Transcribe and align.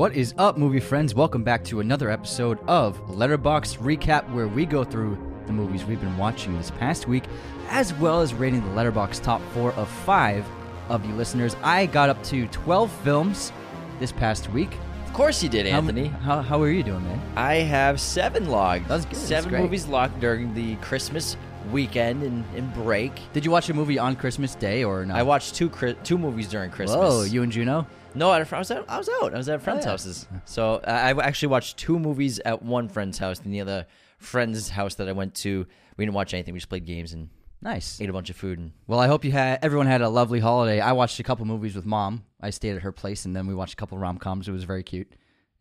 What 0.00 0.16
is 0.16 0.32
up, 0.38 0.56
movie 0.56 0.80
friends? 0.80 1.14
Welcome 1.14 1.44
back 1.44 1.62
to 1.64 1.80
another 1.80 2.08
episode 2.08 2.58
of 2.66 2.98
Letterboxd 3.08 3.76
Recap, 3.80 4.32
where 4.32 4.48
we 4.48 4.64
go 4.64 4.82
through 4.82 5.18
the 5.44 5.52
movies 5.52 5.84
we've 5.84 6.00
been 6.00 6.16
watching 6.16 6.56
this 6.56 6.70
past 6.70 7.06
week, 7.06 7.24
as 7.68 7.92
well 7.92 8.22
as 8.22 8.32
rating 8.32 8.62
the 8.62 8.70
Letterboxd 8.70 9.22
top 9.22 9.42
four 9.52 9.74
of 9.74 9.90
five 9.90 10.46
of 10.88 11.04
you 11.04 11.12
listeners. 11.16 11.54
I 11.62 11.84
got 11.84 12.08
up 12.08 12.24
to 12.24 12.46
12 12.46 12.90
films 13.04 13.52
this 13.98 14.10
past 14.10 14.50
week. 14.52 14.74
Of 15.04 15.12
course 15.12 15.42
you 15.42 15.50
did, 15.50 15.66
How- 15.66 15.76
Anthony. 15.76 16.06
How, 16.06 16.40
how, 16.40 16.62
are 16.62 16.70
you 16.70 16.82
doing, 16.82 17.04
man? 17.04 17.20
I 17.36 17.56
have 17.56 18.00
seven 18.00 18.48
logged. 18.48 18.88
That's 18.88 19.04
good, 19.04 19.16
that's 19.16 19.28
Seven 19.28 19.50
great. 19.50 19.60
movies 19.60 19.86
logged 19.86 20.18
during 20.18 20.54
the 20.54 20.76
Christmas 20.76 21.36
weekend 21.70 22.22
and, 22.22 22.42
and 22.56 22.72
break. 22.72 23.12
Did 23.34 23.44
you 23.44 23.50
watch 23.50 23.68
a 23.68 23.74
movie 23.74 23.98
on 23.98 24.16
Christmas 24.16 24.54
Day 24.54 24.82
or 24.82 25.04
not? 25.04 25.18
I 25.18 25.22
watched 25.24 25.56
two 25.56 25.68
Chri- 25.68 26.02
two 26.04 26.16
movies 26.16 26.48
during 26.48 26.70
Christmas. 26.70 26.96
Whoa, 26.96 27.22
you 27.24 27.42
and 27.42 27.52
Juno? 27.52 27.86
No, 28.14 28.30
I 28.30 28.38
was 28.42 28.70
out. 28.70 28.84
I 28.88 28.98
was 28.98 29.08
out. 29.22 29.34
I 29.34 29.36
was 29.38 29.48
at 29.48 29.62
friends' 29.62 29.84
yeah. 29.84 29.90
houses. 29.90 30.26
So 30.44 30.80
I 30.86 31.10
I 31.12 31.24
actually 31.24 31.48
watched 31.48 31.76
two 31.76 31.98
movies 31.98 32.40
at 32.44 32.62
one 32.62 32.88
friend's 32.88 33.18
house, 33.18 33.40
and 33.40 33.52
the 33.54 33.60
other 33.60 33.86
friend's 34.18 34.68
house 34.70 34.96
that 34.96 35.08
I 35.08 35.12
went 35.12 35.34
to, 35.36 35.66
we 35.96 36.04
didn't 36.04 36.14
watch 36.14 36.34
anything. 36.34 36.52
We 36.54 36.60
just 36.60 36.68
played 36.68 36.84
games 36.86 37.12
and 37.12 37.28
Nice. 37.62 38.00
ate 38.00 38.08
a 38.08 38.12
bunch 38.12 38.30
of 38.30 38.36
food. 38.36 38.58
And 38.58 38.72
Well, 38.86 38.98
I 39.00 39.06
hope 39.06 39.24
you 39.24 39.32
had 39.32 39.58
everyone 39.62 39.86
had 39.86 40.00
a 40.02 40.08
lovely 40.08 40.40
holiday. 40.40 40.80
I 40.80 40.92
watched 40.92 41.20
a 41.20 41.22
couple 41.22 41.44
movies 41.46 41.74
with 41.76 41.86
mom. 41.86 42.24
I 42.40 42.50
stayed 42.50 42.74
at 42.76 42.82
her 42.82 42.92
place, 42.92 43.24
and 43.26 43.34
then 43.36 43.46
we 43.46 43.54
watched 43.54 43.74
a 43.74 43.76
couple 43.76 43.98
rom 43.98 44.18
coms. 44.18 44.48
It 44.48 44.52
was 44.52 44.64
very 44.64 44.82
cute. 44.82 45.12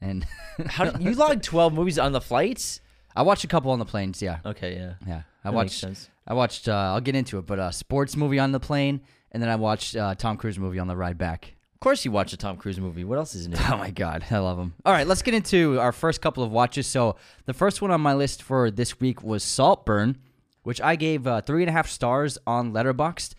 And 0.01 0.25
how 0.67 0.85
did, 0.85 1.01
you 1.03 1.11
logged 1.13 1.43
twelve 1.43 1.73
movies 1.73 1.99
on 1.99 2.11
the 2.13 2.21
flights? 2.21 2.81
I 3.15 3.23
watched 3.23 3.43
a 3.43 3.47
couple 3.47 3.71
on 3.71 3.79
the 3.79 3.85
planes. 3.85 4.21
Yeah, 4.21 4.39
Okay, 4.45 4.75
yeah. 4.75 4.93
yeah. 5.05 5.21
I 5.43 5.49
That 5.51 5.57
makes 5.57 5.71
watched. 5.73 5.79
sense. 5.79 6.09
I 6.27 6.33
watched. 6.33 6.67
Uh, 6.69 6.73
I'll 6.73 7.01
get 7.01 7.15
into 7.15 7.37
it, 7.37 7.45
but 7.45 7.59
a 7.59 7.71
sports 7.73 8.15
movie 8.15 8.39
on 8.39 8.51
the 8.53 8.59
plane, 8.59 9.01
and 9.31 9.41
then 9.43 9.49
I 9.49 9.55
watched 9.55 9.95
uh, 9.95 10.15
Tom 10.15 10.37
Cruise 10.37 10.57
movie 10.59 10.79
on 10.79 10.87
the 10.87 10.95
ride 10.95 11.17
back. 11.17 11.55
Of 11.79 11.81
course, 11.81 12.03
you 12.03 12.11
watch 12.11 12.33
a 12.33 12.37
Tom 12.37 12.57
Cruise 12.57 12.77
movie. 12.77 13.05
What 13.05 13.17
else 13.19 13.33
is 13.35 13.47
new? 13.47 13.55
Oh 13.71 13.77
my 13.77 13.89
god, 13.89 14.25
I 14.29 14.39
love 14.39 14.59
him. 14.59 14.73
All 14.85 14.91
right, 14.91 15.07
let's 15.07 15.21
get 15.21 15.33
into 15.33 15.79
our 15.79 15.93
first 15.93 16.19
couple 16.19 16.43
of 16.43 16.51
watches. 16.51 16.87
So 16.87 17.15
the 17.45 17.53
first 17.53 17.81
one 17.81 17.89
on 17.89 18.01
my 18.01 18.13
list 18.13 18.43
for 18.43 18.69
this 18.69 18.99
week 18.99 19.23
was 19.23 19.45
Saltburn, 19.45 20.17
which 20.63 20.81
I 20.81 20.97
gave 20.97 21.25
uh, 21.25 21.39
three 21.39 21.63
and 21.63 21.69
a 21.69 21.71
half 21.71 21.87
stars 21.87 22.37
on 22.45 22.73
Letterboxd. 22.73 23.33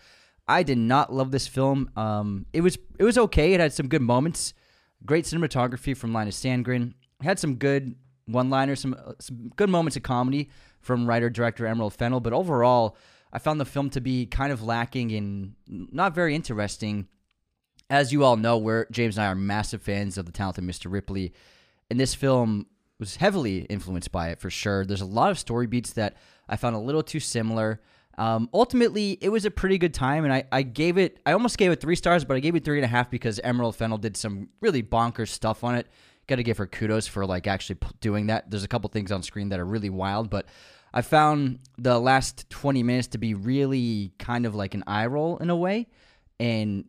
I 0.47 0.63
did 0.63 0.79
not 0.79 1.13
love 1.13 1.29
this 1.29 1.47
film. 1.47 1.91
Um, 1.95 2.47
it 2.51 2.61
was 2.61 2.79
it 2.97 3.03
was 3.03 3.15
okay. 3.15 3.53
It 3.53 3.59
had 3.59 3.73
some 3.73 3.87
good 3.87 4.01
moments, 4.01 4.55
great 5.05 5.25
cinematography 5.25 5.95
from 5.95 6.11
Linus 6.11 6.43
Sandgren. 6.43 6.95
It 7.19 7.23
had 7.23 7.37
some 7.37 7.57
good 7.57 7.93
one-liners, 8.25 8.79
some 8.79 8.95
uh, 8.95 9.11
some 9.19 9.51
good 9.55 9.69
moments 9.69 9.97
of 9.97 10.01
comedy 10.01 10.49
from 10.79 11.05
writer 11.05 11.29
director 11.29 11.67
Emerald 11.67 11.93
Fennell. 11.93 12.19
But 12.19 12.33
overall, 12.33 12.97
I 13.31 13.37
found 13.37 13.61
the 13.61 13.65
film 13.65 13.91
to 13.91 14.01
be 14.01 14.25
kind 14.25 14.51
of 14.51 14.63
lacking 14.63 15.11
and 15.11 15.53
not 15.67 16.15
very 16.15 16.33
interesting 16.33 17.07
as 17.91 18.13
you 18.13 18.23
all 18.23 18.37
know, 18.37 18.57
we're 18.57 18.87
James 18.89 19.17
and 19.17 19.25
I 19.25 19.27
are 19.29 19.35
massive 19.35 19.81
fans 19.81 20.17
of 20.17 20.25
the 20.25 20.31
talented 20.31 20.63
Mr. 20.63 20.89
Ripley, 20.89 21.33
and 21.89 21.99
this 21.99 22.15
film 22.15 22.65
was 22.99 23.17
heavily 23.17 23.63
influenced 23.63 24.13
by 24.13 24.29
it 24.29 24.39
for 24.39 24.49
sure. 24.49 24.85
There's 24.85 25.01
a 25.01 25.05
lot 25.05 25.29
of 25.29 25.37
story 25.37 25.67
beats 25.67 25.91
that 25.93 26.15
I 26.47 26.55
found 26.55 26.77
a 26.77 26.79
little 26.79 27.03
too 27.03 27.19
similar. 27.19 27.81
Um, 28.17 28.49
ultimately, 28.53 29.17
it 29.19 29.27
was 29.27 29.43
a 29.43 29.51
pretty 29.51 29.77
good 29.77 29.93
time, 29.93 30.23
and 30.23 30.33
I, 30.33 30.45
I 30.53 30.61
gave 30.61 30.97
it, 30.97 31.19
I 31.25 31.33
almost 31.33 31.57
gave 31.57 31.71
it 31.71 31.81
three 31.81 31.97
stars, 31.97 32.23
but 32.23 32.37
I 32.37 32.39
gave 32.39 32.55
it 32.55 32.63
three 32.63 32.77
and 32.77 32.85
a 32.85 32.87
half 32.87 33.11
because 33.11 33.41
Emerald 33.43 33.75
Fennell 33.75 33.97
did 33.97 34.15
some 34.15 34.47
really 34.61 34.81
bonkers 34.81 35.27
stuff 35.27 35.61
on 35.65 35.75
it. 35.75 35.87
Got 36.27 36.37
to 36.37 36.43
give 36.43 36.59
her 36.59 36.67
kudos 36.67 37.07
for 37.07 37.25
like 37.25 37.45
actually 37.45 37.79
doing 37.99 38.27
that. 38.27 38.49
There's 38.49 38.63
a 38.63 38.69
couple 38.69 38.89
things 38.89 39.11
on 39.11 39.21
screen 39.21 39.49
that 39.49 39.59
are 39.59 39.65
really 39.65 39.89
wild, 39.89 40.29
but 40.29 40.45
I 40.93 41.01
found 41.01 41.59
the 41.77 41.99
last 41.99 42.49
20 42.51 42.83
minutes 42.83 43.09
to 43.09 43.17
be 43.17 43.33
really 43.33 44.13
kind 44.17 44.45
of 44.45 44.55
like 44.55 44.75
an 44.75 44.85
eye 44.87 45.07
roll 45.07 45.37
in 45.39 45.49
a 45.49 45.57
way, 45.57 45.87
and 46.39 46.85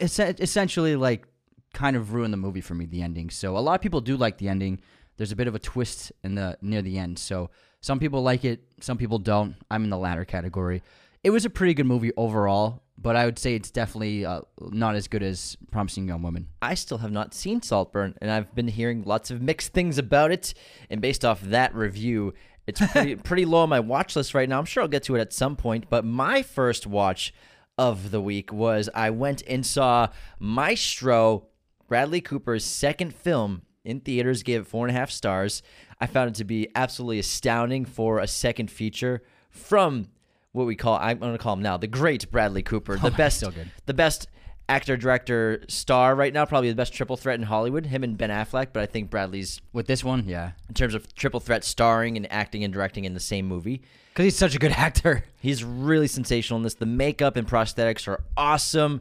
essentially 0.00 0.96
like 0.96 1.26
kind 1.72 1.96
of 1.96 2.12
ruined 2.12 2.32
the 2.32 2.38
movie 2.38 2.60
for 2.60 2.74
me 2.74 2.86
the 2.86 3.02
ending 3.02 3.30
so 3.30 3.56
a 3.56 3.60
lot 3.60 3.74
of 3.74 3.80
people 3.80 4.00
do 4.00 4.16
like 4.16 4.38
the 4.38 4.48
ending 4.48 4.80
there's 5.16 5.32
a 5.32 5.36
bit 5.36 5.46
of 5.46 5.54
a 5.54 5.58
twist 5.58 6.12
in 6.24 6.34
the 6.34 6.56
near 6.60 6.82
the 6.82 6.98
end 6.98 7.18
so 7.18 7.50
some 7.80 7.98
people 7.98 8.22
like 8.22 8.44
it 8.44 8.62
some 8.80 8.98
people 8.98 9.18
don't 9.18 9.54
i'm 9.70 9.84
in 9.84 9.90
the 9.90 9.98
latter 9.98 10.24
category 10.24 10.82
it 11.22 11.30
was 11.30 11.44
a 11.44 11.50
pretty 11.50 11.74
good 11.74 11.86
movie 11.86 12.12
overall 12.16 12.82
but 12.98 13.14
i 13.14 13.24
would 13.24 13.38
say 13.38 13.54
it's 13.54 13.70
definitely 13.70 14.24
uh, 14.24 14.40
not 14.58 14.96
as 14.96 15.06
good 15.06 15.22
as 15.22 15.56
promising 15.70 16.08
young 16.08 16.22
woman 16.22 16.48
I 16.62 16.74
still 16.74 16.98
have 16.98 17.10
not 17.10 17.34
seen 17.34 17.62
Saltburn, 17.62 18.16
and 18.20 18.30
I've 18.30 18.54
been 18.54 18.68
hearing 18.68 19.02
lots 19.02 19.30
of 19.30 19.40
mixed 19.40 19.72
things 19.72 19.98
about 19.98 20.30
it. 20.30 20.54
And 20.90 21.00
based 21.00 21.24
off 21.24 21.40
that 21.40 21.74
review, 21.74 22.34
it's 22.66 22.80
pretty, 22.92 23.16
pretty 23.24 23.44
low 23.44 23.62
on 23.62 23.68
my 23.68 23.80
watch 23.80 24.14
list 24.14 24.34
right 24.34 24.48
now. 24.48 24.58
I'm 24.58 24.66
sure 24.66 24.82
I'll 24.82 24.88
get 24.88 25.04
to 25.04 25.16
it 25.16 25.20
at 25.20 25.32
some 25.32 25.56
point. 25.56 25.86
But 25.88 26.04
my 26.04 26.42
first 26.42 26.86
watch 26.86 27.32
of 27.78 28.10
the 28.10 28.20
week 28.20 28.52
was 28.52 28.88
I 28.94 29.10
went 29.10 29.42
and 29.48 29.64
saw 29.64 30.08
Maestro, 30.38 31.46
Bradley 31.88 32.20
Cooper's 32.20 32.64
second 32.64 33.14
film 33.14 33.62
in 33.84 34.00
theaters, 34.00 34.42
gave 34.42 34.62
it 34.62 34.66
four 34.66 34.86
and 34.86 34.94
a 34.94 34.98
half 34.98 35.10
stars. 35.10 35.62
I 36.00 36.06
found 36.06 36.30
it 36.30 36.34
to 36.36 36.44
be 36.44 36.68
absolutely 36.74 37.18
astounding 37.18 37.84
for 37.84 38.18
a 38.18 38.26
second 38.26 38.70
feature 38.70 39.22
from 39.50 40.08
what 40.52 40.66
we 40.66 40.76
call, 40.76 40.98
I'm 41.00 41.18
going 41.18 41.32
to 41.32 41.38
call 41.38 41.54
him 41.54 41.62
now, 41.62 41.76
the 41.76 41.86
great 41.86 42.30
Bradley 42.30 42.62
Cooper, 42.62 42.96
the 42.96 43.06
oh, 43.12 43.16
best, 43.16 43.40
so 43.40 43.50
good. 43.50 43.70
the 43.86 43.94
best 43.94 44.28
actor, 44.68 44.96
director, 44.96 45.62
star 45.68 46.14
right 46.14 46.32
now, 46.32 46.44
probably 46.44 46.70
the 46.70 46.76
best 46.76 46.92
triple 46.92 47.16
threat 47.16 47.38
in 47.38 47.44
Hollywood, 47.44 47.86
him 47.86 48.04
and 48.04 48.16
Ben 48.16 48.30
Affleck. 48.30 48.68
But 48.72 48.82
I 48.82 48.86
think 48.86 49.10
Bradley's, 49.10 49.60
with 49.72 49.86
this 49.86 50.04
one 50.04 50.24
yeah 50.26 50.52
in 50.68 50.74
terms 50.74 50.94
of 50.94 51.12
triple 51.14 51.40
threat 51.40 51.64
starring 51.64 52.16
and 52.16 52.30
acting 52.32 52.64
and 52.64 52.72
directing 52.72 53.04
in 53.04 53.14
the 53.14 53.20
same 53.20 53.46
movie, 53.46 53.82
because 54.10 54.24
he's 54.24 54.36
such 54.36 54.54
a 54.54 54.58
good 54.58 54.72
actor 54.76 55.24
He's 55.40 55.64
really 55.64 56.06
sensational 56.06 56.58
in 56.58 56.64
this. 56.64 56.74
The 56.74 56.86
makeup 56.86 57.36
and 57.36 57.48
prosthetics 57.48 58.06
are 58.06 58.22
awesome. 58.36 59.00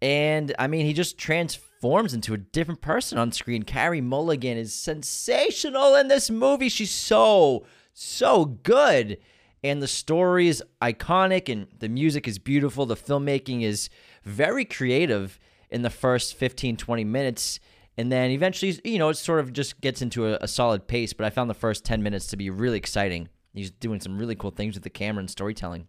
And 0.00 0.54
I 0.58 0.66
mean, 0.66 0.86
he 0.86 0.94
just 0.94 1.18
transforms 1.18 2.14
into 2.14 2.32
a 2.32 2.38
different 2.38 2.80
person 2.80 3.18
on 3.18 3.32
screen. 3.32 3.64
Carey 3.64 4.00
Mulligan 4.00 4.56
is 4.56 4.72
sensational 4.72 5.94
in 5.94 6.08
this 6.08 6.30
movie. 6.30 6.70
She's 6.70 6.90
so, 6.90 7.66
so 7.92 8.46
good. 8.46 9.18
And 9.62 9.82
the 9.82 9.88
story 9.88 10.48
is 10.48 10.62
iconic 10.80 11.52
and 11.52 11.66
the 11.78 11.88
music 11.90 12.26
is 12.26 12.38
beautiful. 12.38 12.86
The 12.86 12.96
filmmaking 12.96 13.62
is 13.62 13.90
very 14.24 14.64
creative 14.64 15.38
in 15.70 15.82
the 15.82 15.90
first 15.90 16.34
15, 16.34 16.78
20 16.78 17.04
minutes. 17.04 17.60
And 17.98 18.10
then 18.10 18.30
eventually, 18.30 18.80
you 18.84 18.98
know, 18.98 19.10
it 19.10 19.18
sort 19.18 19.40
of 19.40 19.52
just 19.52 19.82
gets 19.82 20.00
into 20.00 20.26
a, 20.28 20.38
a 20.40 20.48
solid 20.48 20.86
pace. 20.86 21.12
But 21.12 21.26
I 21.26 21.30
found 21.30 21.50
the 21.50 21.54
first 21.54 21.84
10 21.84 22.02
minutes 22.02 22.26
to 22.28 22.38
be 22.38 22.48
really 22.48 22.78
exciting. 22.78 23.28
He's 23.54 23.70
doing 23.70 24.00
some 24.00 24.18
really 24.18 24.34
cool 24.34 24.50
things 24.50 24.74
with 24.74 24.82
the 24.82 24.90
camera 24.90 25.20
and 25.20 25.30
storytelling. 25.30 25.88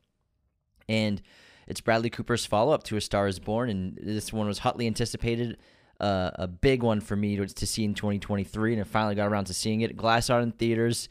And 0.88 1.22
it's 1.68 1.82
Bradley 1.82 2.10
Cooper's 2.10 2.46
follow 2.46 2.74
up 2.74 2.84
to 2.84 2.98
A 2.98 3.02
Star 3.02 3.28
is 3.28 3.40
Born. 3.40 3.70
And 3.70 3.98
this 4.02 4.32
one 4.32 4.48
was 4.48 4.60
hotly 4.60 4.88
anticipated. 4.88 5.58
Uh, 6.00 6.32
a 6.36 6.48
big 6.48 6.84
one 6.84 7.00
for 7.02 7.16
me 7.16 7.38
to, 7.38 7.48
to 7.48 7.66
see 7.66 7.84
in 7.84 7.94
2023. 7.94 8.74
And 8.74 8.82
I 8.82 8.86
finally 8.86 9.16
got 9.16 9.28
around 9.28 9.46
to 9.46 9.54
seeing 9.54 9.82
it. 9.82 9.98
Glass 9.98 10.30
Art 10.30 10.44
in 10.44 10.52
theaters. 10.52 11.10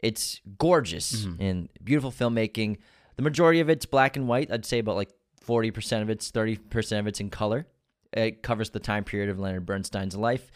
It's 0.00 0.40
gorgeous 0.58 1.24
and 1.40 1.68
beautiful 1.82 2.12
filmmaking. 2.12 2.76
The 3.16 3.22
majority 3.22 3.60
of 3.60 3.70
it's 3.70 3.86
black 3.86 4.16
and 4.16 4.28
white. 4.28 4.50
I'd 4.50 4.66
say 4.66 4.80
about 4.80 4.96
like 4.96 5.10
40% 5.46 6.02
of 6.02 6.10
it's, 6.10 6.30
30% 6.30 6.98
of 6.98 7.06
it's 7.06 7.20
in 7.20 7.30
color. 7.30 7.66
It 8.12 8.42
covers 8.42 8.70
the 8.70 8.80
time 8.80 9.04
period 9.04 9.30
of 9.30 9.38
Leonard 9.38 9.64
Bernstein's 9.64 10.16
life. 10.16 10.50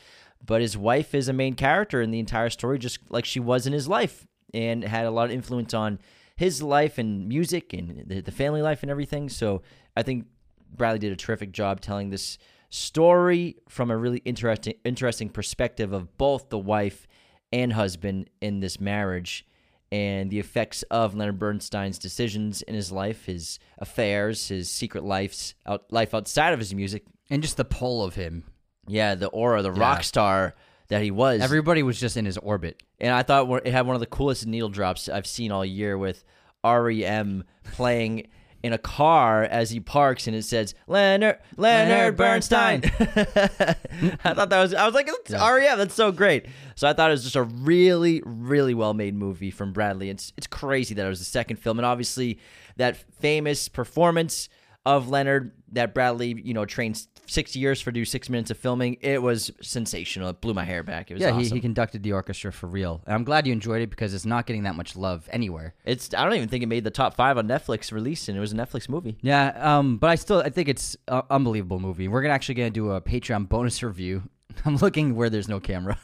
But 0.44 0.60
his 0.60 0.76
wife 0.76 1.14
is 1.14 1.28
a 1.28 1.32
main 1.32 1.54
character 1.54 2.00
in 2.00 2.10
the 2.10 2.18
entire 2.18 2.50
story, 2.50 2.78
just 2.78 2.98
like 3.10 3.24
she 3.24 3.40
was 3.40 3.66
in 3.66 3.72
his 3.72 3.88
life, 3.88 4.26
and 4.54 4.84
had 4.84 5.06
a 5.06 5.10
lot 5.10 5.26
of 5.26 5.30
influence 5.32 5.74
on 5.74 5.98
his 6.36 6.62
life 6.62 6.98
and 6.98 7.28
music 7.28 7.72
and 7.72 8.04
the, 8.06 8.20
the 8.20 8.32
family 8.32 8.62
life 8.62 8.82
and 8.82 8.90
everything. 8.90 9.28
So 9.28 9.62
I 9.96 10.02
think 10.02 10.26
Bradley 10.74 10.98
did 10.98 11.12
a 11.12 11.16
terrific 11.16 11.52
job 11.52 11.80
telling 11.80 12.10
this 12.10 12.38
story 12.70 13.56
from 13.68 13.90
a 13.90 13.96
really 13.96 14.22
interesting 14.24 14.74
interesting 14.84 15.28
perspective 15.28 15.92
of 15.92 16.16
both 16.16 16.48
the 16.48 16.58
wife 16.58 17.06
and 17.52 17.72
husband 17.72 18.30
in 18.40 18.60
this 18.60 18.80
marriage 18.80 19.44
and 19.92 20.30
the 20.30 20.38
effects 20.38 20.84
of 20.84 21.16
Leonard 21.16 21.38
Bernstein's 21.38 21.98
decisions 21.98 22.62
in 22.62 22.76
his 22.76 22.92
life, 22.92 23.24
his 23.24 23.58
affairs, 23.78 24.46
his 24.48 24.70
secret 24.70 25.02
lives, 25.02 25.56
out, 25.66 25.84
life 25.90 26.14
outside 26.14 26.52
of 26.52 26.60
his 26.60 26.72
music. 26.72 27.02
and 27.28 27.42
just 27.42 27.56
the 27.56 27.64
pull 27.64 28.04
of 28.04 28.14
him 28.14 28.44
Yeah, 28.86 29.16
the 29.16 29.26
aura, 29.28 29.62
the 29.62 29.72
rock 29.72 30.04
star 30.04 30.54
that 30.90 31.02
he 31.02 31.10
was. 31.10 31.40
everybody 31.40 31.82
was 31.82 31.98
just 31.98 32.16
in 32.16 32.24
his 32.24 32.36
orbit 32.38 32.82
and 33.00 33.12
I 33.12 33.22
thought 33.22 33.66
it 33.66 33.72
had 33.72 33.86
one 33.86 33.96
of 33.96 34.00
the 34.00 34.06
coolest 34.06 34.46
needle 34.46 34.68
drops 34.68 35.08
I've 35.08 35.26
seen 35.26 35.50
all 35.50 35.64
year 35.64 35.96
with 35.96 36.22
REM 36.64 37.44
playing 37.72 38.28
in 38.62 38.72
a 38.74 38.78
car 38.78 39.42
as 39.44 39.70
he 39.70 39.80
parks 39.80 40.26
and 40.26 40.36
it 40.36 40.42
says 40.42 40.74
Leonard 40.86 41.38
Leonard 41.56 42.16
Bernstein. 42.16 42.82
I 43.00 44.34
thought 44.34 44.50
that 44.50 44.60
was 44.60 44.74
I 44.74 44.84
was 44.84 44.94
like 44.94 45.08
it's 45.08 45.32
REM 45.32 45.78
that's 45.78 45.94
so 45.94 46.12
great. 46.12 46.46
So 46.74 46.86
I 46.86 46.92
thought 46.92 47.10
it 47.10 47.12
was 47.12 47.22
just 47.22 47.36
a 47.36 47.42
really 47.42 48.22
really 48.26 48.74
well 48.74 48.92
made 48.92 49.14
movie 49.14 49.50
from 49.50 49.72
Bradley. 49.72 50.10
It's 50.10 50.32
it's 50.36 50.46
crazy 50.46 50.94
that 50.94 51.06
it 51.06 51.08
was 51.08 51.20
the 51.20 51.24
second 51.24 51.56
film 51.56 51.78
and 51.78 51.86
obviously 51.86 52.38
that 52.76 52.96
famous 53.20 53.68
performance 53.68 54.48
of 54.86 55.08
Leonard 55.08 55.52
that 55.72 55.94
Bradley 55.94 56.40
you 56.42 56.54
know 56.54 56.64
trained 56.64 57.06
six 57.26 57.54
years 57.54 57.80
for 57.80 57.92
do 57.92 58.04
six 58.04 58.28
minutes 58.28 58.50
of 58.50 58.56
filming. 58.56 58.96
It 59.00 59.22
was 59.22 59.50
sensational. 59.60 60.30
It 60.30 60.40
blew 60.40 60.54
my 60.54 60.64
hair 60.64 60.82
back. 60.82 61.10
It 61.10 61.14
was 61.14 61.20
yeah 61.20 61.30
awesome. 61.30 61.42
he, 61.42 61.48
he 61.48 61.60
conducted 61.60 62.02
the 62.02 62.12
orchestra 62.12 62.52
for 62.52 62.66
real 62.66 63.02
and 63.06 63.14
i'm 63.14 63.24
glad 63.24 63.46
you 63.46 63.52
enjoyed 63.52 63.82
it 63.82 63.90
because 63.90 64.14
it's 64.14 64.24
not 64.26 64.46
getting 64.46 64.64
that 64.64 64.74
much 64.74 64.96
love 64.96 65.28
anywhere 65.32 65.74
It's 65.84 66.12
I 66.14 66.24
don't 66.24 66.34
even 66.34 66.48
think 66.48 66.62
it 66.62 66.66
made 66.66 66.84
the 66.84 66.90
top 66.90 67.14
five 67.14 67.38
on 67.38 67.46
Netflix 67.46 67.92
release, 67.92 68.28
and 68.28 68.36
it 68.36 68.40
was 68.40 68.52
a 68.52 68.56
Netflix 68.56 68.88
movie. 68.88 69.18
Yeah, 69.20 69.78
um, 69.78 69.98
but 69.98 70.10
I 70.10 70.14
still 70.14 70.38
I 70.38 70.50
think 70.50 70.68
it's 70.68 70.96
an 71.08 71.22
unbelievable 71.30 71.78
movie. 71.78 72.08
We're 72.08 72.22
gonna 72.22 72.34
actually 72.34 72.56
gonna 72.56 72.70
do 72.70 72.92
a 72.92 73.00
Patreon 73.00 73.48
bonus 73.48 73.82
review 73.82 74.22
I'm 74.64 74.76
looking 74.76 75.14
where 75.14 75.30
there's 75.30 75.48
no 75.48 75.60
camera. 75.60 75.98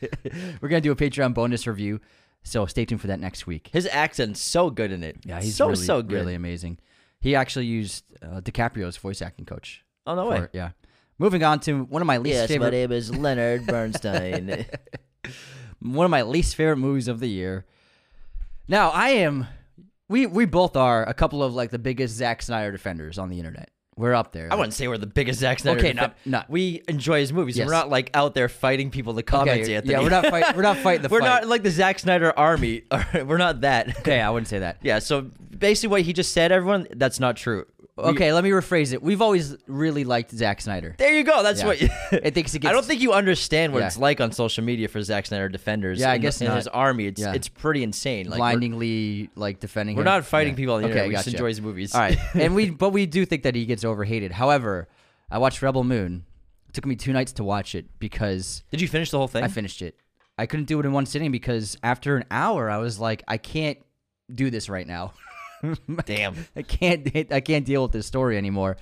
We're 0.60 0.68
gonna 0.68 0.80
do 0.80 0.92
a 0.92 0.96
Patreon 0.96 1.34
bonus 1.34 1.66
review, 1.66 2.00
so 2.42 2.66
stay 2.66 2.84
tuned 2.84 3.00
for 3.00 3.08
that 3.08 3.20
next 3.20 3.46
week. 3.46 3.70
His 3.72 3.86
accent's 3.86 4.40
so 4.40 4.70
good 4.70 4.92
in 4.92 5.02
it. 5.02 5.18
Yeah, 5.24 5.40
he's 5.40 5.56
so 5.56 5.68
really, 5.68 5.84
so 5.84 6.02
good. 6.02 6.12
really 6.14 6.34
amazing. 6.34 6.78
He 7.22 7.36
actually 7.36 7.66
used 7.66 8.04
uh, 8.20 8.40
DiCaprio's 8.40 8.96
voice 8.96 9.22
acting 9.22 9.46
coach. 9.46 9.84
Oh 10.06 10.16
no 10.16 10.26
way. 10.28 10.48
yeah. 10.52 10.70
Moving 11.18 11.44
on 11.44 11.60
to 11.60 11.84
one 11.84 12.02
of 12.02 12.06
my 12.06 12.18
least 12.18 12.34
Yes, 12.34 12.48
my 12.50 12.54
favorite, 12.54 12.70
name 12.72 12.90
is 12.92 13.14
Leonard 13.16 13.64
Bernstein. 13.68 14.66
one 15.80 16.04
of 16.04 16.10
my 16.10 16.22
least 16.22 16.56
favorite 16.56 16.78
movies 16.78 17.06
of 17.06 17.20
the 17.20 17.28
year. 17.28 17.64
Now 18.66 18.90
I 18.90 19.10
am, 19.10 19.46
we 20.08 20.26
we 20.26 20.46
both 20.46 20.76
are 20.76 21.04
a 21.04 21.14
couple 21.14 21.44
of 21.44 21.54
like 21.54 21.70
the 21.70 21.78
biggest 21.78 22.16
Zack 22.16 22.42
Snyder 22.42 22.72
defenders 22.72 23.18
on 23.18 23.28
the 23.30 23.38
internet. 23.38 23.70
We're 23.96 24.14
up 24.14 24.32
there. 24.32 24.48
I 24.50 24.54
wouldn't 24.54 24.72
say 24.72 24.88
we're 24.88 24.96
the 24.96 25.06
biggest 25.06 25.40
Zack 25.40 25.58
Snyder. 25.58 25.78
Okay, 25.78 25.92
fan. 25.92 26.12
no- 26.26 26.38
no. 26.38 26.44
We 26.48 26.82
enjoy 26.88 27.20
his 27.20 27.32
movies. 27.32 27.58
Yes. 27.58 27.66
We're 27.66 27.72
not 27.74 27.90
like 27.90 28.10
out 28.14 28.34
there 28.34 28.48
fighting 28.48 28.90
people 28.90 29.12
to 29.14 29.18
Okay, 29.20 29.22
comments. 29.30 29.68
Anthony. 29.68 29.92
yeah, 29.92 30.00
we're 30.00 30.08
not 30.08 30.26
fight, 30.26 30.56
we're 30.56 30.62
not 30.62 30.78
fighting 30.78 31.02
the 31.02 31.08
we're 31.10 31.20
fight. 31.20 31.26
not 31.26 31.46
like 31.46 31.62
the 31.62 31.70
Zack 31.70 31.98
Snyder 31.98 32.32
army. 32.38 32.84
we're 33.14 33.36
not 33.36 33.60
that. 33.60 33.98
Okay, 33.98 34.20
I 34.20 34.30
wouldn't 34.30 34.48
say 34.48 34.60
that. 34.60 34.78
Yeah. 34.82 34.98
So 34.98 35.26
basically, 35.56 35.88
what 35.90 36.02
he 36.02 36.12
just 36.14 36.32
said, 36.32 36.52
everyone, 36.52 36.88
that's 36.96 37.20
not 37.20 37.36
true. 37.36 37.66
We- 38.02 38.08
Okay, 38.10 38.32
let 38.32 38.44
me 38.44 38.50
rephrase 38.50 38.92
it. 38.92 39.02
We've 39.02 39.22
always 39.22 39.56
really 39.66 40.04
liked 40.04 40.30
Zack 40.32 40.60
Snyder. 40.60 40.94
there 40.98 41.12
you 41.12 41.24
go. 41.24 41.42
That's 41.42 41.60
Yeah. 41.60 41.66
what. 41.66 41.82
It 42.12 42.34
thinks 42.34 42.54
it 42.54 42.60
gets. 42.60 42.70
I 42.70 42.72
don't 42.72 42.84
think 42.84 43.00
you 43.00 43.12
understand 43.12 43.72
what 43.72 43.80
Yeah. 43.80 43.86
it's 43.86 43.96
like 43.98 44.20
on 44.20 44.32
social 44.32 44.62
media 44.64 44.88
for 44.88 45.02
Zack 45.02 45.26
Snyder 45.26 45.48
defenders. 45.48 46.00
Yeah, 46.00 46.10
I 46.10 46.18
guess 46.18 46.40
not. 46.40 46.56
his 46.56 46.68
army. 46.68 47.06
It's 47.06 47.20
Yeah. 47.20 47.32
it's 47.32 47.48
pretty 47.48 47.82
insane. 47.82 48.28
Like 48.28 48.38
blindingly 48.38 49.30
like 49.36 49.60
defending. 49.60 49.96
We're, 49.96 50.02
him. 50.02 50.06
not 50.06 50.24
fighting 50.24 50.54
people 50.54 50.74
on 50.74 50.82
the 50.82 50.88
Okay, 50.88 50.92
internet. 50.92 51.08
We 51.08 51.14
gotcha. 51.14 51.24
just 51.24 51.34
enjoy 51.34 51.48
his 51.48 51.60
movies. 51.60 51.94
All 51.94 52.00
right, 52.00 52.18
and 52.34 52.54
we 52.54 52.70
but 52.70 52.90
we 52.90 53.06
do 53.06 53.24
think 53.24 53.42
that 53.44 53.54
he 53.54 53.64
gets 53.66 53.84
overhated. 53.84 54.32
However, 54.32 54.88
I 55.30 55.38
watched 55.38 55.62
Rebel 55.62 55.84
Moon. 55.84 56.24
It 56.68 56.74
took 56.74 56.86
me 56.86 56.96
two 56.96 57.12
nights 57.12 57.32
to 57.34 57.44
watch 57.44 57.74
it 57.74 57.86
because 57.98 58.62
Did 58.70 58.80
you 58.80 58.88
finish 58.88 59.10
the 59.10 59.18
whole 59.18 59.28
thing? 59.28 59.44
I 59.44 59.48
finished 59.48 59.82
it. 59.82 59.94
I 60.38 60.46
couldn't 60.46 60.64
do 60.66 60.80
it 60.80 60.86
in 60.86 60.92
one 60.92 61.04
sitting 61.06 61.30
because 61.30 61.76
after 61.82 62.16
an 62.16 62.24
hour, 62.30 62.70
I 62.70 62.78
was 62.78 62.98
like, 62.98 63.22
I 63.28 63.36
can't 63.36 63.78
do 64.34 64.48
this 64.50 64.68
right 64.70 64.86
now. 64.86 65.12
Damn. 66.04 66.34
I 66.56 66.62
can't. 66.62 67.32
I 67.32 67.40
can't 67.40 67.64
deal 67.64 67.82
with 67.82 67.92
this 67.92 68.06
story 68.06 68.36
anymore. 68.38 68.76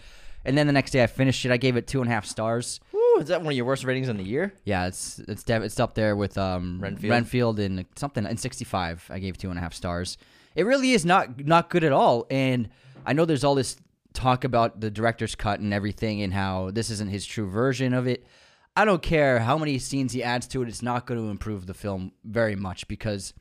And 0.45 0.57
then 0.57 0.67
the 0.67 0.73
next 0.73 0.93
day, 0.93 1.03
I 1.03 1.07
finished 1.07 1.45
it. 1.45 1.51
I 1.53 1.59
gave 1.59 1.77
it 1.77 1.87
two 1.87 2.01
and 2.01 2.09
a 2.11 2.13
half 2.13 2.25
stars. 2.25 2.81
Woo, 2.93 3.01
is 3.19 3.29
that 3.29 3.41
one 3.43 3.53
of 3.53 3.57
your 3.57 3.67
worst 3.67 3.85
ratings 3.85 4.09
in 4.09 4.17
the 4.17 4.25
year? 4.25 4.55
Yeah, 4.65 4.87
it's 4.87 5.19
it's 5.21 5.43
dev- 5.45 5.63
it's 5.63 5.79
up 5.79 5.95
there 5.95 6.17
with 6.17 6.39
um 6.39 6.79
Renfield? 6.81 7.11
Renfield 7.11 7.61
and 7.61 7.85
something 7.97 8.25
in 8.25 8.37
sixty 8.37 8.65
five. 8.65 9.05
I 9.11 9.19
gave 9.19 9.37
two 9.37 9.51
and 9.51 9.59
a 9.59 9.63
half 9.63 9.75
stars. 9.75 10.17
It 10.55 10.65
really 10.65 10.93
is 10.93 11.05
not 11.05 11.45
not 11.45 11.69
good 11.69 11.85
at 11.85 11.93
all. 11.93 12.27
And 12.31 12.71
I 13.05 13.13
know 13.13 13.25
there's 13.27 13.45
all 13.45 13.55
this 13.55 13.77
talk 14.15 14.45
about 14.45 14.81
the 14.81 14.91
director's 14.91 15.35
cut 15.35 15.61
and 15.61 15.75
everything, 15.75 16.23
and 16.23 16.33
how 16.33 16.71
this 16.71 16.89
isn't 16.91 17.11
his 17.11 17.27
true 17.27 17.49
version 17.49 17.93
of 17.93 18.07
it. 18.07 18.27
I 18.75 18.85
don't 18.85 19.03
care 19.03 19.41
how 19.41 19.59
many 19.59 19.79
scenes 19.79 20.13
he 20.13 20.23
adds 20.23 20.47
to 20.49 20.63
it. 20.63 20.69
It's 20.69 20.81
not 20.83 21.07
going 21.07 21.21
to 21.21 21.29
improve 21.29 21.67
the 21.67 21.75
film 21.75 22.13
very 22.25 22.57
much 22.57 22.89
because 22.89 23.35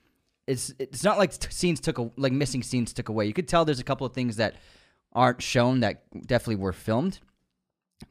it's 0.49 0.73
it's 0.79 1.03
not 1.03 1.17
like 1.17 1.31
scenes 1.51 1.79
took 1.79 1.97
a, 1.99 2.09
like 2.17 2.33
missing 2.33 2.63
scenes 2.63 2.91
took 2.93 3.09
away. 3.09 3.25
You 3.25 3.33
could 3.33 3.47
tell 3.47 3.63
there's 3.65 3.79
a 3.79 3.83
couple 3.83 4.05
of 4.07 4.13
things 4.13 4.35
that 4.37 4.55
aren't 5.13 5.41
shown 5.41 5.79
that 5.81 6.03
definitely 6.27 6.55
were 6.57 6.73
filmed. 6.73 7.19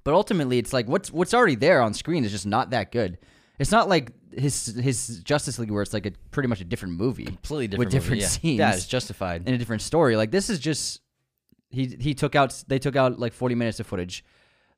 But 0.04 0.14
ultimately, 0.14 0.58
it's 0.58 0.72
like 0.72 0.86
what's 0.88 1.10
what's 1.12 1.34
already 1.34 1.54
there 1.56 1.80
on 1.82 1.94
screen 1.94 2.24
is 2.24 2.30
just 2.32 2.46
not 2.46 2.70
that 2.70 2.92
good. 2.92 3.18
It's 3.58 3.72
not 3.72 3.88
like 3.88 4.12
his 4.32 4.66
his 4.66 5.20
Justice 5.24 5.58
League 5.58 5.70
where 5.70 5.82
it's 5.82 5.92
like 5.94 6.06
a 6.06 6.12
pretty 6.30 6.48
much 6.48 6.60
a 6.60 6.64
different 6.64 6.94
movie, 6.94 7.24
Completely 7.24 7.66
different. 7.68 7.86
with 7.92 7.94
movie, 7.94 8.04
different 8.04 8.22
yeah. 8.22 8.28
scenes 8.28 8.58
Yeah, 8.58 8.74
it's 8.74 8.86
justified. 8.86 9.48
in 9.48 9.54
a 9.54 9.58
different 9.58 9.82
story. 9.82 10.16
Like 10.16 10.30
this 10.30 10.48
is 10.50 10.58
just 10.60 11.00
he 11.70 11.86
he 11.98 12.14
took 12.14 12.34
out 12.36 12.62
they 12.68 12.78
took 12.78 12.94
out 12.96 13.18
like 13.18 13.32
forty 13.32 13.54
minutes 13.54 13.80
of 13.80 13.86
footage. 13.86 14.24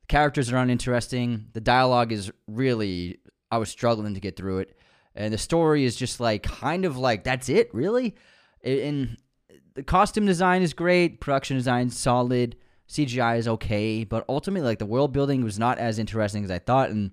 Characters 0.09 0.51
are 0.53 0.57
uninteresting. 0.57 1.47
The 1.53 1.61
dialogue 1.61 2.11
is 2.12 2.33
really 2.47 3.19
I 3.51 3.59
was 3.59 3.69
struggling 3.69 4.15
to 4.15 4.21
get 4.21 4.37
through 4.37 4.59
it, 4.61 4.77
and 5.20 5.32
the 5.32 5.38
story 5.38 5.84
is 5.84 5.96
just 5.96 6.20
like 6.20 6.43
kind 6.43 6.84
of 6.84 6.96
like 6.96 7.25
that's 7.25 7.49
it 7.49 7.72
really. 7.75 8.14
And 8.62 9.17
the 9.75 9.82
costume 9.82 10.26
design 10.26 10.62
is 10.62 10.72
great, 10.72 11.20
production 11.20 11.56
design 11.56 11.90
solid, 11.90 12.56
CGI 12.88 13.38
is 13.38 13.49
okay, 13.49 14.05
but 14.05 14.25
ultimately 14.28 14.67
like 14.67 14.78
the 14.78 14.87
world 14.87 15.12
building 15.12 15.44
was 15.44 15.58
not 15.58 15.78
as 15.78 15.99
interesting 15.99 16.44
as 16.44 16.50
I 16.50 16.58
thought, 16.58 16.90
and 16.90 17.12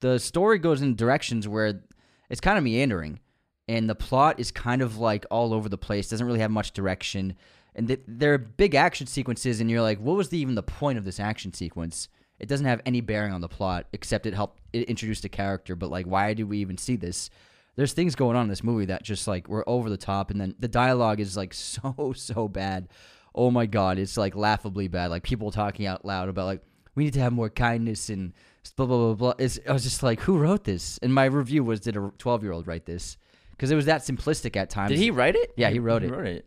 the 0.00 0.18
story 0.18 0.58
goes 0.58 0.80
in 0.80 0.94
directions 0.94 1.46
where 1.48 1.82
it's 2.30 2.40
kind 2.40 2.58
of 2.58 2.64
meandering 2.64 3.20
and 3.68 3.88
the 3.88 3.94
plot 3.94 4.40
is 4.40 4.50
kind 4.50 4.80
of 4.80 4.98
like 4.98 5.26
all 5.30 5.52
over 5.52 5.68
the 5.68 5.78
place 5.78 6.08
doesn't 6.08 6.26
really 6.26 6.40
have 6.40 6.50
much 6.50 6.72
direction 6.72 7.34
and 7.74 7.88
th- 7.88 8.00
there 8.06 8.34
are 8.34 8.38
big 8.38 8.74
action 8.74 9.06
sequences 9.06 9.60
and 9.60 9.70
you're 9.70 9.82
like 9.82 9.98
what 9.98 10.16
was 10.16 10.28
the, 10.30 10.38
even 10.38 10.54
the 10.54 10.62
point 10.62 10.98
of 10.98 11.04
this 11.04 11.20
action 11.20 11.52
sequence 11.52 12.08
it 12.38 12.48
doesn't 12.48 12.66
have 12.66 12.80
any 12.86 13.00
bearing 13.00 13.32
on 13.32 13.40
the 13.40 13.48
plot 13.48 13.86
except 13.92 14.26
it 14.26 14.34
helped 14.34 14.60
it 14.72 14.88
introduced 14.88 15.24
a 15.24 15.28
character 15.28 15.74
but 15.74 15.90
like 15.90 16.06
why 16.06 16.34
did 16.34 16.44
we 16.44 16.58
even 16.58 16.78
see 16.78 16.96
this? 16.96 17.30
There's 17.76 17.92
things 17.92 18.16
going 18.16 18.36
on 18.36 18.42
in 18.42 18.48
this 18.48 18.64
movie 18.64 18.86
that 18.86 19.04
just 19.04 19.28
like 19.28 19.48
were 19.48 19.68
over 19.68 19.88
the 19.88 19.96
top 19.96 20.30
and 20.30 20.40
then 20.40 20.54
the 20.58 20.68
dialogue 20.68 21.20
is 21.20 21.36
like 21.36 21.54
so 21.54 22.12
so 22.16 22.48
bad. 22.48 22.88
Oh 23.34 23.50
my 23.50 23.66
god 23.66 23.98
it's 23.98 24.16
like 24.16 24.34
laughably 24.34 24.88
bad 24.88 25.10
like 25.10 25.22
people 25.22 25.50
talking 25.50 25.86
out 25.86 26.04
loud 26.04 26.28
about 26.28 26.46
like 26.46 26.62
we 26.94 27.04
need 27.04 27.14
to 27.14 27.20
have 27.20 27.32
more 27.32 27.50
kindness 27.50 28.08
and 28.08 28.32
blah 28.76 28.86
blah 28.86 28.96
blah 28.96 29.14
blah. 29.14 29.34
It's, 29.38 29.58
i 29.68 29.72
was 29.72 29.84
just 29.84 30.02
like 30.02 30.20
who 30.20 30.38
wrote 30.38 30.64
this? 30.64 30.98
And 30.98 31.14
my 31.14 31.24
review 31.24 31.64
was 31.64 31.80
did 31.80 31.96
a 31.96 32.12
12 32.18 32.42
year 32.42 32.52
old 32.52 32.66
write 32.66 32.86
this? 32.86 33.16
Because 33.50 33.70
it 33.70 33.76
was 33.76 33.86
that 33.86 34.02
simplistic 34.02 34.56
at 34.56 34.70
times. 34.70 34.90
Did 34.90 34.98
he 34.98 35.10
write 35.10 35.34
it? 35.34 35.52
Yeah, 35.56 35.70
he 35.70 35.80
wrote 35.80 36.04
it. 36.04 36.06
He 36.06 36.12
wrote 36.12 36.26
it. 36.26 36.46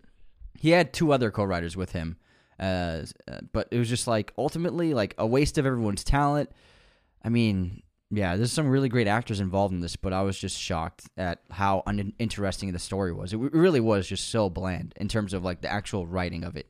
he 0.57 0.69
had 0.69 0.93
two 0.93 1.11
other 1.11 1.29
co-writers 1.29 1.75
with 1.75 1.91
him 1.91 2.17
uh, 2.61 3.03
but 3.51 3.67
it 3.71 3.77
was 3.77 3.89
just 3.89 4.07
like 4.07 4.31
ultimately 4.37 4.93
like 4.93 5.15
a 5.17 5.25
waste 5.25 5.57
of 5.57 5.65
everyone's 5.65 6.03
talent. 6.03 6.49
I 7.23 7.29
mean 7.29 7.83
yeah 8.13 8.35
there's 8.35 8.51
some 8.51 8.67
really 8.67 8.89
great 8.89 9.07
actors 9.07 9.39
involved 9.39 9.73
in 9.73 9.79
this 9.79 9.95
but 9.95 10.11
i 10.11 10.21
was 10.21 10.37
just 10.37 10.59
shocked 10.59 11.05
at 11.15 11.39
how 11.49 11.81
uninteresting 11.87 12.71
the 12.73 12.79
story 12.79 13.13
was. 13.13 13.33
It 13.33 13.37
really 13.37 13.79
was 13.79 14.07
just 14.07 14.29
so 14.29 14.49
bland 14.49 14.93
in 14.97 15.07
terms 15.07 15.33
of 15.33 15.43
like 15.43 15.61
the 15.61 15.71
actual 15.71 16.05
writing 16.05 16.43
of 16.43 16.55
it. 16.55 16.67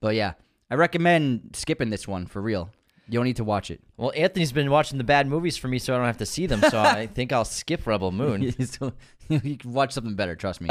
But 0.00 0.14
yeah 0.14 0.34
i 0.70 0.74
recommend 0.74 1.50
skipping 1.54 1.90
this 1.90 2.06
one 2.06 2.26
for 2.26 2.40
real. 2.40 2.70
You 3.08 3.18
don't 3.18 3.24
need 3.24 3.36
to 3.36 3.44
watch 3.44 3.70
it. 3.70 3.82
Well, 3.98 4.12
Anthony's 4.16 4.52
been 4.52 4.70
watching 4.70 4.96
the 4.96 5.04
bad 5.04 5.26
movies 5.26 5.58
for 5.58 5.68
me, 5.68 5.78
so 5.78 5.92
I 5.92 5.98
don't 5.98 6.06
have 6.06 6.16
to 6.18 6.26
see 6.26 6.46
them. 6.46 6.62
So 6.62 6.80
I 6.80 7.06
think 7.14 7.32
I'll 7.32 7.44
skip 7.44 7.86
Rebel 7.86 8.12
Moon. 8.12 8.54
So, 8.64 8.94
you 9.28 9.58
can 9.58 9.72
watch 9.74 9.92
something 9.92 10.14
better 10.14 10.34
trust 10.36 10.62
me 10.62 10.70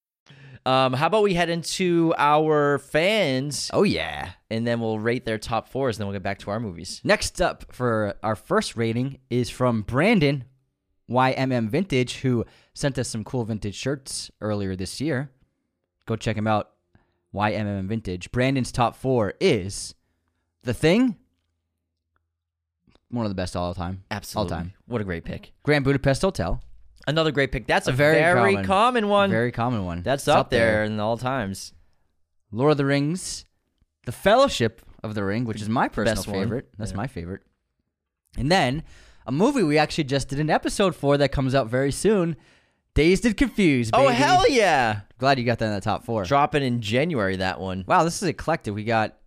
Um, 0.65 0.93
how 0.93 1.07
about 1.07 1.23
we 1.23 1.33
head 1.33 1.49
into 1.49 2.13
our 2.17 2.77
fans, 2.79 3.69
oh 3.73 3.83
yeah 3.83 4.33
and 4.51 4.67
then 4.67 4.81
we'll 4.81 4.99
rate 4.99 5.23
their 5.23 5.37
top 5.37 5.69
fours, 5.69 5.95
and 5.95 6.01
then 6.01 6.07
we'll 6.07 6.15
get 6.15 6.23
back 6.23 6.39
to 6.39 6.51
our 6.51 6.59
movies. 6.59 6.99
Next 7.05 7.41
up 7.41 7.73
for 7.73 8.15
our 8.21 8.35
first 8.35 8.75
rating 8.75 9.19
is 9.29 9.49
from 9.49 9.81
Brandon 9.81 10.43
YMM 11.09 11.69
Vintage, 11.69 12.17
who 12.17 12.45
sent 12.73 12.99
us 12.99 13.07
some 13.07 13.23
cool 13.23 13.45
vintage 13.45 13.75
shirts 13.75 14.29
earlier 14.41 14.75
this 14.75 14.99
year. 14.99 15.31
Go 16.05 16.17
check 16.17 16.35
him 16.35 16.47
out. 16.47 16.71
YMM 17.33 17.87
Vintage. 17.87 18.29
Brandon's 18.33 18.73
top 18.73 18.93
four 18.93 19.33
is 19.39 19.95
The 20.63 20.73
Thing, 20.73 21.15
one 23.09 23.25
of 23.25 23.31
the 23.31 23.35
best 23.35 23.55
all 23.55 23.73
time. 23.73 24.03
Absolutely. 24.11 24.53
All 24.53 24.59
time. 24.59 24.73
What 24.85 24.99
a 24.99 25.05
great 25.05 25.23
pick. 25.23 25.53
Grand 25.63 25.85
Budapest 25.85 26.23
Hotel, 26.23 26.61
Another 27.07 27.31
great 27.31 27.51
pick. 27.51 27.65
That's 27.67 27.87
a, 27.87 27.91
A 27.91 27.93
very 27.93 28.17
very, 28.19 28.53
common- 28.53 28.65
common, 28.65 29.07
one. 29.09 29.29
very 29.31 29.51
common 29.51 29.85
one. 29.85 30.01
That's 30.03 30.23
It's 30.23 30.27
up, 30.27 30.49
there 30.49 30.83
in 30.83 30.99
all 30.99 31.17
times. 31.17 31.73
Lord 32.51 32.71
of 32.71 32.77
the 32.77 32.85
Rings, 32.85 33.45
The 34.05 34.11
Fellowship 34.11 34.81
of 35.03 35.15
the 35.15 35.23
Ring, 35.23 35.45
which 35.45 35.61
is 35.61 35.69
my 35.69 35.87
personal 35.87 36.23
favorite. 36.23 36.69
That's 36.77 36.91
Yeah. 36.91 36.97
my 36.97 37.07
favorite. 37.07 37.41
And 38.37 38.51
then 38.51 38.83
a 39.25 39.31
movie 39.31 39.63
we 39.63 39.77
actually 39.77 40.03
just 40.05 40.29
did 40.29 40.39
an 40.39 40.49
episode 40.49 40.95
for 40.95 41.17
that 41.17 41.31
comes 41.31 41.55
out 41.55 41.67
very 41.67 41.91
soon. 41.91 42.35
Dazed 42.93 43.25
and 43.25 43.37
Confused. 43.37 43.91
Oh 43.93 44.09
hell 44.09 44.49
yeah! 44.49 45.01
Glad 45.17 45.39
you 45.39 45.45
got 45.45 45.59
that 45.59 45.67
in 45.67 45.73
the 45.75 45.79
top 45.81 46.03
four. 46.03 46.25
Dropping 46.25 46.61
in 46.61 46.81
January 46.81 47.37
that 47.37 47.57
one. 47.59 47.85
Wow, 47.87 48.03
this 48.03 48.21
is 48.21 48.27
eclectic. 48.27 48.75
We 48.75 48.83
got 48.83 49.17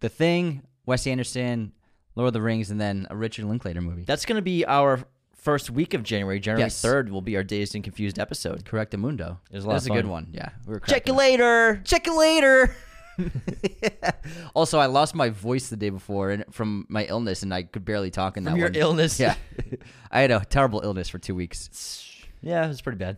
The 0.00 0.10
Thing, 0.10 0.62
Wes 0.84 1.06
Anderson, 1.06 1.72
Lord 2.14 2.26
of 2.28 2.32
the 2.34 2.42
Rings, 2.42 2.70
and 2.70 2.78
then 2.78 3.06
a 3.08 3.16
Richard 3.16 3.46
Linklater 3.46 3.80
movie. 3.80 4.04
That's 4.04 4.26
gonna 4.26 4.42
be 4.42 4.66
our 4.66 5.00
first 5.46 5.70
week 5.70 5.94
of 5.94 6.02
January. 6.02 6.40
January 6.40 6.64
Yes. 6.64 6.82
third 6.82 7.08
will 7.08 7.22
be 7.22 7.36
our 7.36 7.44
Dazed 7.44 7.76
and 7.76 7.84
Confused 7.84 8.18
episode. 8.18 8.64
Correct 8.64 8.96
Mundo. 8.96 9.38
It 9.48 9.54
was 9.54 9.64
a 9.64 9.70
of 9.70 9.86
a 9.86 9.90
good 9.90 10.06
one. 10.06 10.26
Yeah, 10.32 10.48
we 10.66 10.74
were 10.74 10.80
Check 10.80 11.06
you 11.06 11.14
later. 11.14 11.80
Check 11.84 12.06
you 12.08 12.18
later. 12.18 12.74
also, 14.56 14.80
I 14.80 14.86
lost 14.86 15.14
my 15.14 15.28
voice 15.28 15.68
the 15.68 15.76
day 15.76 15.90
before 15.90 16.32
and 16.32 16.44
from 16.50 16.84
my 16.88 17.04
illness, 17.04 17.44
and 17.44 17.54
I 17.54 17.62
could 17.62 17.84
barely 17.84 18.10
talk 18.10 18.36
in 18.36 18.42
From 18.42 18.54
that 18.54 18.58
your 18.58 18.70
one. 18.70 18.74
illness. 18.74 19.20
Yeah, 19.20 19.36
I 20.10 20.20
had 20.22 20.32
a 20.32 20.44
terrible 20.44 20.80
illness 20.82 21.08
for 21.08 21.18
two 21.18 21.36
weeks. 21.36 22.00
Yeah, 22.42 22.64
it 22.64 22.68
was 22.68 22.82
pretty 22.82 22.98
bad. 22.98 23.16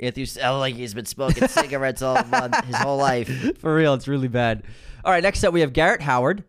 Anthony 0.00 0.26
sounded 0.26 0.56
oh, 0.56 0.58
like 0.58 0.74
he's 0.74 0.94
been 0.94 1.06
smoking 1.06 1.46
cigarettes 1.46 2.02
all 2.02 2.22
month, 2.24 2.56
his 2.64 2.76
whole 2.76 2.98
life. 2.98 3.58
For 3.60 3.74
real, 3.74 3.94
it's 3.94 4.06
really 4.06 4.28
bad. 4.28 4.64
All 5.04 5.12
right, 5.12 5.22
next 5.22 5.42
up 5.44 5.52
we 5.52 5.60
have 5.60 5.72
Garrett 5.72 6.02
Howard. 6.02 6.42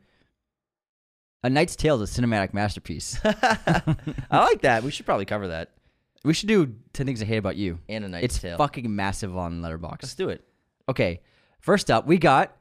A 1.43 1.49
Knight's 1.49 1.75
Tale 1.75 2.01
is 2.01 2.17
a 2.17 2.21
cinematic 2.21 2.53
masterpiece. 2.53 3.19
I 3.23 3.83
like 4.31 4.61
that. 4.61 4.83
We 4.83 4.91
should 4.91 5.05
probably 5.05 5.25
cover 5.25 5.47
that. 5.49 5.71
we 6.25 6.33
should 6.33 6.49
do 6.49 6.75
10 6.93 7.05
Things 7.05 7.21
I 7.21 7.25
Hate 7.25 7.37
About 7.37 7.55
You. 7.55 7.79
And 7.87 8.03
a 8.03 8.09
Knight's 8.09 8.25
It's 8.25 8.39
Tale. 8.39 8.57
fucking 8.57 8.93
massive 8.93 9.37
on 9.37 9.61
Letterboxd. 9.61 10.03
Let's 10.03 10.15
do 10.15 10.29
it. 10.29 10.43
Okay, 10.89 11.21
first 11.61 11.89
up, 11.89 12.05
we 12.07 12.17
got 12.17 12.55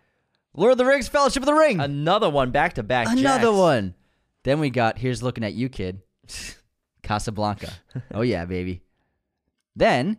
Lord 0.54 0.72
of 0.72 0.78
the 0.78 0.84
Rings 0.84 1.08
Fellowship 1.08 1.42
of 1.42 1.46
the 1.46 1.54
Ring. 1.54 1.80
Another 1.80 2.30
one 2.30 2.50
back 2.52 2.74
to 2.74 2.82
back. 2.82 3.08
Another 3.08 3.46
jacks. 3.48 3.56
one. 3.56 3.94
Then 4.44 4.60
we 4.60 4.70
got 4.70 4.98
Here's 4.98 5.22
Looking 5.22 5.44
at 5.44 5.54
You, 5.54 5.68
Kid. 5.68 6.02
Casablanca. 7.02 7.72
oh, 8.14 8.20
yeah, 8.22 8.44
baby. 8.44 8.82
Then, 9.74 10.18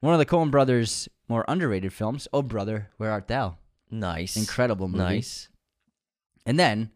one 0.00 0.12
of 0.12 0.18
the 0.18 0.26
Coen 0.26 0.50
brothers' 0.50 1.08
more 1.28 1.44
underrated 1.48 1.92
films, 1.92 2.28
Oh 2.32 2.42
Brother, 2.42 2.90
Where 2.98 3.10
Art 3.10 3.26
Thou? 3.28 3.56
Nice. 3.90 4.36
Incredible 4.36 4.86
movie. 4.88 5.02
Nice. 5.02 5.48
And 6.46 6.58
then, 6.58 6.90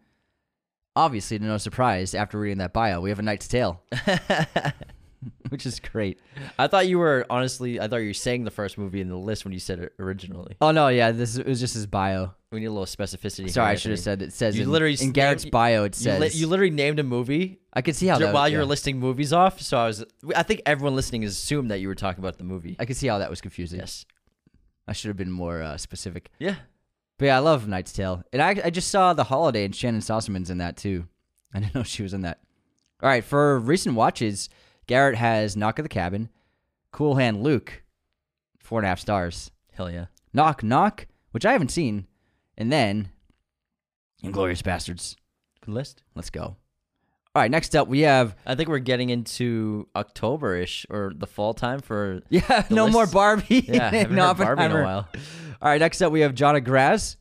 obviously, 0.98 1.38
to 1.38 1.44
no 1.44 1.56
surprise, 1.58 2.14
after 2.14 2.38
reading 2.38 2.58
that 2.58 2.72
bio, 2.72 3.00
we 3.00 3.08
have 3.10 3.18
A 3.18 3.22
Knight's 3.22 3.48
Tale, 3.48 3.80
which 5.48 5.66
is 5.66 5.80
great. 5.80 6.20
I 6.58 6.66
thought 6.66 6.86
you 6.88 6.98
were 6.98 7.24
honestly. 7.30 7.80
I 7.80 7.88
thought 7.88 7.96
you 7.96 8.08
were 8.08 8.14
saying 8.14 8.44
the 8.44 8.50
first 8.50 8.76
movie 8.78 9.00
in 9.00 9.08
the 9.08 9.16
list 9.16 9.44
when 9.44 9.52
you 9.52 9.58
said 9.60 9.78
it 9.80 9.92
originally. 9.98 10.56
Oh, 10.60 10.70
no, 10.70 10.88
yeah, 10.88 11.10
this 11.12 11.36
it 11.36 11.46
was 11.46 11.60
just 11.60 11.74
his 11.74 11.86
bio. 11.86 12.32
We 12.50 12.60
need 12.60 12.66
a 12.66 12.70
little 12.70 12.86
specificity. 12.86 13.50
Sorry, 13.50 13.72
I 13.72 13.74
should 13.74 13.90
have 13.90 14.00
said 14.00 14.22
it 14.22 14.32
says 14.32 14.56
You 14.56 14.62
in, 14.64 14.70
literally 14.72 14.96
in 15.00 15.12
Garrett's 15.12 15.44
named- 15.44 15.52
bio, 15.52 15.84
it 15.84 15.98
You, 15.98 16.04
says. 16.04 16.20
li- 16.20 16.40
you 16.40 16.46
literally 16.46 16.70
named 16.70 16.98
a 16.98 17.02
movie 17.02 17.58
I 17.74 17.82
could 17.82 17.94
see 17.94 18.06
how 18.06 18.18
that, 18.18 18.32
while 18.32 18.48
you 18.48 18.54
yeah. 18.54 18.60
were 18.60 18.66
listing 18.66 18.98
movies 18.98 19.32
off. 19.32 19.60
So 19.60 19.76
I 19.78 19.86
was. 19.86 20.04
I 20.34 20.42
think 20.42 20.62
everyone 20.66 20.94
listening 20.96 21.24
assumed 21.24 21.70
that 21.70 21.80
you 21.80 21.88
were 21.88 21.94
talking 21.94 22.20
about 22.22 22.38
the 22.38 22.44
movie. 22.44 22.76
I 22.78 22.84
could 22.86 22.96
see 22.96 23.06
how 23.06 23.18
that 23.18 23.30
was 23.30 23.40
confusing. 23.40 23.80
yes. 23.80 24.04
I 24.86 24.92
should 24.92 25.08
have 25.08 25.18
been 25.18 25.30
more 25.30 25.60
uh, 25.62 25.76
specific. 25.76 26.30
Yeah. 26.38 26.54
But 27.18 27.26
yeah, 27.26 27.36
I 27.36 27.40
love 27.40 27.66
Knight's 27.66 27.92
Tale. 27.92 28.22
And 28.32 28.40
I, 28.40 28.60
I 28.64 28.70
just 28.70 28.90
saw 28.90 29.12
The 29.12 29.24
Holiday 29.24 29.64
and 29.64 29.74
Shannyn 29.74 30.00
Sossamon's 30.00 30.50
in 30.50 30.58
that 30.58 30.76
too. 30.76 31.06
I 31.54 31.60
didn't 31.60 31.74
know 31.74 31.82
she 31.82 32.02
was 32.02 32.14
in 32.14 32.22
that. 32.22 32.40
All 33.02 33.08
right, 33.08 33.24
for 33.24 33.58
recent 33.58 33.94
watches, 33.94 34.48
Garrett 34.86 35.16
has 35.16 35.56
Knock 35.56 35.78
at 35.78 35.82
the 35.82 35.88
Cabin, 35.88 36.30
Cool 36.92 37.16
Hand 37.16 37.42
Luke, 37.42 37.82
four 38.58 38.80
and 38.80 38.86
a 38.86 38.88
half 38.88 39.00
stars. 39.00 39.50
Hell 39.72 39.90
yeah. 39.90 40.06
Knock 40.32 40.62
Knock, 40.62 41.06
which 41.30 41.46
I 41.46 41.52
haven't 41.52 41.70
seen, 41.70 42.06
and 42.56 42.72
then 42.72 43.10
Inglourious 44.22 44.62
Basterds. 44.62 45.14
Good 45.64 45.74
list. 45.74 46.02
Let's 46.14 46.30
go. 46.30 46.56
All 47.38 47.42
right, 47.42 47.52
next 47.52 47.76
up 47.76 47.86
we 47.86 48.00
have 48.00 48.34
I 48.44 48.56
think 48.56 48.68
we're 48.68 48.80
getting 48.80 49.10
into 49.10 49.86
October 49.94 50.56
ish 50.56 50.84
or 50.90 51.12
the 51.14 51.28
fall 51.28 51.54
time 51.54 51.78
for. 51.78 52.20
yeah, 52.30 52.66
no 52.68 52.88
more 52.88 53.06
Barbie. 53.06 53.64
Yeah, 53.68 53.90
haven't 53.90 54.16
no 54.16 54.34
heard 54.34 54.38
Barbie 54.38 54.64
in 54.64 54.72
a 54.72 54.82
while. 54.82 55.08
All 55.62 55.68
right, 55.70 55.78
next 55.80 56.02
up 56.02 56.10
we 56.10 56.22
have 56.22 56.34
John 56.34 56.60
Graz. 56.64 57.16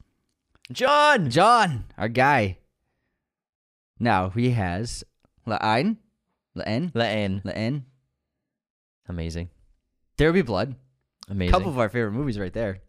John. 0.71 1.29
John, 1.29 1.85
our 1.99 2.07
guy. 2.07 2.57
Now 3.99 4.29
he 4.29 4.49
has 4.49 5.03
La 5.45 5.59
Haine, 5.61 5.97
La 6.55 6.63
N, 6.65 6.89
The 6.95 7.05
N. 7.05 7.41
La 7.45 7.51
N. 7.51 7.85
Amazing. 9.07 9.51
There 10.17 10.29
Will 10.29 10.33
Be 10.33 10.41
Blood. 10.41 10.73
Amazing. 11.29 11.53
A 11.53 11.57
couple 11.59 11.69
of 11.69 11.77
our 11.77 11.89
favorite 11.89 12.13
movies 12.13 12.39
right 12.39 12.53
there. 12.53 12.79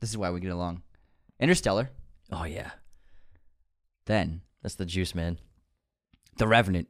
This 0.00 0.10
is 0.10 0.18
why 0.18 0.28
we 0.28 0.40
get 0.40 0.52
along. 0.52 0.82
Interstellar. 1.40 1.88
oh 2.30 2.44
yeah. 2.44 2.72
Then 4.04 4.42
That's 4.62 4.74
the 4.74 4.84
juice, 4.84 5.14
man. 5.14 5.38
The 6.36 6.46
Revenant. 6.46 6.88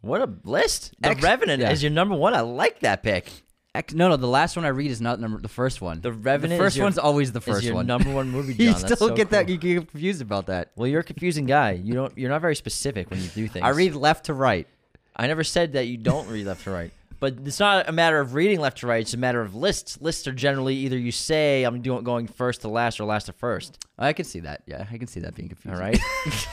What 0.00 0.22
a 0.22 0.32
list! 0.44 0.94
The 1.00 1.10
Ex- 1.10 1.22
Revenant 1.22 1.60
yeah. 1.60 1.70
is 1.70 1.82
your 1.82 1.90
number 1.90 2.14
one. 2.14 2.34
I 2.34 2.40
like 2.40 2.80
that 2.80 3.02
pick. 3.02 3.30
Ex- 3.74 3.94
no, 3.94 4.08
no, 4.08 4.16
the 4.16 4.26
last 4.26 4.56
one 4.56 4.64
I 4.64 4.68
read 4.68 4.90
is 4.90 5.00
not 5.00 5.20
number 5.20 5.38
the 5.40 5.48
first 5.48 5.80
one. 5.80 6.00
The 6.00 6.12
Revenant 6.12 6.58
The 6.58 6.64
first 6.64 6.74
is 6.74 6.78
your- 6.78 6.86
one's 6.86 6.98
always 6.98 7.32
the 7.32 7.38
Is 7.40 7.44
first 7.44 7.64
your 7.64 7.74
one. 7.74 7.86
number 7.86 8.10
one 8.12 8.30
movie, 8.30 8.54
you 8.58 8.70
John. 8.72 8.80
That's 8.80 8.94
still 8.94 9.08
so 9.08 9.14
get 9.14 9.30
that. 9.30 9.48
You 9.48 9.56
get 9.58 9.88
confused 9.90 10.22
about 10.22 10.46
that. 10.46 10.70
Well, 10.74 10.88
you're 10.88 11.00
a 11.00 11.04
confusing 11.04 11.46
guy. 11.46 11.72
You 11.72 11.94
don't. 11.94 12.16
You're 12.16 12.30
not 12.30 12.40
very 12.40 12.56
specific 12.56 13.10
when 13.10 13.20
you 13.20 13.28
do 13.28 13.46
things. 13.48 13.62
I 13.64 13.68
read 13.70 13.94
left 13.94 14.26
to 14.26 14.34
right. 14.34 14.66
I 15.14 15.26
never 15.26 15.44
said 15.44 15.74
that 15.74 15.86
you 15.86 15.98
don't 15.98 16.26
read 16.28 16.46
left 16.46 16.64
to 16.64 16.70
right. 16.70 16.92
But 17.20 17.36
it's 17.44 17.60
not 17.60 17.88
a 17.88 17.92
matter 17.92 18.18
of 18.18 18.34
reading 18.34 18.60
left 18.60 18.78
to 18.78 18.86
right. 18.86 19.02
It's 19.02 19.12
a 19.12 19.18
matter 19.18 19.42
of 19.42 19.54
lists. 19.54 20.00
Lists 20.00 20.26
are 20.26 20.32
generally 20.32 20.74
either 20.74 20.98
you 20.98 21.12
say 21.12 21.64
I'm 21.64 21.82
doing 21.82 22.02
going 22.02 22.26
first 22.26 22.62
to 22.62 22.68
last 22.68 22.98
or 22.98 23.04
last 23.04 23.26
to 23.26 23.32
first. 23.34 23.84
Oh, 23.98 24.06
I 24.06 24.14
can 24.14 24.24
see 24.24 24.40
that. 24.40 24.62
Yeah, 24.66 24.86
I 24.90 24.96
can 24.96 25.06
see 25.06 25.20
that 25.20 25.34
being 25.34 25.48
confusing. 25.48 25.74
All 25.74 25.80
right. 25.80 25.98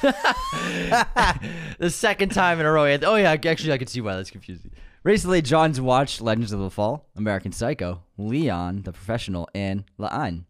the 1.79 1.89
second 1.89 2.29
time 2.29 2.59
in 2.59 2.65
a 2.65 2.71
row. 2.71 2.83
Oh 3.03 3.15
yeah, 3.15 3.31
actually 3.31 3.71
I 3.71 3.77
can 3.77 3.87
see 3.87 4.01
why 4.01 4.15
that's 4.15 4.29
confusing. 4.29 4.71
Recently, 5.03 5.41
John's 5.41 5.79
watched 5.79 6.19
Legends 6.19 6.51
of 6.51 6.59
the 6.59 6.69
Fall, 6.69 7.07
American 7.15 7.53
Psycho, 7.53 8.03
Leon, 8.17 8.81
the 8.83 8.91
Professional, 8.91 9.47
and 9.55 9.85
La 9.97 10.09
Haine. 10.09 10.45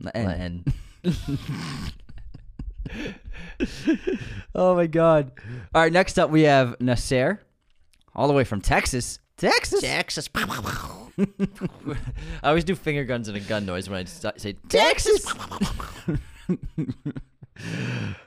La 0.00 0.10
Haine. 0.12 0.64
Oh 4.54 4.74
my 4.74 4.86
god. 4.88 5.30
All 5.72 5.82
right, 5.82 5.92
next 5.92 6.18
up 6.18 6.30
we 6.30 6.42
have 6.42 6.80
Nasser, 6.80 7.40
all 8.14 8.26
the 8.26 8.34
way 8.34 8.42
from 8.42 8.60
Texas. 8.60 9.19
Texas. 9.40 9.80
Texas. 9.80 10.28
I 10.36 11.24
always 12.42 12.64
do 12.64 12.74
finger 12.74 13.04
guns 13.04 13.28
and 13.28 13.36
a 13.36 13.40
gun 13.40 13.64
noise 13.66 13.88
when 13.88 14.00
I 14.00 14.04
say 14.04 14.54
Texas. 14.68 15.26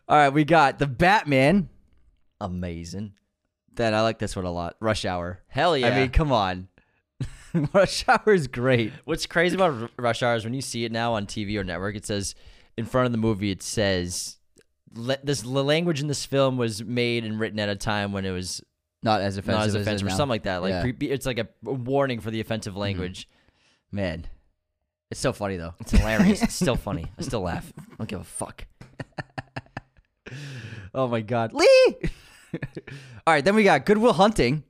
all 0.07 0.17
right, 0.17 0.29
we 0.29 0.43
got 0.43 0.79
the 0.79 0.87
Batman. 0.87 1.69
amazing. 2.41 3.13
Then 3.75 3.93
I 3.93 4.01
like 4.01 4.19
this 4.19 4.35
one 4.35 4.45
a 4.45 4.51
lot. 4.51 4.75
Rush 4.79 5.05
Hour. 5.05 5.41
Hell 5.47 5.77
yeah. 5.77 5.87
I 5.87 5.99
mean, 5.99 6.09
come 6.09 6.31
on. 6.31 6.67
Rush 7.73 8.05
Hour 8.07 8.33
is 8.33 8.47
great. 8.47 8.91
What's 9.05 9.25
crazy 9.25 9.55
about 9.55 9.81
R- 9.81 9.89
Rush 9.97 10.23
Hour 10.23 10.35
is 10.35 10.43
when 10.43 10.53
you 10.53 10.61
see 10.61 10.85
it 10.85 10.91
now 10.91 11.13
on 11.13 11.25
TV 11.25 11.59
or 11.59 11.63
network, 11.63 11.95
it 11.95 12.05
says 12.05 12.35
in 12.77 12.85
front 12.85 13.05
of 13.05 13.11
the 13.11 13.17
movie, 13.17 13.51
it 13.51 13.63
says 13.63 14.37
le- 14.93 15.17
this 15.23 15.41
the 15.41 15.63
language 15.63 16.01
in 16.01 16.07
this 16.07 16.25
film 16.25 16.57
was 16.57 16.83
made 16.83 17.23
and 17.25 17.39
written 17.39 17.59
at 17.59 17.69
a 17.69 17.75
time 17.75 18.11
when 18.11 18.25
it 18.25 18.31
was 18.31 18.61
Not 19.03 19.21
as 19.21 19.37
offensive, 19.37 19.59
not 19.59 19.67
as 19.67 19.75
offensive 19.75 20.07
or 20.07 20.09
now. 20.09 20.15
something 20.15 20.29
like 20.29 20.43
that. 20.43 20.61
Like 20.61 20.71
Yeah. 20.71 20.81
pre- 20.81 21.07
it's 21.09 21.25
like 21.25 21.39
a 21.39 21.47
warning 21.63 22.19
for 22.19 22.31
the 22.31 22.39
offensive 22.39 22.73
mm-hmm. 22.73 22.81
language. 22.81 23.27
Man, 23.91 24.25
it's 25.11 25.19
so 25.19 25.33
funny 25.33 25.57
though. 25.57 25.75
It's 25.79 25.91
hilarious. 25.91 26.41
it's 26.41 26.55
still 26.55 26.75
funny. 26.87 27.11
I 27.19 27.21
still 27.21 27.41
laugh. 27.41 27.71
I 27.77 27.95
don't 27.97 28.09
give 28.09 28.21
a 28.21 28.23
fuck. 28.23 28.65
Oh 30.95 31.07
my 31.07 31.21
God, 31.21 31.53
Lee! 31.53 31.65
All 33.25 33.33
right, 33.33 33.43
then 33.43 33.55
we 33.55 33.63
got 33.63 33.85
Good 33.85 33.97
Will 33.97 34.13
Hunting. 34.13 34.63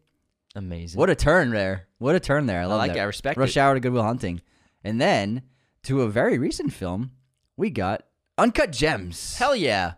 Amazing. 0.55 0.97
What 0.97 1.09
a 1.09 1.15
turn 1.15 1.49
there! 1.49 1.87
What 1.97 2.15
a 2.15 2.19
turn 2.19 2.45
there! 2.45 2.61
I 2.61 2.65
love 2.65 2.77
like 2.77 2.91
that. 2.93 2.99
it. 2.99 3.01
I 3.01 3.05
respect 3.05 3.37
Rush 3.37 3.57
it. 3.57 3.59
Hour 3.59 3.73
to 3.73 3.79
Good 3.81 3.91
Will 3.91 4.03
Hunting, 4.03 4.41
and 4.83 5.01
then 5.01 5.41
to 5.83 6.01
a 6.01 6.09
very 6.09 6.37
recent 6.37 6.71
film, 6.71 7.11
we 7.57 7.69
got 7.69 8.03
Uncut 8.37 8.71
Gems 8.71 9.35
Hell 9.37 9.55
yeah. 9.55 9.95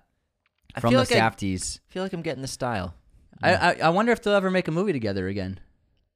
I 0.74 0.80
from 0.80 0.92
feel 0.92 1.04
the 1.04 1.14
like 1.16 1.22
I 1.22 1.30
feel 1.90 2.04
like 2.04 2.14
I'm 2.14 2.24
getting 2.24 2.42
the 2.42 2.48
style. 2.48 2.96
I, 3.44 3.54
I 3.54 3.74
I 3.84 3.90
wonder 3.90 4.12
if 4.12 4.22
they'll 4.22 4.34
ever 4.34 4.50
make 4.52 4.68
a 4.68 4.72
movie 4.72 4.94
together 4.94 5.28
again. 5.28 5.60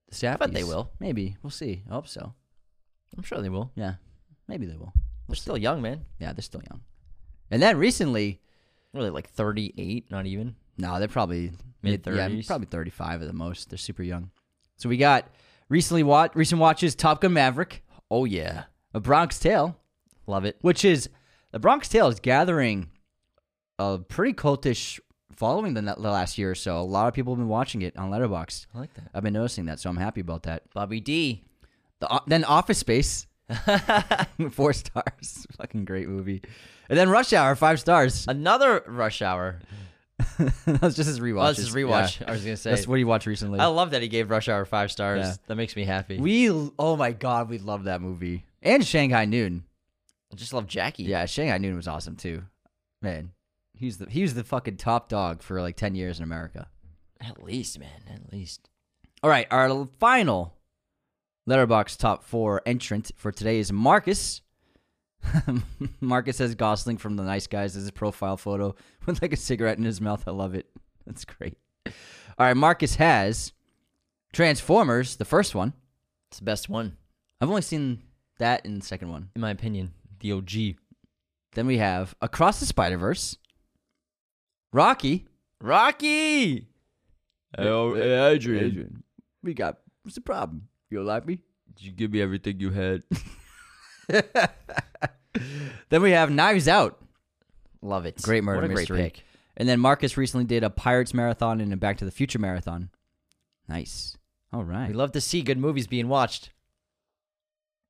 The 0.09 0.15
Safdies. 0.15 0.39
bet 0.39 0.53
they 0.53 0.63
will. 0.63 0.89
Maybe 0.99 1.37
we'll 1.43 1.49
see. 1.51 1.83
I 1.89 1.93
hope 1.93 2.07
so. 2.07 2.33
I'm 3.17 3.23
sure 3.23 3.41
they 3.41 3.49
will. 3.49 3.71
Yeah, 3.75 3.95
maybe 4.47 4.65
they 4.65 4.75
will. 4.77 4.93
They're 5.27 5.35
still 5.35 5.57
young, 5.57 5.81
man. 5.81 6.05
Yeah, 6.19 6.33
they're 6.33 6.41
still 6.41 6.61
young. 6.69 6.81
And 7.51 7.61
then 7.61 7.77
recently, 7.77 8.39
What 8.91 9.01
are 9.01 9.03
they 9.03 9.09
like 9.11 9.29
38? 9.29 10.09
Not 10.09 10.25
even. 10.25 10.55
No, 10.77 10.97
they're 10.97 11.07
probably 11.07 11.51
mid- 11.83 12.01
Yeah, 12.05 12.11
Mid-thirties? 12.13 12.47
probably 12.47 12.67
thirty-five 12.67 13.21
at 13.21 13.27
the 13.27 13.33
most. 13.33 13.69
They're 13.69 13.77
super 13.77 14.01
young. 14.03 14.31
So 14.77 14.87
we 14.89 14.97
got 14.97 15.27
recently 15.67 16.03
watch 16.03 16.31
recent 16.35 16.59
watches 16.61 16.95
Top 16.95 17.21
Gun 17.21 17.33
Maverick, 17.33 17.83
Oh 18.09 18.25
yeah, 18.25 18.63
A 18.93 18.99
Bronx 18.99 19.37
Tale, 19.39 19.77
love 20.25 20.45
it. 20.45 20.57
which 20.61 20.85
is 20.85 21.09
the 21.51 21.59
Bronx 21.59 21.89
Tale 21.89 22.07
is 22.07 22.19
gathering 22.19 22.89
a 23.77 23.97
pretty 23.99 24.33
cultish 24.33 24.99
following 25.39 25.73
the, 25.73 25.81
the 25.81 26.11
last 26.11 26.37
year 26.37 26.51
or 26.51 26.55
so. 26.55 26.77
A 26.77 26.83
lot 26.83 27.07
of 27.07 27.13
people 27.13 27.33
have 27.33 27.39
been 27.39 27.47
watching 27.47 27.81
it 27.81 27.97
on 27.97 28.11
Letterboxd. 28.11 28.67
I 28.75 28.79
like 28.79 28.93
that. 28.95 29.09
I've 29.13 29.23
been 29.23 29.33
noticing 29.33 29.65
that, 29.65 29.79
so 29.79 29.89
I'm 29.89 29.97
happy 29.97 30.19
about 30.19 30.43
that. 30.43 30.63
Bobby 30.73 30.99
D. 30.99 31.43
The, 31.99 32.21
then 32.27 32.43
Office 32.43 32.77
Space, 32.77 33.25
four 34.51 34.73
stars, 34.73 35.47
fucking 35.57 35.85
great 35.85 36.09
movie. 36.09 36.41
And 36.89 36.99
then 36.99 37.09
Rush 37.09 37.31
Hour, 37.33 37.55
five 37.55 37.79
stars. 37.79 38.25
Another 38.27 38.83
Rush 38.85 39.21
Hour. 39.21 39.59
that 40.37 40.81
was 40.81 40.97
just 40.97 41.07
his 41.07 41.21
rewatch. 41.21 41.43
Oh, 41.43 41.47
this 41.47 41.59
is 41.59 41.71
rewatch. 41.71 42.21
I 42.27 42.31
was 42.31 42.43
gonna 42.43 42.57
say. 42.57 42.71
That's 42.71 42.85
what 42.85 42.95
you 42.95 43.07
watched 43.07 43.25
recently. 43.25 43.59
I 43.59 43.67
love 43.67 43.91
that 43.91 44.01
he 44.01 44.09
gave 44.09 44.29
Rush 44.29 44.49
Hour 44.49 44.65
five 44.65 44.91
stars. 44.91 45.25
Yeah. 45.25 45.33
That 45.47 45.55
makes 45.55 45.77
me 45.77 45.85
happy. 45.85 46.19
We 46.19 46.49
oh 46.49 46.97
my 46.97 47.13
god, 47.13 47.49
we 47.49 47.57
love 47.57 47.85
that 47.85 48.01
movie. 48.01 48.43
And 48.61 48.85
Shanghai 48.85 49.23
Noon. 49.23 49.63
I 50.31 50.35
just 50.35 50.53
love 50.53 50.67
Jackie. 50.67 51.03
Yeah, 51.03 51.25
Shanghai 51.25 51.57
Noon 51.57 51.77
was 51.77 51.87
awesome 51.87 52.17
too. 52.17 52.43
Man, 53.01 53.31
he's 53.79 53.97
the 53.97 54.09
he 54.09 54.21
was 54.21 54.33
the 54.33 54.43
fucking 54.43 54.77
top 54.77 55.09
dog 55.09 55.41
for 55.41 55.61
like 55.61 55.75
10 55.75 55.95
years 55.95 56.17
in 56.19 56.23
America. 56.23 56.67
At 57.21 57.43
least, 57.43 57.79
man. 57.79 58.01
At 58.13 58.31
least. 58.31 58.69
All 59.23 59.29
right, 59.29 59.47
our 59.51 59.85
final 59.99 60.53
Letterboxd 61.49 61.97
top 61.97 62.23
4 62.23 62.61
entrant 62.65 63.11
for 63.15 63.31
today 63.31 63.59
is 63.59 63.71
Marcus. 63.71 64.41
Marcus 65.99 66.37
says 66.37 66.55
Gosling 66.55 66.97
from 66.97 67.17
The 67.17 67.23
Nice 67.23 67.47
Guys 67.47 67.75
as 67.75 67.83
his 67.83 67.91
profile 67.91 68.37
photo 68.37 68.75
with 69.05 69.21
like 69.21 69.33
a 69.33 69.37
cigarette 69.37 69.77
in 69.77 69.83
his 69.83 69.99
mouth. 69.99 70.23
I 70.27 70.31
love 70.31 70.55
it. 70.55 70.67
That's 71.05 71.25
great. 71.25 71.57
All 71.85 72.45
right, 72.45 72.55
Marcus 72.55 72.95
has 72.95 73.51
Transformers, 74.31 75.17
the 75.17 75.25
first 75.25 75.55
one. 75.55 75.73
It's 76.29 76.39
the 76.39 76.45
best 76.45 76.69
one, 76.69 76.95
I've 77.41 77.49
only 77.49 77.63
seen 77.63 78.03
that 78.37 78.65
in 78.65 78.79
the 78.79 78.85
second 78.85 79.09
one. 79.09 79.29
in 79.35 79.41
my 79.41 79.49
opinion. 79.49 79.93
The 80.19 80.33
OG. 80.33 80.51
Then 81.53 81.65
we 81.65 81.77
have 81.77 82.15
Across 82.21 82.59
the 82.59 82.65
Spider 82.65 82.97
Verse, 82.97 83.37
Rocky. 84.71 85.27
Rocky. 85.61 86.67
Oh, 87.57 87.95
Adrian, 87.95 89.03
we 89.43 89.53
got 89.53 89.79
what's 90.03 90.15
the 90.15 90.21
problem? 90.21 90.67
You 90.89 90.99
don't 90.99 91.07
like 91.07 91.25
me? 91.25 91.39
Did 91.75 91.85
you 91.85 91.91
give 91.91 92.11
me 92.11 92.21
everything 92.21 92.59
you 92.59 92.69
had? 92.69 93.03
Then 95.89 96.01
we 96.01 96.11
have 96.11 96.29
Knives 96.31 96.67
Out, 96.67 96.99
Love 97.81 98.05
it. 98.05 98.21
Great 98.21 98.43
murder 98.43 98.61
what 98.61 98.71
a 98.71 98.73
mystery. 98.73 98.97
Great 98.97 99.13
pick. 99.13 99.23
and 99.57 99.67
then 99.67 99.79
Marcus 99.79 100.17
recently 100.17 100.45
did 100.45 100.63
a 100.63 100.69
Pirates 100.69 101.13
marathon 101.13 101.61
and 101.61 101.71
a 101.73 101.77
Back 101.77 101.97
to 101.97 102.05
the 102.05 102.11
Future 102.11 102.39
marathon. 102.39 102.89
Nice. 103.67 104.17
All 104.51 104.63
right. 104.63 104.89
We 104.89 104.93
love 104.93 105.13
to 105.13 105.21
see 105.21 105.41
good 105.41 105.57
movies 105.57 105.87
being 105.87 106.07
watched. 106.07 106.51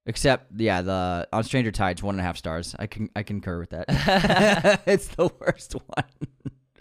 Except, 0.06 0.52
yeah, 0.60 0.82
the 0.82 1.28
on 1.32 1.44
Stranger 1.44 1.72
Tides, 1.72 2.02
one 2.02 2.16
and 2.16 2.22
a 2.22 2.24
half 2.24 2.38
stars. 2.38 2.76
I 2.80 2.88
can 2.88 3.10
I 3.16 3.24
concur 3.24 3.60
with 3.60 3.72
that. 3.72 3.86
it's 4.86 5.08
the 5.10 5.30
worst 5.40 5.74
one. 5.74 6.06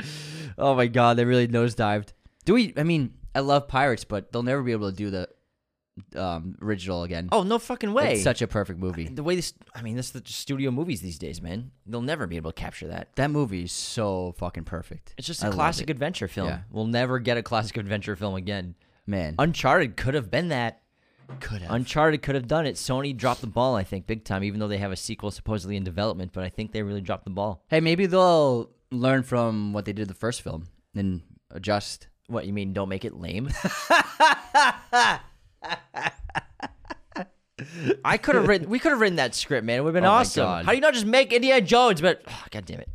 oh 0.59 0.75
my 0.75 0.87
god, 0.87 1.17
they 1.17 1.25
really 1.25 1.49
nosedived. 1.49 2.09
Do 2.45 2.55
we? 2.55 2.73
I 2.77 2.83
mean, 2.83 3.15
I 3.35 3.41
love 3.41 3.69
pirates, 3.69 4.05
but 4.05 4.33
they'll 4.33 4.43
never 4.43 4.63
be 4.63 4.73
able 4.73 4.91
to 4.91 4.97
do 4.97 5.11
the 5.11 5.29
um, 6.17 6.57
original 6.63 7.03
again. 7.03 7.29
Oh 7.33 7.43
no 7.43 7.59
fucking 7.59 7.93
way! 7.93 8.15
it's 8.15 8.23
such 8.23 8.43
a 8.43 8.47
perfect 8.47 8.79
movie. 8.79 9.09
the 9.09 9.23
way 9.23 9.37
this. 9.37 9.53
I 9.75 9.83
mean, 9.83 9.97
this 9.97 10.07
is 10.07 10.13
the 10.13 10.23
studio 10.27 10.71
movies 10.71 11.01
these 11.01 11.19
days, 11.19 11.43
man. 11.43 11.71
They'll 11.87 12.03
never 12.03 12.27
be 12.27 12.37
able 12.37 12.53
to 12.53 12.61
capture 12.61 12.89
that. 12.89 13.15
That 13.17 13.31
movie 13.31 13.65
is 13.65 13.73
so 13.73 14.35
fucking 14.39 14.65
perfect. 14.65 15.15
It's 15.19 15.27
just 15.27 15.43
I 15.43 15.47
a 15.47 15.51
love 15.51 15.57
classic 15.57 15.91
adventure 15.91 16.29
film. 16.29 16.49
Yeah. 16.49 16.61
We'll 16.71 16.87
never 16.87 17.19
get 17.19 17.37
a 17.37 17.43
classic 17.43 17.77
adventure 17.77 18.17
film 18.17 18.35
again. 18.35 18.75
man. 19.07 19.35
Uncharted 19.39 19.97
could 19.97 20.15
have 20.15 20.31
been 20.31 20.49
that. 20.49 20.83
Could 21.41 21.63
have. 21.63 21.71
Uncharted 21.71 22.23
could 22.23 22.35
have 22.35 22.49
done 22.49 22.67
it. 22.67 22.77
Sony 22.77 23.17
dropped 23.17 23.41
the 23.41 23.47
ball, 23.47 23.77
I 23.77 23.85
think, 23.85 24.07
big 24.07 24.25
time. 24.25 24.43
Even 24.45 24.61
though 24.61 24.69
they 24.69 24.79
have 24.79 24.93
a 24.93 24.97
sequel 24.97 25.31
supposedly 25.31 25.77
in 25.77 25.85
development, 25.85 26.33
but 26.33 26.45
I 26.45 26.49
think 26.49 26.73
they 26.73 26.83
really 26.83 27.01
dropped 27.01 27.25
the 27.25 27.31
ball. 27.31 27.63
hey, 27.69 27.81
maybe 27.81 28.07
they'll 28.07 28.71
learn 28.91 29.23
from 29.23 29.73
what 29.73 29.85
they 29.85 29.93
did 29.93 30.09
the 30.09 30.15
first 30.15 30.43
film 30.43 30.69
and 30.95 31.23
adjust. 31.51 32.09
What 32.27 32.47
you 32.47 32.53
mean? 32.53 32.73
Don't 32.73 32.89
make 32.89 33.05
it 33.05 33.15
lame. 33.15 33.49
I 38.05 38.17
could 38.19 38.35
have 38.37 38.47
written. 38.47 38.69
We 38.69 38.79
could 38.79 38.91
have 38.91 39.01
written 39.01 39.17
that 39.17 39.35
script, 39.35 39.65
man. 39.65 39.79
It 39.79 39.83
would 39.83 39.95
have 39.95 40.03
been 40.03 40.09
Oh 40.09 40.13
awesome. 40.15 40.65
How 40.65 40.73
do 40.73 40.75
you 40.75 40.81
not 40.81 40.95
just 40.95 41.07
make 41.07 41.33
Indiana 41.33 41.61
Jones? 41.61 42.01
But 42.01 42.23
oh, 42.27 42.45
God 42.51 42.65
damn 42.67 42.81
it, 42.81 42.89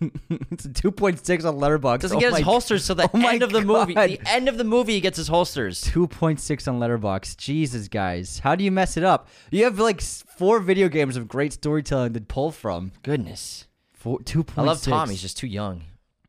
it's 0.50 0.64
a 0.64 0.72
two 0.72 0.90
point 0.92 1.24
six 1.24 1.44
on 1.44 1.56
Letterboxd. 1.58 2.00
doesn't 2.00 2.16
Oh 2.16 2.20
get 2.20 2.32
his 2.34 2.42
holsters. 2.42 2.84
So 2.84 2.94
the 2.94 3.10
oh 3.12 3.26
end 3.28 3.42
of 3.42 3.50
the 3.52 3.62
movie, 3.62 3.94
God. 3.94 4.08
the 4.10 4.20
end 4.26 4.48
of 4.48 4.56
the 4.58 4.64
movie, 4.64 4.92
he 4.94 5.00
gets 5.00 5.16
his 5.16 5.28
holsters. 5.28 5.82
2.6 5.84 6.68
on 6.68 6.78
Letterboxd. 6.78 7.36
Jesus, 7.36 7.88
guys, 7.88 8.38
how 8.40 8.54
do 8.54 8.62
you 8.64 8.70
mess 8.70 8.96
it 8.96 9.04
up? 9.04 9.28
You 9.50 9.64
have 9.64 9.78
like 9.78 10.00
four 10.00 10.60
video 10.60 10.88
games 10.88 11.16
of 11.16 11.26
great 11.28 11.52
storytelling 11.52 12.12
to 12.14 12.20
pull 12.20 12.50
from. 12.52 12.92
Goodness, 13.02 13.66
Four, 13.92 14.20
2.6. 14.20 14.52
I 14.56 14.62
love 14.62 14.80
Tom. 14.82 15.10
He's 15.10 15.20
just 15.22 15.36
too 15.38 15.48
young. 15.48 15.82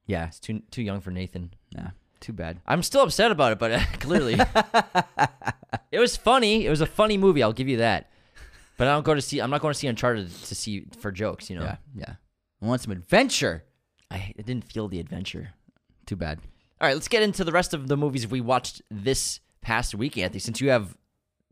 yeah, 0.08 0.28
it's 0.28 0.40
too 0.40 0.62
too 0.72 0.82
young 0.82 1.00
for 1.02 1.12
Nathan. 1.12 1.54
nah, 1.76 1.90
too 2.20 2.34
bad. 2.34 2.60
I'm 2.66 2.82
still 2.84 3.04
upset 3.04 3.32
about 3.32 3.52
it, 3.52 3.60
but 3.60 3.72
uh, 3.72 3.80
clearly, 4.00 4.34
it 5.92 6.00
was 6.00 6.18
funny. 6.18 6.66
It 6.66 6.70
was 6.70 6.82
a 6.82 6.86
funny 6.88 7.18
movie. 7.18 7.44
I'll 7.44 7.54
give 7.54 7.68
you 7.68 7.78
that. 7.78 8.10
But 8.78 8.88
I 8.88 8.92
don't 8.94 9.04
go 9.04 9.14
to 9.14 9.22
see. 9.22 9.40
I'm 9.42 9.50
not 9.50 9.62
going 9.62 9.74
to 9.74 9.78
see 9.78 9.88
Uncharted 9.88 10.30
to 10.46 10.56
see 10.56 10.86
for 11.00 11.12
jokes. 11.12 11.50
You 11.50 11.58
know, 11.58 11.64
Yeah, 11.64 11.76
yeah. 11.96 12.14
I 12.62 12.66
want 12.66 12.82
some 12.82 12.92
adventure. 12.92 13.64
I, 14.12 14.34
I 14.38 14.42
didn't 14.42 14.72
feel 14.72 14.88
the 14.88 15.00
adventure. 15.00 15.52
Too 16.06 16.16
bad. 16.16 16.40
All 16.82 16.88
right, 16.88 16.94
let's 16.94 17.08
get 17.08 17.24
into 17.24 17.44
the 17.44 17.52
rest 17.52 17.74
of 17.74 17.88
the 17.88 17.98
movies 17.98 18.28
we 18.28 18.42
watched 18.42 18.82
this 18.90 19.40
past 19.62 19.94
week, 19.96 20.18
Anthony. 20.18 20.40
Since 20.40 20.62
you 20.62 20.70
have 20.70 20.98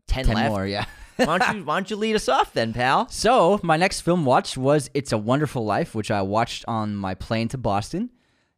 ten 0.06 0.26
left, 0.26 0.50
more, 0.50 0.66
yeah. 0.66 0.86
why 1.16 1.38
don't 1.38 1.56
you 1.56 1.64
why 1.64 1.76
don't 1.76 1.90
you 1.90 1.96
lead 1.96 2.16
us 2.16 2.28
off 2.28 2.52
then, 2.52 2.72
pal? 2.72 3.08
So 3.10 3.60
my 3.62 3.76
next 3.76 4.00
film 4.00 4.24
watch 4.24 4.56
was 4.56 4.90
"It's 4.94 5.12
a 5.12 5.18
Wonderful 5.18 5.64
Life," 5.64 5.94
which 5.94 6.10
I 6.10 6.22
watched 6.22 6.64
on 6.66 6.96
my 6.96 7.14
plane 7.14 7.48
to 7.48 7.58
Boston, 7.58 8.10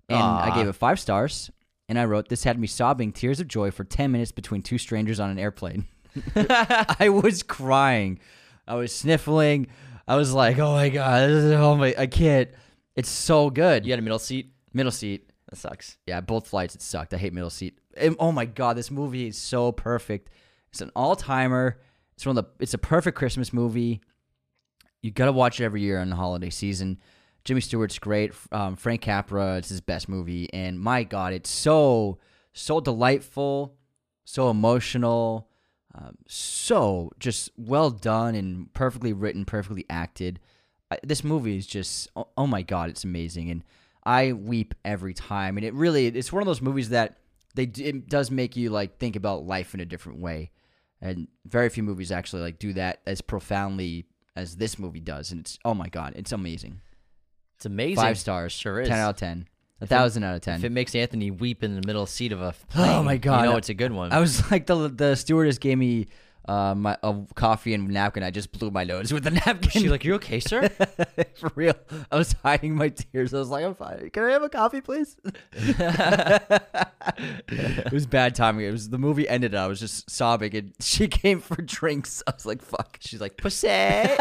and 0.08 0.22
I 0.22 0.54
gave 0.54 0.68
it 0.68 0.74
five 0.74 1.00
stars. 1.00 1.50
And 1.88 1.98
I 1.98 2.04
wrote, 2.04 2.28
"This 2.28 2.44
had 2.44 2.58
me 2.58 2.68
sobbing 2.68 3.12
tears 3.12 3.40
of 3.40 3.48
joy 3.48 3.72
for 3.72 3.84
ten 3.84 4.12
minutes 4.12 4.30
between 4.30 4.62
two 4.62 4.78
strangers 4.78 5.18
on 5.18 5.30
an 5.30 5.38
airplane." 5.38 5.86
I 6.36 7.08
was 7.08 7.42
crying, 7.42 8.20
I 8.66 8.76
was 8.76 8.94
sniffling. 8.94 9.66
I 10.10 10.16
was 10.16 10.34
like, 10.34 10.58
"Oh 10.58 10.72
my 10.72 10.88
god, 10.88 11.28
this 11.28 11.44
is, 11.44 11.52
oh 11.52 11.76
my, 11.76 11.94
I 11.96 12.08
can't." 12.08 12.50
It's 12.96 13.08
so 13.08 13.48
good. 13.48 13.86
You 13.86 13.92
had 13.92 14.00
a 14.00 14.02
middle 14.02 14.18
seat. 14.18 14.52
Middle 14.72 14.90
seat. 14.90 15.30
That 15.48 15.56
sucks. 15.56 15.98
Yeah, 16.04 16.20
both 16.20 16.48
flights 16.48 16.74
it 16.74 16.82
sucked. 16.82 17.14
I 17.14 17.16
hate 17.16 17.32
middle 17.32 17.48
seat. 17.48 17.78
And, 17.96 18.16
oh 18.18 18.32
my 18.32 18.44
god, 18.44 18.76
this 18.76 18.90
movie 18.90 19.28
is 19.28 19.38
so 19.38 19.70
perfect. 19.70 20.30
It's 20.70 20.80
an 20.80 20.90
all 20.96 21.14
timer. 21.14 21.80
It's 22.14 22.26
one 22.26 22.36
of 22.36 22.44
the. 22.44 22.50
It's 22.58 22.74
a 22.74 22.78
perfect 22.78 23.16
Christmas 23.16 23.52
movie. 23.52 24.00
You 25.00 25.12
gotta 25.12 25.30
watch 25.30 25.60
it 25.60 25.64
every 25.64 25.82
year 25.82 26.00
in 26.00 26.10
the 26.10 26.16
holiday 26.16 26.50
season. 26.50 26.98
Jimmy 27.44 27.60
Stewart's 27.60 28.00
great. 28.00 28.32
Um, 28.50 28.74
Frank 28.74 29.02
Capra, 29.02 29.58
it's 29.58 29.68
his 29.68 29.80
best 29.80 30.08
movie, 30.08 30.52
and 30.52 30.80
my 30.80 31.04
god, 31.04 31.34
it's 31.34 31.50
so 31.50 32.18
so 32.52 32.80
delightful, 32.80 33.76
so 34.24 34.50
emotional, 34.50 35.49
um, 35.94 36.16
so 36.28 37.10
just 37.18 37.50
well 37.56 37.90
done 37.90 38.34
and 38.34 38.72
perfectly 38.72 39.12
written, 39.12 39.44
perfectly 39.44 39.86
acted. 39.90 40.38
I, 40.90 40.98
this 41.02 41.24
movie 41.24 41.56
is 41.56 41.66
just 41.66 42.08
oh, 42.16 42.28
oh 42.36 42.46
my 42.46 42.62
god, 42.62 42.90
it's 42.90 43.04
amazing, 43.04 43.50
and 43.50 43.64
I 44.04 44.32
weep 44.32 44.74
every 44.84 45.14
time. 45.14 45.56
And 45.56 45.66
it 45.66 45.74
really 45.74 46.06
it's 46.06 46.32
one 46.32 46.42
of 46.42 46.46
those 46.46 46.62
movies 46.62 46.90
that 46.90 47.18
they 47.54 47.64
it 47.64 48.08
does 48.08 48.30
make 48.30 48.56
you 48.56 48.70
like 48.70 48.98
think 48.98 49.16
about 49.16 49.46
life 49.46 49.74
in 49.74 49.80
a 49.80 49.84
different 49.84 50.20
way, 50.20 50.50
and 51.00 51.28
very 51.46 51.68
few 51.68 51.82
movies 51.82 52.12
actually 52.12 52.42
like 52.42 52.58
do 52.58 52.72
that 52.74 53.00
as 53.06 53.20
profoundly 53.20 54.06
as 54.36 54.56
this 54.56 54.78
movie 54.78 55.00
does. 55.00 55.32
And 55.32 55.40
it's 55.40 55.58
oh 55.64 55.74
my 55.74 55.88
god, 55.88 56.12
it's 56.16 56.32
amazing. 56.32 56.80
It's 57.56 57.66
amazing. 57.66 57.96
Five 57.96 58.18
stars, 58.18 58.52
Sure 58.52 58.80
is. 58.80 58.88
ten 58.88 58.98
out 58.98 59.10
of 59.10 59.16
ten, 59.16 59.48
a 59.80 59.84
If 59.84 59.90
it- 59.92 59.94
thousand 59.94 60.24
out 60.24 60.34
of 60.36 60.40
ten. 60.42 60.56
If 60.56 60.64
it 60.64 60.72
makes 60.72 60.94
Anthony 60.94 61.30
weep 61.30 61.62
in 61.62 61.74
the 61.80 61.86
middle 61.86 62.06
seat 62.06 62.32
of 62.32 62.40
a 62.42 62.54
oh 62.56 62.64
plane, 62.68 62.90
Oh 62.90 63.02
my 63.02 63.16
God. 63.16 63.44
you 63.44 63.50
know 63.50 63.56
it's 63.56 63.68
a 63.70 63.74
good 63.74 63.92
one. 63.92 64.12
I 64.12 64.18
was 64.20 64.50
like 64.50 64.66
the 64.66 64.88
the 64.88 65.14
stewardess 65.16 65.58
gave 65.58 65.78
me 65.78 66.06
uh, 66.50 66.74
my 66.74 66.98
a 67.04 67.14
coffee 67.36 67.74
and 67.74 67.86
napkin. 67.88 68.24
I 68.24 68.32
just 68.32 68.50
blew 68.50 68.72
my 68.72 68.82
nose 68.82 69.12
with 69.12 69.22
the 69.22 69.30
napkin. 69.46 69.82
She's 69.82 69.90
like, 69.90 70.04
"You 70.04 70.14
okay, 70.14 70.40
sir?" 70.40 70.68
For 71.36 71.52
real, 71.54 71.74
I 72.10 72.16
was 72.16 72.34
hiding 72.42 72.74
my 72.74 72.88
tears. 72.88 73.32
I 73.32 73.38
was 73.38 73.50
like, 73.50 73.64
"I'm 73.64 73.76
fine. 73.76 74.10
Can 74.10 74.24
I 74.24 74.32
have 74.32 74.42
a 74.42 74.48
coffee, 74.48 74.80
please?" 74.80 75.16
it 75.52 75.78
was 77.92 78.06
bad 78.06 78.34
timing. 78.34 78.66
It 78.66 78.72
was 78.72 78.88
the 78.88 78.98
movie 78.98 79.28
ended. 79.28 79.54
I 79.54 79.68
was 79.68 79.78
just 79.78 80.10
sobbing, 80.10 80.56
and 80.56 80.72
she 80.80 81.06
came 81.06 81.40
for 81.40 81.62
drinks. 81.62 82.20
I 82.26 82.32
was 82.32 82.44
like, 82.44 82.62
"Fuck." 82.62 82.98
She's 83.00 83.20
like, 83.20 83.36
"Pussy." 83.36 83.68
Get 83.68 84.18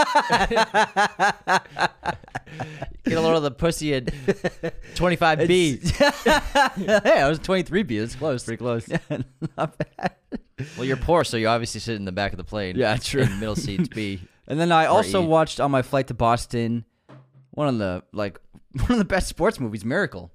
a 3.18 3.22
load 3.22 3.38
of 3.38 3.44
the 3.44 3.56
pussy 3.58 3.96
at 3.96 4.06
25B. 4.06 7.04
hey, 7.04 7.22
I 7.22 7.28
was 7.28 7.40
23B. 7.40 8.00
That's 8.00 8.14
close. 8.14 8.44
Pretty 8.44 8.58
close. 8.58 8.88
Yeah, 8.88 9.00
not 9.58 9.76
bad. 9.80 10.14
Well, 10.78 10.86
you're 10.86 10.98
poor, 10.98 11.24
so 11.24 11.38
you 11.38 11.48
obviously 11.48 11.80
sit 11.80 11.96
in 11.96 12.06
the 12.06 12.12
back 12.12 12.34
of 12.34 12.38
the 12.38 12.44
plane. 12.44 12.76
Yeah, 12.76 12.98
true. 12.98 13.24
In 13.24 13.40
middle 13.40 13.56
seats 13.56 13.88
B. 13.90 14.22
And 14.50 14.60
then 14.60 14.72
I 14.72 14.88
also 14.88 15.22
E. 15.22 15.28
watched 15.28 15.60
on 15.60 15.70
my 15.70 15.84
flight 15.84 16.08
to 16.08 16.16
Boston 16.16 16.84
one 17.52 17.68
of 17.68 17.78
the 17.78 18.04
like 18.14 18.40
one 18.72 18.94
of 18.94 18.98
the 18.98 19.06
best 19.06 19.28
sports 19.28 19.60
movies, 19.60 19.86
Miracle, 19.86 20.32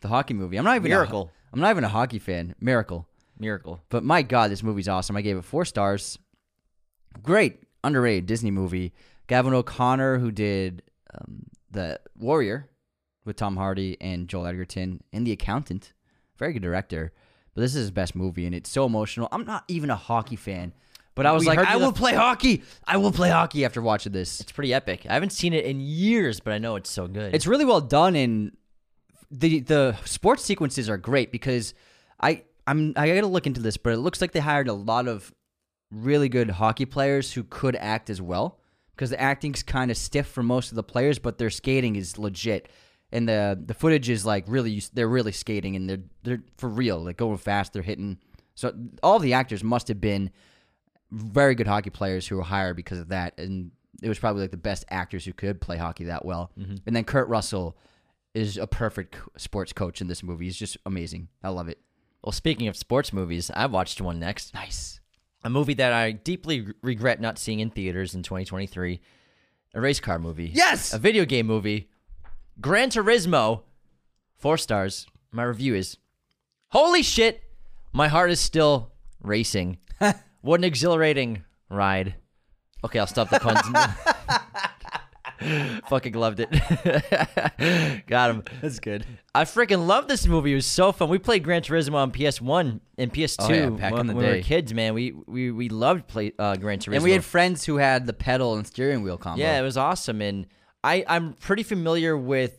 the 0.00 0.08
hockey 0.08 0.32
movie. 0.32 0.56
I'm 0.56 0.64
not 0.64 0.76
even 0.76 0.88
Miracle. 0.88 1.30
A, 1.30 1.52
I'm 1.52 1.60
not 1.60 1.70
even 1.70 1.84
a 1.84 1.88
hockey 1.88 2.18
fan. 2.18 2.54
Miracle, 2.60 3.06
Miracle. 3.38 3.82
but 3.90 4.04
my 4.04 4.22
God, 4.22 4.50
this 4.50 4.62
movie's 4.62 4.88
awesome. 4.88 5.18
I 5.18 5.20
gave 5.20 5.36
it 5.36 5.44
four 5.44 5.66
stars. 5.66 6.18
Great, 7.22 7.58
underrated 7.84 8.24
Disney 8.24 8.50
movie. 8.50 8.94
Gavin 9.26 9.52
O'Connor, 9.52 10.18
who 10.18 10.30
did 10.30 10.82
um, 11.14 11.44
the 11.70 12.00
Warrior 12.18 12.70
with 13.26 13.36
Tom 13.36 13.56
Hardy 13.58 13.98
and 14.00 14.28
Joel 14.28 14.46
Edgerton, 14.46 15.02
and 15.12 15.26
The 15.26 15.32
Accountant, 15.32 15.92
very 16.38 16.54
good 16.54 16.62
director. 16.62 17.12
But 17.54 17.60
this 17.62 17.74
is 17.74 17.82
his 17.82 17.90
best 17.90 18.14
movie, 18.14 18.46
and 18.46 18.54
it's 18.54 18.70
so 18.70 18.86
emotional. 18.86 19.28
I'm 19.30 19.44
not 19.44 19.64
even 19.68 19.90
a 19.90 19.96
hockey 19.96 20.36
fan, 20.36 20.72
but 21.14 21.26
I 21.26 21.32
was 21.32 21.40
We 21.42 21.48
like, 21.48 21.58
heard 21.58 21.68
I 21.68 21.74
you 21.74 21.78
the- 21.80 21.84
will 21.86 21.92
play 21.92 22.14
hockey. 22.14 22.62
I 22.86 22.96
will 22.96 23.12
play 23.12 23.28
hockey 23.30 23.64
after 23.64 23.82
watching 23.82 24.12
this. 24.12 24.40
It's 24.40 24.52
pretty 24.52 24.72
epic. 24.72 25.06
I 25.08 25.14
haven't 25.14 25.30
seen 25.32 25.52
it 25.52 25.64
in 25.66 25.78
years, 25.80 26.40
but 26.40 26.52
I 26.54 26.58
know 26.58 26.76
it's 26.76 26.90
so 26.90 27.06
good. 27.06 27.34
It's 27.34 27.46
really 27.46 27.64
well 27.66 27.80
done, 27.82 28.16
and 28.16 28.56
the 29.30 29.60
the 29.60 29.96
sports 30.04 30.44
sequences 30.44 30.88
are 30.88 30.96
great 30.96 31.30
because 31.32 31.74
I 32.20 32.44
I'm 32.66 32.92
I 32.96 33.08
got 33.08 33.20
to 33.20 33.26
look 33.26 33.46
into 33.46 33.60
this, 33.60 33.76
but 33.76 33.92
it 33.92 33.98
looks 33.98 34.20
like 34.20 34.32
they 34.32 34.40
hired 34.40 34.68
a 34.68 34.72
lot 34.74 35.06
of 35.08 35.32
really 35.90 36.28
good 36.30 36.48
hockey 36.50 36.86
players 36.86 37.32
who 37.34 37.42
could 37.44 37.76
act 37.76 38.08
as 38.08 38.22
well 38.22 38.58
because 38.94 39.10
the 39.10 39.20
acting's 39.20 39.62
kind 39.62 39.90
of 39.90 39.96
stiff 39.98 40.26
for 40.26 40.42
most 40.42 40.70
of 40.72 40.76
the 40.76 40.82
players, 40.82 41.18
but 41.18 41.36
their 41.36 41.50
skating 41.50 41.96
is 41.96 42.16
legit. 42.18 42.70
And 43.12 43.28
the 43.28 43.60
the 43.64 43.74
footage 43.74 44.08
is 44.08 44.24
like 44.24 44.44
really 44.46 44.82
they're 44.94 45.08
really 45.08 45.32
skating 45.32 45.76
and 45.76 45.88
they're 45.88 46.02
they're 46.22 46.42
for 46.56 46.68
real 46.68 47.04
like 47.04 47.18
going 47.18 47.36
fast 47.36 47.74
they're 47.74 47.82
hitting 47.82 48.18
so 48.54 48.72
all 49.02 49.18
the 49.18 49.34
actors 49.34 49.62
must 49.62 49.88
have 49.88 50.00
been 50.00 50.30
very 51.10 51.54
good 51.54 51.66
hockey 51.66 51.90
players 51.90 52.26
who 52.26 52.36
were 52.36 52.42
hired 52.42 52.74
because 52.74 52.98
of 52.98 53.08
that 53.08 53.38
and 53.38 53.70
it 54.02 54.08
was 54.08 54.18
probably 54.18 54.42
like 54.42 54.50
the 54.50 54.56
best 54.56 54.84
actors 54.90 55.24
who 55.24 55.32
could 55.32 55.60
play 55.60 55.76
hockey 55.76 56.04
that 56.04 56.24
well. 56.24 56.50
Mm-hmm. 56.58 56.76
And 56.86 56.96
then 56.96 57.04
Kurt 57.04 57.28
Russell 57.28 57.76
is 58.34 58.56
a 58.56 58.66
perfect 58.66 59.16
sports 59.36 59.72
coach 59.72 60.00
in 60.00 60.08
this 60.08 60.22
movie. 60.22 60.46
He's 60.46 60.56
just 60.56 60.76
amazing. 60.86 61.28
I 61.42 61.50
love 61.50 61.68
it. 61.68 61.78
Well, 62.24 62.32
speaking 62.32 62.68
of 62.68 62.76
sports 62.76 63.12
movies, 63.12 63.50
I 63.54 63.66
watched 63.66 64.00
one 64.00 64.18
next. 64.18 64.54
Nice. 64.54 65.00
A 65.44 65.50
movie 65.50 65.74
that 65.74 65.92
I 65.92 66.12
deeply 66.12 66.68
regret 66.82 67.20
not 67.20 67.38
seeing 67.38 67.60
in 67.60 67.70
theaters 67.70 68.14
in 68.14 68.22
2023. 68.22 69.00
A 69.74 69.80
race 69.80 70.00
car 70.00 70.18
movie. 70.18 70.50
Yes! 70.52 70.92
A 70.92 70.98
video 70.98 71.24
game 71.24 71.46
movie. 71.46 71.88
Gran 72.62 72.90
Turismo. 72.90 73.62
Four 74.38 74.56
stars. 74.56 75.06
My 75.32 75.42
review 75.42 75.74
is 75.74 75.98
Holy 76.70 77.02
shit! 77.02 77.42
My 77.92 78.06
heart 78.08 78.30
is 78.30 78.38
still 78.40 78.92
racing. 79.20 79.78
what 80.40 80.60
an 80.60 80.64
exhilarating 80.64 81.42
ride. 81.68 82.14
Okay, 82.84 83.00
I'll 83.00 83.06
stop 83.08 83.30
the 83.30 83.40
puns. 83.40 83.60
Fucking 85.88 86.14
loved 86.14 86.38
it. 86.40 86.50
Got 88.06 88.30
him. 88.30 88.44
That's 88.60 88.78
good. 88.78 89.04
I 89.34 89.44
freaking 89.44 89.88
love 89.88 90.06
this 90.06 90.26
movie. 90.28 90.52
It 90.52 90.54
was 90.54 90.66
so 90.66 90.92
fun. 90.92 91.08
We 91.08 91.18
played 91.18 91.42
Gran 91.42 91.62
Turismo 91.62 91.94
on 91.94 92.12
PS1 92.12 92.78
and 92.96 93.12
PS2 93.12 93.36
Oh, 93.40 93.52
yeah, 93.52 93.70
back 93.70 93.92
when, 93.92 94.02
in 94.02 94.06
the 94.06 94.14
when 94.14 94.24
we 94.24 94.32
were 94.36 94.42
kids, 94.42 94.72
man. 94.72 94.94
We 94.94 95.12
we 95.26 95.50
we 95.50 95.68
loved 95.68 96.06
play 96.06 96.32
uh, 96.38 96.54
Gran 96.56 96.78
Turismo. 96.78 96.94
And 96.94 97.04
we 97.04 97.10
had 97.10 97.24
friends 97.24 97.64
who 97.64 97.78
had 97.78 98.06
the 98.06 98.12
pedal 98.12 98.54
and 98.54 98.64
steering 98.64 99.02
wheel 99.02 99.18
combo. 99.18 99.42
yeah, 99.42 99.58
it 99.58 99.62
was 99.62 99.76
awesome. 99.76 100.22
And 100.22 100.46
I 100.84 101.04
I'm 101.06 101.34
pretty 101.34 101.62
familiar 101.62 102.16
with 102.16 102.58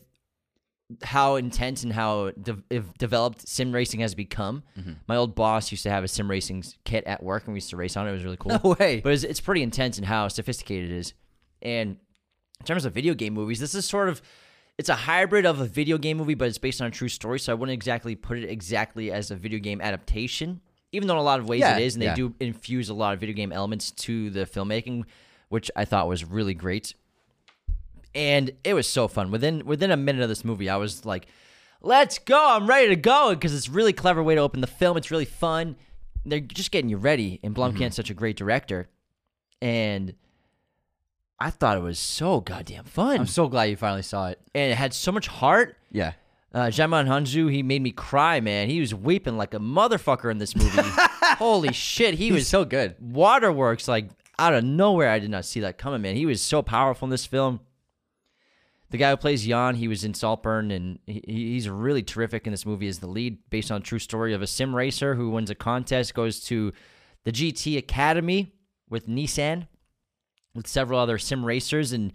how 1.02 1.36
intense 1.36 1.82
and 1.82 1.92
how 1.92 2.30
de- 2.30 2.62
developed 2.98 3.48
sim 3.48 3.72
racing 3.72 4.00
has 4.00 4.14
become. 4.14 4.62
Mm-hmm. 4.78 4.92
My 5.06 5.16
old 5.16 5.34
boss 5.34 5.70
used 5.70 5.82
to 5.84 5.90
have 5.90 6.04
a 6.04 6.08
sim 6.08 6.30
racing 6.30 6.64
kit 6.84 7.04
at 7.04 7.22
work, 7.22 7.44
and 7.44 7.54
we 7.54 7.56
used 7.56 7.70
to 7.70 7.76
race 7.76 7.96
on 7.96 8.06
it. 8.06 8.10
It 8.10 8.14
was 8.14 8.24
really 8.24 8.36
cool. 8.38 8.52
No 8.64 8.76
way. 8.78 9.00
But 9.00 9.12
it's, 9.14 9.24
it's 9.24 9.40
pretty 9.40 9.62
intense 9.62 9.98
in 9.98 10.04
how 10.04 10.28
sophisticated 10.28 10.90
it 10.90 10.96
is. 10.96 11.14
And 11.62 11.96
in 12.60 12.66
terms 12.66 12.84
of 12.84 12.92
video 12.92 13.14
game 13.14 13.34
movies, 13.34 13.60
this 13.60 13.74
is 13.74 13.84
sort 13.86 14.08
of 14.08 14.20
it's 14.76 14.88
a 14.88 14.94
hybrid 14.94 15.46
of 15.46 15.60
a 15.60 15.64
video 15.66 15.98
game 15.98 16.16
movie, 16.18 16.34
but 16.34 16.48
it's 16.48 16.58
based 16.58 16.80
on 16.80 16.88
a 16.88 16.90
true 16.90 17.08
story. 17.08 17.38
So 17.38 17.52
I 17.52 17.54
wouldn't 17.54 17.74
exactly 17.74 18.14
put 18.14 18.38
it 18.38 18.48
exactly 18.50 19.10
as 19.12 19.30
a 19.30 19.36
video 19.36 19.58
game 19.58 19.80
adaptation, 19.80 20.60
even 20.92 21.08
though 21.08 21.14
in 21.14 21.20
a 21.20 21.22
lot 21.22 21.40
of 21.40 21.48
ways 21.48 21.60
Yeah, 21.60 21.76
it 21.78 21.82
is, 21.82 21.94
and 21.94 22.02
they 22.02 22.06
yeah. 22.06 22.14
do 22.14 22.34
infuse 22.40 22.88
a 22.88 22.94
lot 22.94 23.14
of 23.14 23.20
video 23.20 23.34
game 23.34 23.52
elements 23.52 23.90
to 23.92 24.30
the 24.30 24.40
filmmaking, 24.40 25.04
which 25.48 25.70
I 25.76 25.84
thought 25.84 26.08
was 26.08 26.24
really 26.24 26.54
great. 26.54 26.94
And 28.14 28.52
it 28.62 28.74
was 28.74 28.86
so 28.88 29.08
fun. 29.08 29.30
Within 29.30 29.64
within 29.66 29.90
a 29.90 29.96
minute 29.96 30.22
of 30.22 30.28
this 30.28 30.44
movie, 30.44 30.68
I 30.70 30.76
was 30.76 31.04
like, 31.04 31.26
"Let's 31.82 32.18
go! 32.18 32.50
I'm 32.56 32.66
ready 32.68 32.88
to 32.88 32.96
go!" 32.96 33.30
Because 33.34 33.54
it's 33.54 33.68
a 33.68 33.72
really 33.72 33.92
clever 33.92 34.22
way 34.22 34.34
to 34.36 34.40
open 34.40 34.60
the 34.60 34.66
film. 34.66 34.96
It's 34.96 35.10
really 35.10 35.24
fun. 35.24 35.76
They're 36.24 36.40
just 36.40 36.70
getting 36.70 36.88
you 36.90 36.96
ready, 36.96 37.40
and 37.42 37.54
Blomkamp's 37.54 37.74
Mm-hmm. 37.80 37.90
such 37.92 38.10
a 38.10 38.14
great 38.14 38.36
director, 38.36 38.88
and 39.60 40.14
I 41.40 41.50
thought 41.50 41.76
it 41.76 41.82
was 41.82 41.98
so 41.98 42.40
goddamn 42.40 42.84
fun, 42.84 43.18
I'm 43.20 43.26
so 43.26 43.48
glad 43.48 43.64
you 43.64 43.76
finally 43.76 44.02
saw 44.02 44.28
it. 44.28 44.40
and 44.54 44.72
it 44.72 44.76
had 44.76 44.94
so 44.94 45.12
much 45.12 45.26
heart. 45.26 45.76
Yeah. 45.90 46.12
Uh, 46.54 46.66
Djimon 46.68 47.08
Hounsou, 47.08 47.50
he 47.52 47.62
made 47.64 47.82
me 47.82 47.90
cry, 47.90 48.38
man. 48.40 48.70
He 48.70 48.78
was 48.78 48.94
weeping 48.94 49.36
like 49.36 49.54
a 49.54 49.58
motherfucker 49.58 50.30
in 50.30 50.38
this 50.38 50.54
movie. 50.54 50.80
Holy 51.38 51.72
shit, 51.72 52.14
he 52.14 52.26
He 52.26 52.32
was 52.32 52.42
was 52.42 52.48
so 52.48 52.64
good. 52.64 52.94
waterworks 53.00 53.88
like 53.88 54.08
out 54.38 54.54
of 54.54 54.62
nowhere. 54.64 55.10
I 55.10 55.18
did 55.18 55.30
not 55.30 55.44
see 55.44 55.60
that 55.60 55.76
coming, 55.78 56.00
man. 56.00 56.14
He 56.14 56.26
was 56.26 56.40
so 56.40 56.62
powerful 56.62 57.06
in 57.06 57.10
this 57.10 57.26
film. 57.26 57.58
The 58.90 58.98
guy 58.98 59.10
who 59.10 59.16
plays 59.16 59.44
Jann, 59.44 59.74
he 59.74 59.88
was 59.88 60.04
in 60.04 60.14
Saltburn, 60.14 60.70
and 60.70 60.98
he, 61.06 61.22
he's 61.26 61.68
really 61.68 62.02
terrific 62.02 62.46
in 62.46 62.52
this 62.52 62.66
movie 62.66 62.86
as 62.86 63.00
the 63.00 63.06
lead, 63.06 63.38
based 63.50 63.72
on 63.72 63.82
true 63.82 63.98
story 63.98 64.34
of 64.34 64.42
a 64.42 64.46
sim 64.46 64.74
racer 64.74 65.14
who 65.14 65.30
wins 65.30 65.50
a 65.50 65.54
contest, 65.54 66.14
goes 66.14 66.40
to 66.40 66.72
the 67.24 67.32
GT 67.32 67.76
Academy 67.78 68.52
with 68.88 69.08
Nissan, 69.08 69.66
with 70.54 70.66
several 70.66 71.00
other 71.00 71.18
sim 71.18 71.44
racers, 71.44 71.92
and 71.92 72.12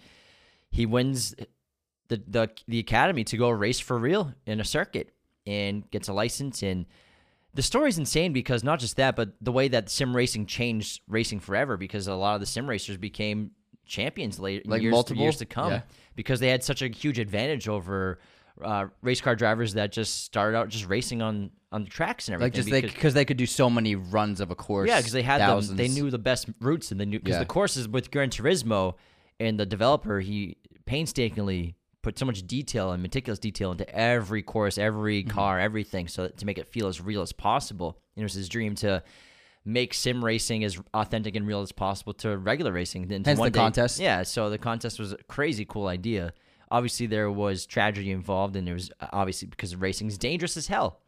he 0.71 0.86
wins 0.86 1.36
the 2.08 2.21
the 2.27 2.49
the 2.67 2.79
academy 2.79 3.23
to 3.23 3.38
go 3.38 3.49
race 3.49 3.79
for 3.79 3.97
real 3.97 4.34
in 4.45 4.60
a 4.60 4.65
circuit 4.65 5.12
and 5.45 5.89
gets 5.91 6.08
a 6.08 6.13
license. 6.13 6.62
And 6.62 6.86
the 7.53 7.62
story's 7.62 7.97
insane 7.97 8.34
because 8.34 8.63
not 8.63 8.79
just 8.79 8.97
that, 8.97 9.15
but 9.15 9.34
the 9.41 9.51
way 9.51 9.67
that 9.69 9.89
sim 9.89 10.15
racing 10.15 10.45
changed 10.45 11.01
racing 11.08 11.39
forever 11.39 11.77
because 11.77 12.08
a 12.08 12.15
lot 12.15 12.36
of 12.36 12.41
the 12.41 12.45
sim 12.45 12.69
racers 12.69 12.97
became 12.97 13.51
champions 13.89 14.39
later 14.39 14.63
Like 14.65 14.82
years, 14.82 14.91
multiple? 14.91 15.21
years 15.23 15.38
to 15.38 15.45
come 15.45 15.71
Yeah. 15.71 15.82
because 16.15 16.39
they 16.39 16.49
had 16.49 16.63
such 16.63 16.82
a 16.82 16.88
huge 16.88 17.19
advantage 17.19 17.67
over 17.67 18.19
uh, 18.62 18.88
race 19.02 19.21
car 19.21 19.36
drivers 19.36 19.73
that 19.75 19.91
just 19.91 20.23
started 20.25 20.58
out 20.58 20.67
just 20.69 20.86
racing 20.88 21.21
on 21.21 21.52
on 21.71 21.84
the 21.84 21.89
tracks 21.89 22.28
and 22.28 22.34
everything. 22.34 22.47
Like 22.47 22.54
just 22.56 22.69
they 22.69 22.82
because- 22.82 22.95
because 22.95 23.13
they 23.13 23.23
could 23.25 23.38
do 23.38 23.45
so 23.45 23.69
many 23.69 23.95
runs 23.95 24.41
of 24.41 24.49
a 24.52 24.56
course. 24.56 24.88
yeah, 24.89 24.97
because 24.97 25.12
they 25.13 25.21
had 25.21 25.38
thousands. 25.39 25.67
them. 25.69 25.78
They 25.78 25.88
knew 25.88 26.10
the 26.10 26.17
best 26.17 26.49
routes, 26.60 26.91
and 26.91 26.99
they 26.99 27.06
knew 27.06 27.19
because 27.19 27.36
Yeah. 27.36 27.39
the 27.39 27.45
courses 27.45 27.88
with 27.88 28.10
Gran 28.12 28.30
Turismo 28.32 28.95
and 29.39 29.60
the 29.60 29.65
developer, 29.67 30.19
he 30.19 30.58
painstakingly 30.86 31.75
put 32.02 32.17
so 32.19 32.25
much 32.25 32.45
detail 32.47 32.91
and 32.91 33.02
meticulous 33.04 33.39
detail 33.39 33.71
into 33.71 33.88
every 33.95 34.41
course, 34.41 34.78
every 34.78 35.21
Mm-hmm. 35.23 35.30
car, 35.32 35.60
everything, 35.60 36.08
so 36.08 36.23
that, 36.23 36.38
to 36.38 36.45
make 36.45 36.58
it 36.58 36.67
feel 36.67 36.88
as 36.88 36.99
real 36.99 37.21
as 37.21 37.32
possible. 37.32 37.97
And 38.15 38.21
it 38.23 38.25
was 38.25 38.34
his 38.34 38.49
dream 38.49 38.75
to 38.75 39.04
make 39.65 39.93
sim 39.93 40.24
racing 40.24 40.63
as 40.63 40.80
authentic 40.93 41.36
and 41.36 41.45
real 41.45 41.62
as 41.62 41.72
possible 41.72 42.13
to 42.13 42.38
regular 42.38 42.72
racing. 42.72 43.08
Then 43.08 43.24
to 43.24 43.30
Hence 43.30 43.39
one 43.39 43.48
the 43.48 43.52
day- 43.52 43.60
contest. 43.60 44.00
Yeah, 44.00 44.24
so 44.24 44.50
the 44.50 44.58
contest 44.58 45.00
was 45.00 45.12
a 45.13 45.17
crazy 45.28 45.65
cool 45.65 45.88
idea. 45.88 46.34
Obviously, 46.72 47.08
there 47.08 47.32
was 47.32 47.65
tragedy 47.65 48.12
involved, 48.12 48.56
and 48.56 48.67
it 48.69 48.74
was 48.74 48.91
uh, 49.00 49.08
obviously 49.12 49.48
because 49.48 49.76
racing 49.76 50.08
is 50.08 50.17
dangerous 50.17 50.56
as 50.58 50.67
hell. 50.67 51.00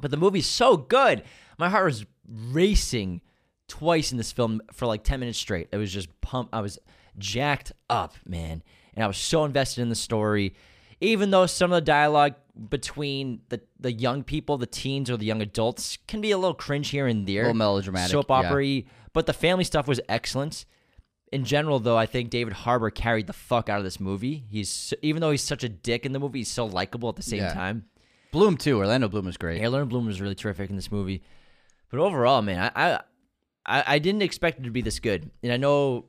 But 0.00 0.10
the 0.10 0.16
movie's 0.16 0.46
so 0.46 0.76
good. 0.76 1.22
My 1.58 1.68
heart 1.68 1.84
was 1.86 2.06
racing 2.26 3.20
twice 3.68 4.12
in 4.12 4.18
this 4.18 4.32
film 4.32 4.60
for 4.72 4.86
like 4.86 5.04
10 5.04 5.20
minutes 5.20 5.38
straight. 5.38 5.68
It 5.72 5.76
was 5.76 5.92
just 5.92 6.08
pumped. 6.20 6.54
I 6.54 6.60
was 6.60 6.78
jacked 7.18 7.72
up, 7.88 8.14
man. 8.26 8.62
And 8.94 9.04
I 9.04 9.06
was 9.06 9.18
so 9.18 9.44
invested 9.44 9.82
in 9.82 9.88
the 9.88 9.94
story. 9.94 10.54
Even 11.00 11.30
though 11.30 11.46
some 11.46 11.72
of 11.72 11.76
the 11.76 11.80
dialogue 11.80 12.34
between 12.68 13.40
the, 13.48 13.60
the 13.78 13.92
young 13.92 14.22
people, 14.22 14.58
the 14.58 14.66
teens 14.66 15.10
or 15.10 15.16
the 15.16 15.24
young 15.24 15.40
adults, 15.40 15.98
can 16.06 16.20
be 16.20 16.30
a 16.30 16.38
little 16.38 16.54
cringe 16.54 16.90
here 16.90 17.06
and 17.06 17.26
there. 17.26 17.42
A 17.42 17.44
little 17.46 17.56
melodramatic, 17.56 18.10
Soap 18.10 18.26
yeah. 18.28 18.36
opera 18.36 18.82
But 19.12 19.26
the 19.26 19.32
family 19.32 19.64
stuff 19.64 19.88
was 19.88 20.00
excellent. 20.08 20.66
In 21.32 21.44
general, 21.44 21.78
though, 21.78 21.96
I 21.96 22.06
think 22.06 22.30
David 22.30 22.52
Harbour 22.52 22.90
carried 22.90 23.28
the 23.28 23.32
fuck 23.32 23.68
out 23.68 23.78
of 23.78 23.84
this 23.84 24.00
movie. 24.00 24.44
He's 24.50 24.92
even 25.00 25.20
though 25.20 25.30
he's 25.30 25.42
such 25.42 25.62
a 25.62 25.68
dick 25.68 26.04
in 26.04 26.12
the 26.12 26.18
movie, 26.18 26.40
he's 26.40 26.48
so 26.50 26.66
likable 26.66 27.08
at 27.08 27.16
the 27.16 27.22
same 27.22 27.38
Yeah. 27.40 27.54
time. 27.54 27.86
Bloom 28.32 28.56
too. 28.56 28.78
Orlando 28.78 29.08
Bloom 29.08 29.26
was 29.26 29.36
great. 29.36 29.62
Orlando 29.62 29.86
Bloom 29.86 30.06
was 30.06 30.20
really 30.20 30.34
terrific 30.34 30.70
in 30.70 30.76
this 30.76 30.90
movie. 30.90 31.22
But 31.88 32.00
overall, 32.00 32.42
man, 32.42 32.70
I 32.74 33.00
I 33.64 33.84
I 33.86 33.98
didn't 34.00 34.22
expect 34.22 34.58
it 34.58 34.64
to 34.64 34.70
be 34.70 34.82
this 34.82 34.98
good. 34.98 35.30
And 35.42 35.52
I 35.52 35.56
know 35.56 36.06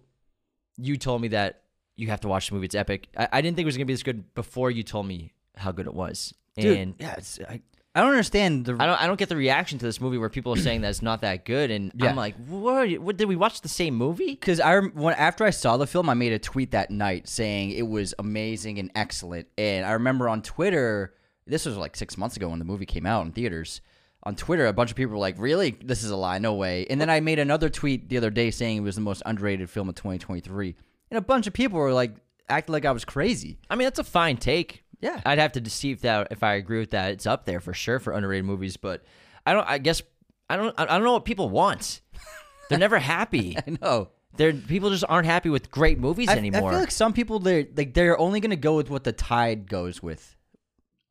you 0.77 0.97
told 0.97 1.21
me 1.21 1.29
that 1.29 1.60
you 1.95 2.07
have 2.07 2.21
to 2.21 2.27
watch 2.27 2.49
the 2.49 2.55
movie. 2.55 2.65
It's 2.65 2.75
epic. 2.75 3.07
I, 3.17 3.27
I 3.33 3.41
didn't 3.41 3.55
think 3.55 3.65
it 3.65 3.67
was 3.67 3.77
gonna 3.77 3.85
be 3.85 3.93
this 3.93 4.03
good 4.03 4.33
before 4.33 4.71
you 4.71 4.83
told 4.83 5.05
me 5.07 5.33
how 5.55 5.71
good 5.71 5.87
it 5.87 5.93
was. 5.93 6.33
Dude, 6.57 6.77
and 6.77 6.95
yeah, 6.99 7.15
it's, 7.17 7.39
I, 7.47 7.61
I 7.93 8.01
don't 8.01 8.11
understand 8.11 8.65
the. 8.65 8.77
I 8.79 8.85
don't 8.85 9.01
I 9.01 9.07
don't 9.07 9.17
get 9.19 9.29
the 9.29 9.35
reaction 9.35 9.77
to 9.79 9.85
this 9.85 9.99
movie 10.01 10.17
where 10.17 10.29
people 10.29 10.53
are 10.53 10.57
saying 10.57 10.81
that 10.81 10.89
it's 10.89 11.01
not 11.01 11.21
that 11.21 11.43
good. 11.45 11.71
And 11.71 11.91
Yeah. 11.95 12.09
I'm 12.09 12.15
like, 12.15 12.35
what, 12.47 12.89
what? 12.99 13.17
Did 13.17 13.27
we 13.27 13.35
watch 13.35 13.61
the 13.61 13.69
same 13.69 13.95
movie? 13.95 14.27
because 14.31 14.59
I 14.59 14.79
when 14.79 15.13
after 15.15 15.43
I 15.43 15.49
saw 15.49 15.77
the 15.77 15.87
film, 15.87 16.09
I 16.09 16.13
made 16.13 16.31
a 16.33 16.39
tweet 16.39 16.71
that 16.71 16.89
night 16.91 17.27
saying 17.27 17.71
it 17.71 17.87
was 17.87 18.13
amazing 18.19 18.79
and 18.79 18.91
excellent. 18.95 19.47
And 19.57 19.85
I 19.85 19.91
remember 19.91 20.29
on 20.29 20.41
Twitter, 20.41 21.13
this 21.45 21.65
was 21.65 21.75
like 21.77 21.95
six 21.97 22.17
months 22.17 22.35
ago 22.37 22.49
when 22.49 22.59
the 22.59 22.65
movie 22.65 22.85
came 22.85 23.05
out 23.05 23.25
in 23.25 23.31
theaters. 23.33 23.81
On 24.23 24.35
Twitter, 24.35 24.67
a 24.67 24.73
bunch 24.73 24.91
of 24.91 24.95
people 24.97 25.13
were 25.13 25.17
like, 25.17 25.35
"Really? 25.39 25.71
This 25.83 26.03
is 26.03 26.11
a 26.11 26.15
lie? 26.15 26.37
No 26.37 26.53
way!" 26.53 26.85
And 26.89 27.01
then 27.01 27.09
I 27.09 27.19
made 27.21 27.39
another 27.39 27.69
tweet 27.69 28.07
the 28.07 28.17
other 28.17 28.29
day 28.29 28.51
saying 28.51 28.77
it 28.77 28.81
was 28.81 28.95
the 28.95 29.01
most 29.01 29.23
underrated 29.25 29.67
film 29.69 29.89
of 29.89 29.95
2023, 29.95 30.75
and 31.11 31.17
a 31.17 31.21
bunch 31.21 31.45
of 31.45 31.53
people 31.53 31.77
were 31.77 31.93
like, 31.93 32.15
acting 32.49 32.73
like 32.73 32.85
I 32.85 32.91
was 32.91 33.05
crazy. 33.05 33.59
I 33.69 33.75
mean, 33.75 33.85
that's 33.85 33.99
a 33.99 34.03
fine 34.03 34.37
take. 34.37 34.83
Yeah. 34.99 35.19
I'd 35.25 35.39
have 35.39 35.53
to 35.53 35.61
if 35.91 36.01
that 36.01 36.27
if 36.31 36.43
I 36.43 36.55
agree 36.55 36.79
with 36.79 36.91
that. 36.91 37.11
It's 37.11 37.25
up 37.25 37.45
there 37.45 37.59
for 37.59 37.73
sure 37.73 37.99
for 37.99 38.13
underrated 38.13 38.45
movies, 38.45 38.77
but 38.77 39.03
I 39.45 39.53
don't. 39.53 39.67
I 39.67 39.77
guess 39.77 40.01
I 40.49 40.57
don't. 40.57 40.73
I 40.79 40.85
don't 40.85 41.03
know 41.03 41.13
what 41.13 41.25
people 41.25 41.49
want. 41.49 42.01
They're 42.69 42.77
never 42.77 42.99
happy. 42.99 43.57
I 43.67 43.77
know. 43.81 44.09
They're 44.37 44.53
people 44.53 44.89
just 44.91 45.03
aren't 45.09 45.25
happy 45.25 45.49
with 45.49 45.71
great 45.71 45.99
movies 45.99 46.29
I, 46.29 46.37
anymore. 46.37 46.69
I 46.69 46.73
feel 46.73 46.79
like 46.79 46.91
some 46.91 47.11
people 47.11 47.39
they're 47.39 47.65
like 47.75 47.93
they're 47.93 48.17
only 48.17 48.39
gonna 48.39 48.55
go 48.55 48.77
with 48.77 48.89
what 48.89 49.03
the 49.03 49.11
tide 49.11 49.67
goes 49.69 50.01
with 50.01 50.37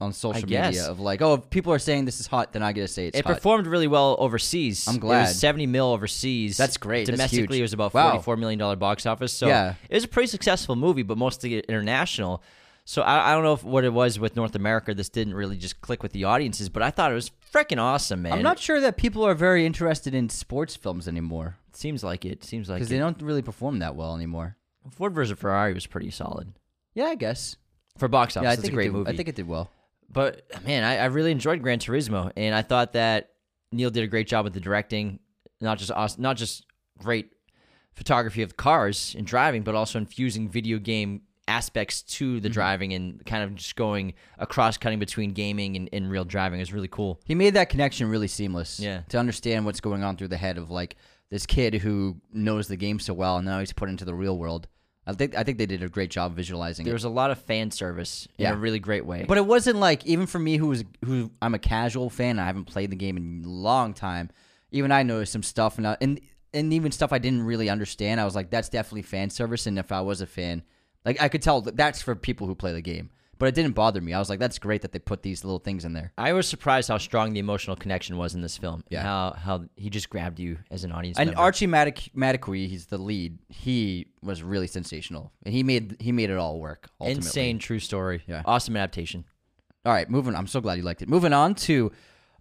on 0.00 0.12
social 0.12 0.48
media 0.48 0.86
of 0.88 0.98
like, 1.00 1.20
oh, 1.20 1.34
if 1.34 1.50
people 1.50 1.72
are 1.72 1.78
saying 1.78 2.04
this 2.06 2.20
is 2.20 2.26
hot, 2.26 2.52
then 2.52 2.62
I 2.62 2.72
gotta 2.72 2.88
say 2.88 3.08
it's 3.08 3.18
it 3.18 3.24
hot. 3.26 3.34
performed 3.34 3.66
really 3.66 3.86
well 3.86 4.16
overseas. 4.18 4.88
I'm 4.88 4.96
It 4.96 5.00
glad. 5.00 5.22
was 5.28 5.38
seventy 5.38 5.66
mil 5.66 5.86
overseas. 5.88 6.56
That's 6.56 6.76
great. 6.76 7.06
That's 7.06 7.16
Domestically, 7.18 7.56
huge. 7.56 7.60
it 7.60 7.62
was 7.62 7.72
about 7.74 7.92
Wow. 7.94 8.10
forty 8.12 8.22
four 8.24 8.36
million 8.36 8.58
dollar 8.58 8.76
box 8.76 9.04
office. 9.06 9.32
So 9.32 9.46
Yeah. 9.48 9.74
it 9.88 9.94
was 9.94 10.04
a 10.04 10.08
pretty 10.08 10.28
successful 10.28 10.74
movie, 10.76 11.02
but 11.02 11.18
mostly 11.18 11.58
international. 11.60 12.42
So 12.86 13.02
I, 13.02 13.30
I 13.30 13.34
don't 13.34 13.44
know 13.44 13.52
if 13.52 13.62
what 13.62 13.84
it 13.84 13.92
was 13.92 14.18
with 14.18 14.36
North 14.36 14.54
America. 14.54 14.94
This 14.94 15.08
didn't 15.10 15.34
really 15.34 15.56
just 15.56 15.80
click 15.82 16.02
with 16.02 16.12
the 16.12 16.24
audiences, 16.24 16.68
but 16.70 16.82
I 16.82 16.90
thought 16.90 17.12
it 17.12 17.14
was 17.14 17.30
freaking 17.52 17.78
awesome, 17.78 18.22
man. 18.22 18.32
I'm 18.32 18.42
not 18.42 18.58
sure 18.58 18.80
that 18.80 18.96
people 18.96 19.24
are 19.24 19.34
very 19.34 19.66
interested 19.66 20.14
in 20.14 20.28
sports 20.28 20.74
films 20.76 21.06
anymore 21.06 21.56
Seems 21.72 22.02
like 22.02 22.24
it. 22.24 22.42
Seems 22.42 22.68
like 22.68 22.78
because 22.78 22.88
they 22.88 22.98
don't 22.98 23.20
really 23.22 23.42
perform 23.42 23.78
that 23.80 23.94
well 23.94 24.16
anymore. 24.16 24.56
Ford 24.90 25.14
versus 25.14 25.38
Ferrari 25.38 25.72
was 25.74 25.86
pretty 25.86 26.10
solid 26.10 26.52
Yeah, 26.94 27.04
I 27.04 27.14
guess. 27.14 27.56
for 27.98 28.08
box 28.08 28.36
office. 28.36 28.44
yeah, 28.44 28.50
I 28.50 28.54
it's 28.54 28.64
a 28.66 28.70
great 28.72 28.86
it 28.86 28.88
did, 28.88 28.96
movie. 28.96 29.10
I 29.12 29.16
think 29.16 29.28
it 29.28 29.36
did 29.36 29.46
well. 29.46 29.70
But 30.10 30.42
man, 30.64 30.82
I, 30.84 30.98
I 30.98 31.04
really 31.06 31.30
enjoyed 31.30 31.62
Gran 31.62 31.78
Turismo, 31.78 32.32
and 32.36 32.54
I 32.54 32.62
thought 32.62 32.94
that 32.94 33.30
Neill 33.72 33.90
did 33.90 34.02
a 34.04 34.08
great 34.08 34.26
job 34.26 34.44
with 34.44 34.54
the 34.54 34.60
directing. 34.60 35.20
Not 35.60 35.78
just 35.78 35.90
awesome, 35.92 36.22
not 36.22 36.36
just 36.36 36.64
great 36.98 37.30
photography 37.94 38.42
of 38.42 38.56
cars 38.56 39.14
and 39.16 39.26
driving, 39.26 39.62
but 39.62 39.74
also 39.74 39.98
infusing 39.98 40.48
video 40.48 40.78
game 40.78 41.22
aspects 41.48 42.02
to 42.02 42.34
Mm-hmm. 42.34 42.42
the 42.42 42.48
driving 42.48 42.92
and 42.92 43.24
kind 43.26 43.42
of 43.42 43.54
just 43.56 43.74
going 43.76 44.14
across 44.38 44.78
cutting 44.78 44.98
between 45.00 45.32
gaming 45.32 45.76
and, 45.76 45.88
and 45.92 46.10
real 46.10 46.24
driving 46.24 46.60
is 46.60 46.72
really 46.72 46.88
cool. 46.88 47.20
He 47.24 47.34
made 47.34 47.54
that 47.54 47.68
connection 47.68 48.08
really 48.08 48.28
seamless. 48.28 48.78
Yeah. 48.80 49.02
To 49.08 49.18
understand 49.18 49.64
what's 49.66 49.80
going 49.80 50.02
on 50.04 50.16
through 50.16 50.28
the 50.28 50.36
head 50.36 50.58
of 50.58 50.70
like 50.70 50.96
this 51.30 51.46
kid 51.46 51.74
who 51.74 52.16
knows 52.32 52.68
the 52.68 52.76
game 52.76 52.98
so 53.00 53.14
well 53.14 53.36
and 53.36 53.46
now 53.46 53.58
he's 53.60 53.72
put 53.72 53.88
into 53.88 54.04
the 54.04 54.14
real 54.14 54.38
world. 54.38 54.68
I 55.10 55.14
think 55.14 55.36
I 55.36 55.42
think 55.44 55.58
they 55.58 55.66
did 55.66 55.82
a 55.82 55.88
great 55.88 56.10
job 56.10 56.34
visualizing 56.34 56.84
There 56.84 56.92
it. 56.92 56.94
was 56.94 57.04
a 57.04 57.08
lot 57.10 57.30
of 57.30 57.38
fan 57.42 57.70
service 57.70 58.26
in 58.38 58.44
Yeah. 58.44 58.52
a 58.52 58.56
really 58.56 58.78
great 58.78 59.04
way. 59.04 59.24
But 59.28 59.38
it 59.38 59.46
wasn't 59.46 59.78
like 59.78 60.06
even 60.06 60.26
for 60.26 60.38
me 60.38 60.56
who 60.56 60.68
was 60.68 60.84
who 61.04 61.30
I'm 61.42 61.54
a 61.54 61.58
casual 61.58 62.08
fan, 62.10 62.38
I 62.38 62.46
haven't 62.46 62.64
played 62.66 62.90
the 62.90 62.96
game 62.96 63.16
in 63.16 63.42
a 63.44 63.48
long 63.48 63.92
time. 63.94 64.30
Even 64.72 64.92
I 64.92 65.02
noticed 65.02 65.32
some 65.32 65.42
stuff 65.42 65.78
and 65.78 65.86
I, 65.86 65.96
and 66.00 66.20
and 66.54 66.72
even 66.72 66.90
stuff 66.92 67.12
I 67.12 67.18
didn't 67.18 67.42
really 67.42 67.68
understand. 67.68 68.20
I 68.20 68.24
was 68.24 68.34
like, 68.34 68.50
that's 68.50 68.68
definitely 68.68 69.02
fan 69.02 69.30
service. 69.30 69.66
And 69.66 69.78
if 69.78 69.92
I 69.92 70.00
was 70.00 70.20
a 70.20 70.26
fan, 70.26 70.62
like 71.04 71.20
I 71.20 71.28
could 71.28 71.42
tell 71.42 71.60
that 71.62 71.76
that's 71.76 72.02
for 72.02 72.14
people 72.14 72.46
who 72.46 72.54
play 72.54 72.72
the 72.72 72.80
game. 72.80 73.10
But 73.40 73.48
it 73.48 73.54
didn't 73.56 73.72
bother 73.74 74.00
me. 74.00 74.12
I 74.12 74.18
was 74.20 74.28
like, 74.30 74.38
that's 74.38 74.58
great 74.60 74.82
that 74.82 74.92
they 74.92 74.98
put 75.00 75.22
these 75.22 75.44
little 75.44 75.58
things 75.58 75.84
in 75.84 75.92
there. 75.94 76.12
I 76.16 76.32
was 76.34 76.46
surprised 76.46 76.88
how 76.88 76.98
strong 76.98 77.32
the 77.32 77.40
emotional 77.40 77.74
connection 77.74 78.16
was 78.16 78.34
in 78.34 78.42
this 78.42 78.56
film. 78.56 78.84
Yeah. 78.90 79.02
How 79.02 79.32
how 79.32 79.64
he 79.76 79.90
just 79.90 80.10
grabbed 80.10 80.38
you 80.38 80.58
as 80.70 80.84
an 80.84 80.92
audience 80.92 81.18
And 81.18 81.30
member. 81.30 81.40
Archie 81.40 81.66
Madekwe, 81.66 82.68
he's 82.68 82.86
the 82.86 82.98
lead. 82.98 83.38
He 83.48 84.06
was 84.22 84.42
really 84.42 84.66
sensational, 84.68 85.32
and 85.44 85.52
he 85.54 85.62
made 85.62 85.96
he 85.98 86.12
made 86.12 86.30
it 86.30 86.36
all 86.36 86.60
work. 86.60 86.88
Ultimately. 87.00 87.16
Insane 87.26 87.58
true 87.58 87.80
story. 87.80 88.22
Yeah. 88.26 88.42
Awesome 88.44 88.76
adaptation. 88.76 89.24
All 89.84 89.92
right, 89.92 90.08
moving. 90.10 90.34
I'm 90.36 90.46
so 90.46 90.60
glad 90.60 90.74
you 90.76 90.82
liked 90.84 91.00
it. 91.02 91.08
Moving 91.08 91.32
on 91.32 91.54
to 91.54 91.90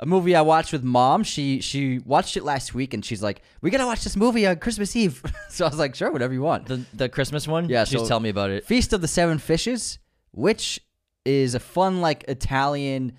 a 0.02 0.06
movie 0.06 0.36
I 0.36 0.42
watched 0.42 0.74
with 0.74 0.84
mom. 0.84 1.24
She 1.24 1.62
she 1.62 2.00
watched 2.00 2.36
it 2.36 2.44
last 2.44 2.74
week, 2.74 2.94
and 2.94 3.04
she's 3.06 3.24
like, 3.24 3.42
"We 3.62 3.70
gotta 3.70 3.86
watch 3.86 4.04
this 4.04 4.18
movie 4.18 4.46
on 4.46 4.58
Christmas 4.58 4.94
Eve." 4.96 5.24
so 5.50 5.66
I 5.66 5.70
was 5.70 5.80
like, 5.80 5.96
"Sure, 5.96 6.12
whatever 6.12 6.34
you 6.34 6.42
want." 6.42 6.66
The 6.66 6.84
the 6.94 7.08
Christmas 7.08 7.48
one? 7.48 7.70
Yeah, 7.70 7.86
Just 7.86 8.04
so- 8.04 8.08
tell 8.10 8.20
me 8.20 8.28
about 8.28 8.50
it. 8.50 8.66
Feast 8.66 8.92
of 8.92 9.00
the 9.00 9.08
Seven 9.08 9.38
Fishes, 9.40 10.00
which 10.32 10.82
is 11.26 11.56
a 11.56 11.60
fun 11.60 12.02
like 12.02 12.26
Italian 12.28 13.14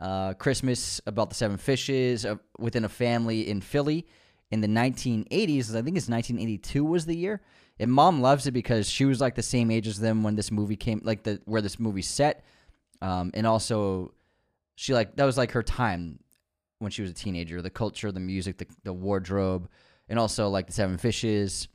uh, 0.00 0.34
Christmas 0.34 1.00
about 1.06 1.30
the 1.30 1.34
seven 1.34 1.56
fishes 1.56 2.24
uh, 2.26 2.36
within 2.58 2.84
a 2.84 2.88
family 2.88 3.48
in 3.48 3.60
Philly 3.60 4.06
in 4.50 4.60
the 4.60 4.68
1980s. 4.68 5.70
I 5.70 5.82
think 5.82 5.96
it's 5.96 6.08
1982 6.08 6.84
was 6.84 7.06
the 7.06 7.16
year. 7.16 7.40
And 7.78 7.92
mom 7.92 8.20
loves 8.20 8.46
it 8.46 8.52
because 8.52 8.88
she 8.88 9.04
was 9.04 9.20
like 9.20 9.34
the 9.34 9.42
same 9.42 9.70
age 9.70 9.88
as 9.88 9.98
them 9.98 10.22
when 10.22 10.36
this 10.36 10.50
movie 10.50 10.76
came, 10.76 11.00
like 11.02 11.24
the 11.24 11.40
where 11.44 11.60
this 11.60 11.80
movie 11.80 12.02
set, 12.02 12.44
um, 13.02 13.32
and 13.34 13.48
also 13.48 14.14
she 14.76 14.94
like 14.94 15.16
that 15.16 15.24
was 15.24 15.36
like 15.36 15.50
her 15.52 15.62
time 15.62 16.20
when 16.78 16.92
she 16.92 17.02
was 17.02 17.10
a 17.10 17.14
teenager. 17.14 17.60
The 17.60 17.70
culture, 17.70 18.12
the 18.12 18.20
music, 18.20 18.58
the, 18.58 18.66
the 18.84 18.92
wardrobe, 18.92 19.68
and 20.08 20.20
also 20.20 20.48
like 20.50 20.68
the 20.68 20.72
Seven 20.72 20.98
Fishes. 20.98 21.66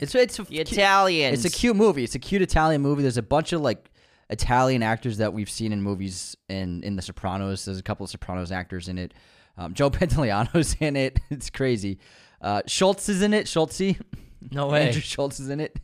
It's 0.00 0.12
it's 0.16 0.40
a 0.40 0.46
Italians. 0.50 1.44
it's 1.44 1.54
a 1.54 1.56
cute 1.56 1.76
movie. 1.76 2.02
It's 2.02 2.16
a 2.16 2.18
cute 2.18 2.42
Italian 2.42 2.82
movie. 2.82 3.02
There's 3.02 3.16
a 3.16 3.22
bunch 3.22 3.52
of 3.52 3.60
like 3.60 3.90
Italian 4.30 4.82
actors 4.82 5.18
that 5.18 5.32
we've 5.32 5.50
seen 5.50 5.72
in 5.72 5.82
movies 5.82 6.36
in 6.48 6.82
in 6.82 6.96
The 6.96 7.02
Sopranos. 7.02 7.64
There's 7.64 7.78
a 7.78 7.82
couple 7.82 8.04
of 8.04 8.10
Sopranos 8.10 8.50
actors 8.52 8.88
in 8.88 8.98
it. 8.98 9.14
Um, 9.56 9.74
Joe 9.74 9.90
Pantoliano's 9.96 10.76
in 10.80 10.96
it. 10.96 11.20
It's 11.30 11.50
crazy. 11.50 11.98
Uh, 12.40 12.62
Schulz 12.66 13.08
is 13.08 13.22
in 13.22 13.34
it. 13.34 13.48
Schultze. 13.48 13.96
No 14.52 14.68
way. 14.68 14.86
Andrew 14.86 15.00
Schulz 15.00 15.40
is 15.40 15.48
in 15.48 15.58
it. 15.58 15.76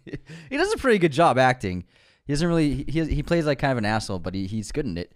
he 0.49 0.57
does 0.57 0.73
a 0.73 0.77
pretty 0.77 0.99
good 0.99 1.11
job 1.11 1.37
acting. 1.37 1.85
He 2.27 2.33
doesn't 2.33 2.47
really. 2.47 2.85
He 2.87 3.05
he 3.07 3.23
plays 3.23 3.45
like 3.45 3.59
kind 3.59 3.73
of 3.73 3.79
an 3.79 3.85
asshole, 3.85 4.21
but 4.21 4.35
he, 4.35 4.47
he's 4.47 4.71
good 4.71 4.85
in 4.85 4.97
it. 4.99 5.13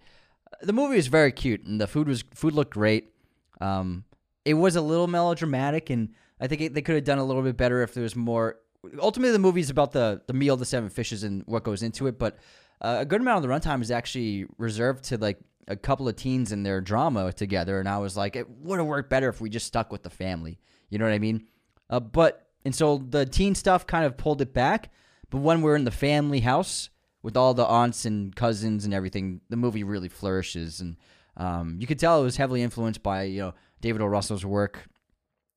The 0.61 0.73
movie 0.73 0.97
is 0.97 1.07
very 1.07 1.31
cute, 1.31 1.63
and 1.63 1.79
the 1.79 1.87
food 1.87 2.07
was 2.07 2.23
food 2.33 2.53
looked 2.53 2.73
great. 2.73 3.13
Um, 3.61 4.03
it 4.43 4.55
was 4.55 4.75
a 4.75 4.81
little 4.81 5.07
melodramatic, 5.07 5.89
and 5.89 6.09
I 6.41 6.47
think 6.47 6.61
it, 6.61 6.73
they 6.73 6.81
could 6.81 6.95
have 6.95 7.03
done 7.05 7.19
a 7.19 7.23
little 7.23 7.41
bit 7.43 7.55
better 7.55 7.83
if 7.83 7.93
there 7.93 8.03
was 8.03 8.15
more. 8.17 8.57
Ultimately, 8.99 9.31
the 9.31 9.39
movie 9.39 9.61
is 9.61 9.69
about 9.69 9.93
the 9.93 10.21
the 10.27 10.33
meal 10.33 10.55
of 10.55 10.59
the 10.59 10.65
seven 10.65 10.89
fishes 10.89 11.23
and 11.23 11.43
what 11.45 11.63
goes 11.63 11.83
into 11.83 12.07
it, 12.07 12.19
but 12.19 12.37
uh, 12.81 12.97
a 12.99 13.05
good 13.05 13.21
amount 13.21 13.43
of 13.43 13.49
the 13.49 13.55
runtime 13.55 13.81
is 13.81 13.91
actually 13.91 14.45
reserved 14.57 15.05
to 15.05 15.17
like 15.17 15.39
a 15.67 15.75
couple 15.75 16.07
of 16.07 16.15
teens 16.15 16.51
and 16.51 16.65
their 16.65 16.81
drama 16.81 17.33
together. 17.33 17.79
And 17.79 17.89
I 17.89 17.97
was 17.97 18.15
like, 18.15 18.35
it 18.35 18.49
would 18.49 18.79
have 18.79 18.87
worked 18.87 19.09
better 19.09 19.29
if 19.29 19.41
we 19.41 19.49
just 19.49 19.67
stuck 19.67 19.91
with 19.91 20.03
the 20.03 20.09
family. 20.09 20.59
You 20.89 20.97
know 20.97 21.05
what 21.05 21.13
I 21.13 21.19
mean? 21.19 21.47
Uh, 21.89 21.99
but 21.99 22.47
and 22.63 22.73
so 22.73 22.97
the 22.97 23.25
teen 23.25 23.55
stuff 23.55 23.87
kind 23.87 24.05
of 24.05 24.17
pulled 24.17 24.41
it 24.41 24.53
back. 24.53 24.91
But 25.29 25.39
when 25.39 25.61
we're 25.61 25.75
in 25.75 25.83
the 25.83 25.91
family 25.91 26.39
house 26.39 26.89
with 27.21 27.35
all 27.35 27.53
the 27.53 27.65
aunts 27.65 28.05
and 28.05 28.35
cousins 28.35 28.85
and 28.85 28.93
everything, 28.93 29.41
the 29.49 29.57
movie 29.57 29.83
really 29.83 30.09
flourishes. 30.09 30.79
And 30.79 30.95
um, 31.35 31.77
you 31.79 31.87
could 31.87 31.99
tell 31.99 32.21
it 32.21 32.25
was 32.25 32.37
heavily 32.37 32.61
influenced 32.61 33.03
by 33.03 33.23
you 33.23 33.41
know 33.41 33.53
David 33.81 34.01
O. 34.01 34.05
Russell's 34.05 34.45
work 34.45 34.87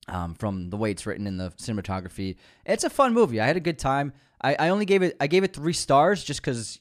um, 0.09 0.35
from 0.35 0.70
the 0.70 0.76
way 0.76 0.90
it's 0.90 1.06
written 1.06 1.26
in 1.26 1.37
the 1.37 1.50
cinematography. 1.50 2.37
It's 2.66 2.85
a 2.85 2.90
fun 2.90 3.14
movie. 3.14 3.40
I 3.40 3.46
had 3.46 3.56
a 3.56 3.61
good 3.61 3.78
time. 3.78 4.12
I, 4.42 4.56
I 4.59 4.68
only 4.70 4.87
gave 4.87 5.02
it 5.02 5.16
I 5.20 5.26
gave 5.26 5.44
it 5.44 5.54
three 5.54 5.72
stars 5.72 6.24
just 6.24 6.40
because 6.40 6.80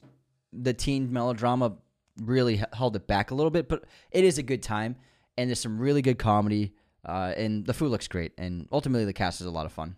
the 0.52 0.72
teen 0.72 1.12
melodrama 1.12 1.76
really 2.20 2.62
held 2.72 2.96
it 2.96 3.06
back 3.06 3.30
a 3.30 3.34
little 3.34 3.50
bit, 3.50 3.68
but 3.68 3.84
it 4.10 4.24
is 4.24 4.38
a 4.38 4.42
good 4.42 4.62
time 4.62 4.96
and 5.36 5.48
there's 5.48 5.60
some 5.60 5.78
really 5.78 6.02
good 6.02 6.18
comedy. 6.18 6.74
Uh, 7.04 7.32
and 7.34 7.64
the 7.64 7.72
food 7.72 7.90
looks 7.90 8.08
great, 8.08 8.32
and 8.36 8.68
ultimately 8.70 9.06
the 9.06 9.12
cast 9.12 9.40
is 9.40 9.46
a 9.46 9.50
lot 9.50 9.64
of 9.64 9.72
fun. 9.72 9.96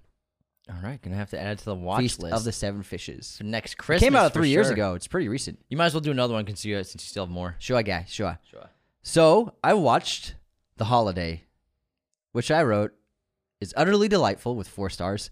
All 0.70 0.76
right, 0.80 1.02
gonna 1.02 1.16
have 1.16 1.30
to 1.30 1.40
add 1.40 1.54
it 1.54 1.58
to 1.58 1.64
the 1.64 1.74
watch 1.74 2.00
Feast 2.00 2.22
list 2.22 2.34
of 2.34 2.44
the 2.44 2.52
Seven 2.52 2.84
Fishes. 2.84 3.38
for 3.38 3.44
next 3.44 3.74
It 3.88 3.98
came 3.98 4.14
out 4.14 4.32
three 4.32 4.50
years 4.50 4.66
sure. 4.68 4.74
ago. 4.74 4.94
It's 4.94 5.08
pretty 5.08 5.26
recent. 5.28 5.58
You 5.68 5.76
might 5.76 5.86
as 5.86 5.94
well 5.94 6.00
do 6.00 6.12
another 6.12 6.34
one 6.34 6.46
since 6.46 6.64
you 6.64 6.76
since 6.84 7.02
you 7.02 7.08
still 7.08 7.24
have 7.26 7.32
more. 7.32 7.56
Sure, 7.58 7.82
guy. 7.82 8.06
Sure. 8.08 8.38
Sure. 8.48 8.70
So 9.02 9.54
I 9.64 9.74
watched 9.74 10.36
The 10.76 10.84
Holiday, 10.84 11.42
which 12.30 12.52
I 12.52 12.62
wrote 12.62 12.92
is 13.60 13.74
utterly 13.76 14.06
delightful 14.06 14.54
with 14.54 14.68
four 14.68 14.88
stars. 14.88 15.30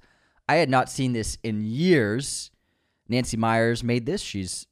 I 0.49 0.57
had 0.57 0.69
not 0.69 0.91
seen 0.91 1.13
this 1.13 1.39
in 1.45 1.63
years. 1.63 2.51
Nancy 3.09 3.37
Meyers 3.37 3.85
made 3.85 4.07
this. 4.07 4.21
She's 4.21 4.67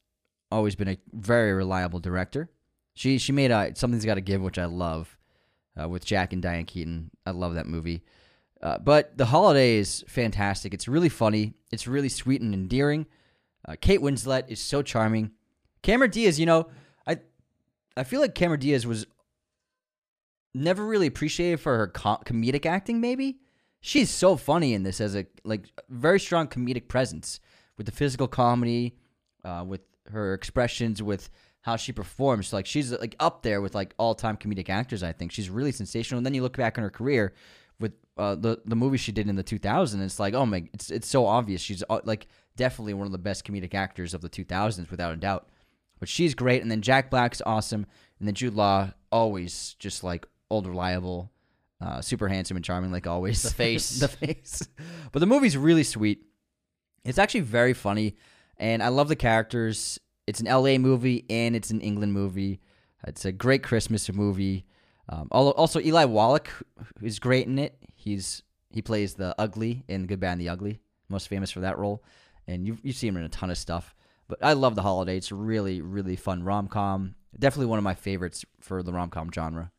always 0.50 0.74
been 0.74 0.88
a 0.88 0.98
very 1.12 1.52
reliable 1.52 2.00
director. 2.00 2.50
She 2.94 3.18
she 3.18 3.32
made 3.32 3.50
uh, 3.50 3.74
something's 3.74 4.04
got 4.04 4.14
to 4.14 4.20
give, 4.20 4.40
which 4.40 4.58
I 4.58 4.64
love, 4.64 5.16
uh, 5.80 5.88
with 5.88 6.04
Jack 6.04 6.32
and 6.32 6.42
Diane 6.42 6.64
Keaton. 6.64 7.10
I 7.24 7.30
love 7.30 7.54
that 7.54 7.66
movie. 7.66 8.02
Uh, 8.60 8.78
but 8.78 9.16
The 9.16 9.26
Holiday 9.26 9.76
is 9.76 10.04
fantastic. 10.08 10.74
It's 10.74 10.88
really 10.88 11.08
funny. 11.08 11.54
It's 11.70 11.86
really 11.86 12.08
sweet 12.08 12.40
and 12.40 12.52
endearing. 12.52 13.06
Uh, 13.66 13.76
Kate 13.80 14.00
Winslet 14.00 14.48
is 14.48 14.60
so 14.60 14.82
charming. 14.82 15.30
Cameron 15.82 16.10
Diaz, 16.10 16.40
you 16.40 16.46
know, 16.46 16.68
I 17.06 17.18
I 17.96 18.04
feel 18.04 18.20
like 18.20 18.34
Cameron 18.34 18.60
Diaz 18.60 18.86
was 18.86 19.06
never 20.54 20.84
really 20.84 21.06
appreciated 21.06 21.60
for 21.60 21.76
her 21.76 21.88
co- 21.88 22.20
comedic 22.24 22.66
acting. 22.66 23.00
Maybe 23.00 23.38
she's 23.80 24.10
so 24.10 24.36
funny 24.36 24.74
in 24.74 24.82
this 24.82 25.00
as 25.00 25.14
a 25.14 25.26
like 25.44 25.66
very 25.88 26.18
strong 26.18 26.48
comedic 26.48 26.88
presence 26.88 27.38
with 27.76 27.86
the 27.86 27.92
physical 27.92 28.26
comedy, 28.26 28.96
uh, 29.44 29.64
with 29.66 29.82
her 30.10 30.34
expressions, 30.34 31.02
with 31.02 31.30
how 31.62 31.76
she 31.76 31.92
performs. 31.92 32.52
Like 32.52 32.66
she's 32.66 32.92
like 32.92 33.16
up 33.20 33.42
there 33.42 33.60
with 33.60 33.74
like 33.74 33.94
all 33.98 34.14
time 34.14 34.36
comedic 34.36 34.68
actors. 34.68 35.02
I 35.02 35.12
think 35.12 35.32
she's 35.32 35.50
really 35.50 35.72
sensational. 35.72 36.18
And 36.18 36.26
then 36.26 36.34
you 36.34 36.42
look 36.42 36.56
back 36.56 36.78
on 36.78 36.84
her 36.84 36.90
career 36.90 37.34
with 37.80 37.92
uh, 38.16 38.34
the 38.34 38.60
the 38.64 38.76
movie 38.76 38.96
she 38.98 39.12
did 39.12 39.28
in 39.28 39.36
the 39.36 39.44
2000s. 39.44 40.02
It's 40.02 40.18
like 40.18 40.34
oh 40.34 40.46
my, 40.46 40.68
it's 40.72 40.90
it's 40.90 41.08
so 41.08 41.26
obvious. 41.26 41.60
She's 41.60 41.82
uh, 41.88 42.00
like 42.04 42.26
definitely 42.56 42.94
one 42.94 43.06
of 43.06 43.12
the 43.12 43.18
best 43.18 43.44
comedic 43.44 43.74
actors 43.74 44.14
of 44.14 44.20
the 44.20 44.28
2000s 44.28 44.90
without 44.90 45.12
a 45.12 45.16
doubt. 45.16 45.48
But 45.98 46.08
she's 46.08 46.34
great, 46.34 46.62
and 46.62 46.70
then 46.70 46.80
Jack 46.80 47.10
Black's 47.10 47.42
awesome, 47.44 47.84
and 48.18 48.28
then 48.28 48.34
Jude 48.34 48.54
Law 48.54 48.92
always 49.10 49.74
just 49.78 50.04
like 50.04 50.26
old 50.50 50.66
reliable, 50.66 51.32
uh, 51.80 52.00
super 52.00 52.28
handsome 52.28 52.56
and 52.56 52.64
charming 52.64 52.92
like 52.92 53.06
always. 53.06 53.42
The 53.42 53.50
face. 53.50 53.98
the 54.00 54.08
face. 54.08 54.68
But 55.12 55.20
the 55.20 55.26
movie's 55.26 55.56
really 55.56 55.82
sweet. 55.82 56.24
It's 57.04 57.18
actually 57.18 57.40
very 57.40 57.74
funny, 57.74 58.16
and 58.58 58.82
I 58.82 58.88
love 58.88 59.08
the 59.08 59.16
characters. 59.16 59.98
It's 60.26 60.40
an 60.40 60.46
LA 60.46 60.78
movie 60.78 61.24
and 61.30 61.56
it's 61.56 61.70
an 61.70 61.80
England 61.80 62.12
movie. 62.12 62.60
It's 63.06 63.24
a 63.24 63.32
great 63.32 63.62
Christmas 63.62 64.12
movie. 64.12 64.66
Um, 65.08 65.28
al- 65.32 65.52
also, 65.52 65.80
Eli 65.80 66.04
Wallach 66.04 66.50
is 67.00 67.18
great 67.18 67.46
in 67.46 67.58
it. 67.58 67.78
He's 67.94 68.42
he 68.70 68.82
plays 68.82 69.14
the 69.14 69.34
ugly 69.38 69.84
in 69.88 70.06
Good 70.06 70.20
Bad 70.20 70.32
and 70.32 70.40
the 70.40 70.50
Ugly, 70.50 70.80
most 71.08 71.28
famous 71.28 71.50
for 71.50 71.60
that 71.60 71.78
role, 71.78 72.02
and 72.46 72.66
you 72.66 72.78
you 72.82 72.92
see 72.92 73.06
him 73.08 73.16
in 73.16 73.24
a 73.24 73.28
ton 73.28 73.50
of 73.50 73.58
stuff. 73.58 73.94
But 74.28 74.40
I 74.42 74.52
love 74.52 74.74
the 74.74 74.82
holiday. 74.82 75.16
It's 75.16 75.30
a 75.30 75.34
really 75.36 75.80
really 75.80 76.16
fun 76.16 76.42
rom 76.42 76.68
com. 76.68 77.14
Definitely 77.38 77.66
one 77.66 77.78
of 77.78 77.84
my 77.84 77.94
favorites 77.94 78.44
for 78.60 78.82
the 78.82 78.92
rom 78.92 79.10
com 79.10 79.30
genre. 79.32 79.70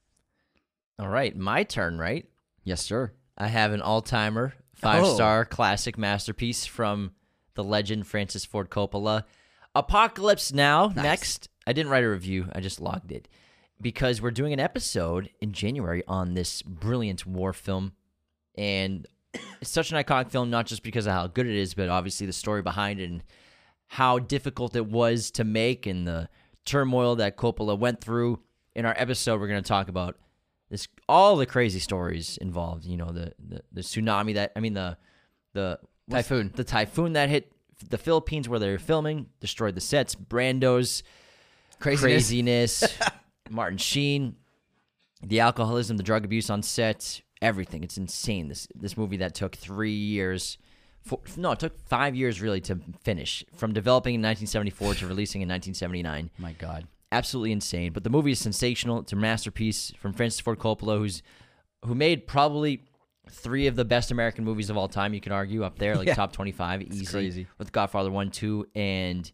All 0.97 1.07
right, 1.09 1.35
my 1.35 1.63
turn, 1.63 1.97
right? 1.97 2.25
Yes, 2.63 2.81
sir. 2.81 3.13
I 3.37 3.47
have 3.47 3.71
an 3.71 3.81
all 3.81 4.01
timer, 4.01 4.53
five 4.73 5.05
star 5.05 5.45
classic 5.45 5.97
masterpiece 5.97 6.65
from 6.65 7.11
the 7.59 7.63
legend 7.65 8.07
Francis 8.07 8.45
Ford 8.45 8.69
Coppola. 8.69 9.25
Apocalypse 9.75 10.53
Now. 10.53 10.93
Next, 10.95 11.49
I 11.67 11.73
didn't 11.73 11.91
write 11.91 12.05
a 12.05 12.09
review, 12.09 12.47
I 12.55 12.61
just 12.61 12.79
logged 12.79 13.11
it 13.11 13.27
because 13.81 14.21
we're 14.21 14.31
doing 14.31 14.53
an 14.53 14.61
episode 14.61 15.29
in 15.41 15.51
January 15.51 16.01
on 16.07 16.35
this 16.35 16.61
brilliant 16.61 17.25
war 17.25 17.51
film. 17.51 17.91
And 18.57 19.05
it's 19.59 19.69
such 19.69 19.91
an 19.91 20.01
iconic 20.01 20.31
film, 20.31 20.49
not 20.49 20.67
just 20.67 20.83
because 20.83 21.05
of 21.05 21.11
how 21.11 21.27
good 21.27 21.47
it 21.47 21.55
is, 21.55 21.73
but 21.73 21.89
obviously 21.89 22.25
the 22.25 22.33
story 22.33 22.61
behind 22.61 23.01
it 23.01 23.09
and 23.09 23.23
how 23.87 24.19
difficult 24.19 24.75
it 24.77 24.85
was 24.85 25.29
to 25.31 25.43
make 25.43 25.85
and 25.85 26.07
the 26.07 26.29
turmoil 26.63 27.17
that 27.17 27.35
Coppola 27.35 27.77
went 27.77 27.99
through. 27.99 28.39
In 28.73 28.85
our 28.85 28.95
episode, 28.97 29.41
we're 29.41 29.49
going 29.49 29.61
to 29.61 29.67
talk 29.67 29.89
about 29.89 30.15
this 30.69 30.87
all 31.09 31.35
the 31.35 31.45
crazy 31.45 31.79
stories 31.79 32.37
involved. 32.37 32.85
You 32.85 32.95
know, 32.95 33.11
the, 33.11 33.33
the 33.37 33.61
the 33.73 33.81
tsunami 33.81 34.35
that 34.35 34.53
I 34.55 34.61
mean 34.61 34.75
the 34.75 34.97
the 35.53 35.79
Typhoon. 36.09 36.51
The 36.55 36.63
typhoon 36.63 37.13
that 37.13 37.29
hit 37.29 37.51
the 37.89 37.97
Philippines 37.97 38.49
where 38.49 38.59
they 38.59 38.69
were 38.69 38.77
filming 38.79 39.27
destroyed 39.39 39.75
the 39.75 39.81
sets. 39.81 40.15
Brando's 40.15 41.03
Craziness. 41.79 42.01
craziness, 42.01 42.83
Martin 43.49 43.77
Sheen, 43.77 44.35
the 45.23 45.39
alcoholism, 45.39 45.95
the 45.97 46.03
drug 46.03 46.25
abuse 46.25 46.49
on 46.49 46.61
set, 46.61 47.21
everything. 47.41 47.83
It's 47.83 47.97
insane. 47.97 48.49
This 48.49 48.67
this 48.75 48.97
movie 48.97 49.17
that 49.17 49.33
took 49.35 49.55
three 49.55 49.93
years. 49.93 50.57
Four, 51.01 51.19
no, 51.37 51.51
it 51.51 51.59
took 51.59 51.77
five 51.87 52.15
years 52.15 52.41
really 52.41 52.59
to 52.61 52.79
finish 53.03 53.45
from 53.55 53.71
developing 53.73 54.15
in 54.15 54.21
1974 54.21 54.95
to 54.95 55.07
releasing 55.07 55.41
in 55.41 55.47
1979 55.47 56.29
My 56.37 56.51
God. 56.51 56.87
absolutely 57.13 57.53
insane. 57.53 57.93
But 57.93 58.03
the 58.03 58.09
movie 58.09 58.31
is 58.31 58.39
sensational. 58.39 58.99
It's 58.99 59.13
a 59.13 59.15
masterpiece 59.15 59.93
from 59.97 60.11
Francis 60.11 60.41
Ford 60.41 60.59
Coppola, 60.59 60.97
who's 60.97 61.23
who 61.85 61.95
made 61.95 62.27
probably 62.27 62.83
three 63.31 63.67
of 63.67 63.75
the 63.75 63.85
best 63.85 64.11
American 64.11 64.43
movies 64.43 64.69
of 64.69 64.77
all 64.77 64.87
time. 64.87 65.13
You 65.13 65.21
can 65.21 65.31
argue 65.31 65.63
up 65.63 65.77
there, 65.79 65.95
like 65.95 66.07
Yeah. 66.07 66.15
top 66.15 66.33
twenty-five, 66.33 66.81
easy. 66.81 67.05
crazy. 67.05 67.47
With 67.57 67.71
Godfather 67.71 68.11
one, 68.11 68.29
two, 68.31 68.67
and 68.75 69.31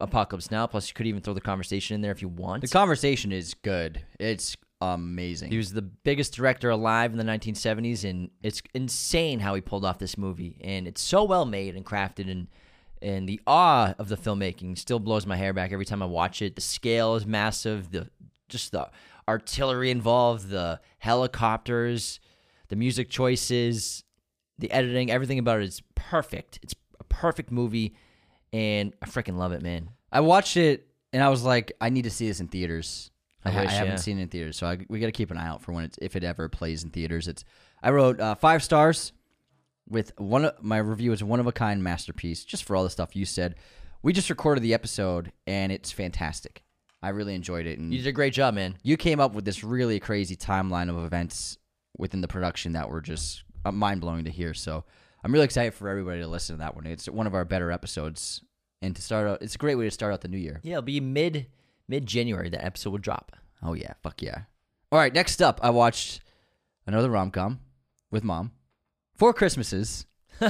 Apocalypse 0.00 0.50
Now. 0.50 0.66
Plus, 0.66 0.88
you 0.88 0.94
could 0.94 1.06
even 1.06 1.22
throw 1.22 1.34
the 1.34 1.40
conversation 1.40 1.94
in 1.94 2.00
there 2.00 2.12
if 2.12 2.22
you 2.22 2.28
want. 2.28 2.62
The 2.62 2.68
conversation 2.68 3.32
is 3.32 3.54
good. 3.54 4.04
It's 4.18 4.56
amazing. 4.80 5.48
he 5.50 5.56
was 5.56 5.72
the 5.72 5.82
biggest 5.82 6.34
director 6.34 6.68
alive 6.70 7.12
in 7.12 7.18
the 7.18 7.24
1970s, 7.24 8.08
and 8.08 8.30
it's 8.42 8.60
insane 8.74 9.38
how 9.38 9.54
he 9.54 9.60
pulled 9.60 9.84
off 9.84 9.98
this 9.98 10.18
movie. 10.18 10.58
And 10.64 10.88
it's 10.88 11.00
so 11.00 11.22
well 11.22 11.44
made 11.44 11.76
and 11.76 11.84
crafted, 11.86 12.30
and 12.30 12.48
and 13.00 13.28
the 13.28 13.40
awe 13.48 13.94
of 13.98 14.08
the 14.08 14.16
filmmaking 14.16 14.78
still 14.78 14.98
blows 15.00 15.26
my 15.26 15.36
hair 15.36 15.52
back 15.52 15.72
every 15.72 15.84
time 15.84 16.02
I 16.02 16.06
watch 16.06 16.40
it. 16.42 16.54
The 16.56 16.60
scale 16.62 17.14
is 17.16 17.26
massive. 17.26 17.90
The 17.92 18.08
just 18.48 18.72
the 18.72 18.90
artillery 19.28 19.90
involved, 19.90 20.48
the 20.48 20.80
helicopters, 20.98 22.18
the 22.72 22.76
music 22.76 23.10
choices, 23.10 24.02
the 24.58 24.72
editing, 24.72 25.10
everything 25.10 25.38
about 25.38 25.60
it 25.60 25.64
is 25.64 25.82
perfect. 25.94 26.58
It's 26.62 26.74
a 26.98 27.04
perfect 27.04 27.52
movie, 27.52 27.94
and 28.50 28.94
I 29.02 29.04
freaking 29.04 29.36
love 29.36 29.52
it, 29.52 29.60
man. 29.60 29.90
I 30.10 30.20
watched 30.20 30.56
it 30.56 30.86
and 31.12 31.22
I 31.22 31.28
was 31.28 31.42
like, 31.42 31.72
I 31.82 31.90
need 31.90 32.04
to 32.04 32.10
see 32.10 32.28
this 32.28 32.40
in 32.40 32.48
theaters. 32.48 33.10
I, 33.44 33.50
I 33.50 33.52
ha- 33.52 33.60
I 33.60 33.64
haven't 33.66 33.92
yeah. 33.92 33.96
seen 33.96 34.18
it 34.18 34.22
in 34.22 34.28
theaters, 34.28 34.56
so 34.56 34.66
I, 34.66 34.78
we 34.88 35.00
got 35.00 35.06
to 35.06 35.12
keep 35.12 35.30
an 35.30 35.36
eye 35.36 35.48
out 35.48 35.60
for 35.60 35.72
when 35.72 35.84
it's 35.84 35.98
if 36.00 36.16
it 36.16 36.24
ever 36.24 36.48
plays 36.48 36.82
in 36.82 36.88
theaters. 36.88 37.28
It's 37.28 37.44
I 37.82 37.90
wrote 37.90 38.18
uh, 38.18 38.36
five 38.36 38.62
stars 38.62 39.12
with 39.86 40.18
one. 40.18 40.46
Of, 40.46 40.64
my 40.64 40.78
review 40.78 41.12
is 41.12 41.22
one 41.22 41.40
of 41.40 41.46
a 41.46 41.52
kind 41.52 41.84
masterpiece, 41.84 42.42
just 42.42 42.64
for 42.64 42.74
all 42.74 42.84
the 42.84 42.90
stuff 42.90 43.14
you 43.14 43.26
said. 43.26 43.56
We 44.02 44.14
just 44.14 44.30
recorded 44.30 44.62
the 44.62 44.72
episode 44.72 45.30
and 45.46 45.70
it's 45.70 45.92
fantastic. 45.92 46.64
I 47.02 47.10
really 47.10 47.34
enjoyed 47.34 47.66
it, 47.66 47.78
and 47.78 47.92
You 47.92 47.98
did 47.98 48.08
a 48.08 48.12
great 48.12 48.32
job, 48.32 48.54
man. 48.54 48.78
you 48.82 48.96
came 48.96 49.20
up 49.20 49.34
with 49.34 49.44
this 49.44 49.62
really 49.62 50.00
crazy 50.00 50.36
timeline 50.36 50.88
of 50.88 51.04
events 51.04 51.58
within 51.98 52.20
the 52.20 52.28
production 52.28 52.72
that 52.72 52.88
were 52.88 53.00
just 53.00 53.44
uh, 53.64 53.72
mind 53.72 54.00
blowing 54.00 54.24
to 54.24 54.30
hear. 54.30 54.54
So 54.54 54.84
I'm 55.24 55.32
really 55.32 55.44
excited 55.44 55.74
for 55.74 55.88
everybody 55.88 56.20
to 56.20 56.26
listen 56.26 56.56
to 56.56 56.60
that 56.60 56.74
one. 56.74 56.86
It's 56.86 57.08
one 57.08 57.26
of 57.26 57.34
our 57.34 57.44
better 57.44 57.70
episodes, 57.70 58.42
and 58.80 58.94
to 58.96 59.02
start 59.02 59.28
out, 59.28 59.42
it's 59.42 59.54
a 59.54 59.58
great 59.58 59.76
way 59.76 59.84
to 59.84 59.90
start 59.90 60.12
out 60.12 60.20
the 60.20 60.28
new 60.28 60.38
year. 60.38 60.60
Yeah, 60.62 60.72
it'll 60.72 60.82
be 60.82 61.00
mid 61.00 61.46
mid 61.88 62.06
January 62.06 62.48
that 62.48 62.64
episode 62.64 62.90
will 62.90 62.98
drop. 62.98 63.36
Oh 63.62 63.74
yeah, 63.74 63.92
fuck 64.02 64.22
yeah. 64.22 64.42
All 64.90 64.98
right, 64.98 65.12
next 65.12 65.40
up, 65.40 65.60
I 65.62 65.70
watched 65.70 66.20
another 66.86 67.10
rom 67.10 67.30
com 67.30 67.60
with 68.10 68.24
mom. 68.24 68.52
Four 69.14 69.32
Christmases. 69.32 70.06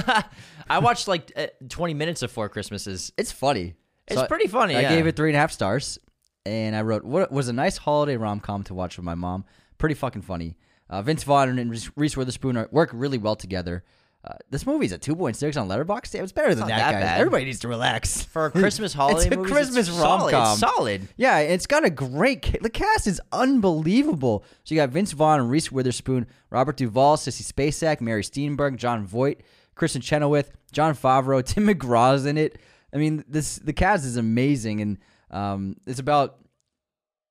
I 0.69 0.79
watched 0.79 1.07
like 1.07 1.31
uh, 1.35 1.47
20 1.69 1.93
minutes 1.93 2.23
of 2.23 2.31
Four 2.31 2.49
Christmases. 2.49 3.11
It's 3.17 3.31
funny. 3.31 3.75
It's 4.07 4.19
So 4.19 4.25
pretty 4.27 4.47
funny. 4.47 4.75
I 4.75 4.81
yeah. 4.81 4.95
gave 4.95 5.05
it 5.07 5.15
three 5.15 5.29
and 5.29 5.35
a 5.35 5.39
half 5.39 5.51
stars, 5.51 5.99
and 6.45 6.75
I 6.75 6.81
wrote 6.81 7.03
what 7.03 7.31
was 7.31 7.47
a 7.47 7.53
nice 7.53 7.77
holiday 7.77 8.17
rom 8.17 8.39
com 8.39 8.63
to 8.63 8.73
watch 8.73 8.97
with 8.97 9.05
my 9.05 9.15
mom. 9.15 9.45
Pretty 9.77 9.95
fucking 9.95 10.23
funny. 10.23 10.57
Uh, 10.89 11.01
Vince 11.01 11.23
Vaughn 11.23 11.57
and 11.57 11.71
Reese- 11.95 12.17
Witherspoon 12.17 12.57
are, 12.57 12.67
work 12.71 12.89
really 12.93 13.17
well 13.17 13.35
together. 13.35 13.83
Uh, 14.25 14.35
this 14.49 14.65
movie's 14.65 14.93
a 14.93 14.97
2.6 14.97 15.59
on 15.61 15.67
Letterboxd. 15.67 16.15
It's 16.21 16.31
better 16.31 16.55
than 16.55 16.61
not 16.61 16.69
that, 16.69 16.91
that 16.93 17.01
bad. 17.01 17.19
Everybody 17.19 17.43
needs 17.43 17.59
to 17.59 17.67
relax. 17.67 18.23
for 18.23 18.45
a 18.45 18.51
Christmas 18.61 18.93
holiday. 18.93 19.25
it's 19.25 19.33
a 19.33 19.37
movies, 19.37 19.51
Christmas 19.51 19.89
rom 19.89 20.29
com. 20.29 20.57
Solid. 20.57 21.09
Yeah, 21.17 21.39
it's 21.39 21.65
got 21.67 21.83
a 21.83 21.89
great. 21.89 22.41
Ca- 22.41 22.59
the 22.61 22.69
cast 22.69 23.05
is 23.05 23.19
unbelievable. 23.33 24.43
So 24.63 24.75
you 24.75 24.79
got 24.79 24.89
Vince 24.89 25.11
Vaughn 25.11 25.39
and 25.41 25.49
Reese 25.49 25.71
Witherspoon, 25.71 26.27
Robert 26.49 26.77
Duvall, 26.77 27.17
Sissy 27.17 27.43
Spacek, 27.51 28.01
Mary 28.01 28.23
Steenburgen, 28.23 28.77
Jon 28.77 29.05
Voight, 29.05 29.39
Kristin 29.75 30.01
Chenoweth, 30.01 30.51
Jon 30.71 30.95
Favreau, 30.95 31.43
Tim 31.45 31.67
McGraw's 31.67 32.25
in 32.25 32.37
it. 32.37 32.57
I 32.93 32.97
mean, 32.97 33.23
this 33.27 33.57
the 33.57 33.73
cast 33.73 34.05
is 34.05 34.17
amazing, 34.17 34.81
and 34.81 34.97
um, 35.31 35.75
it's 35.87 35.99
about 35.99 36.37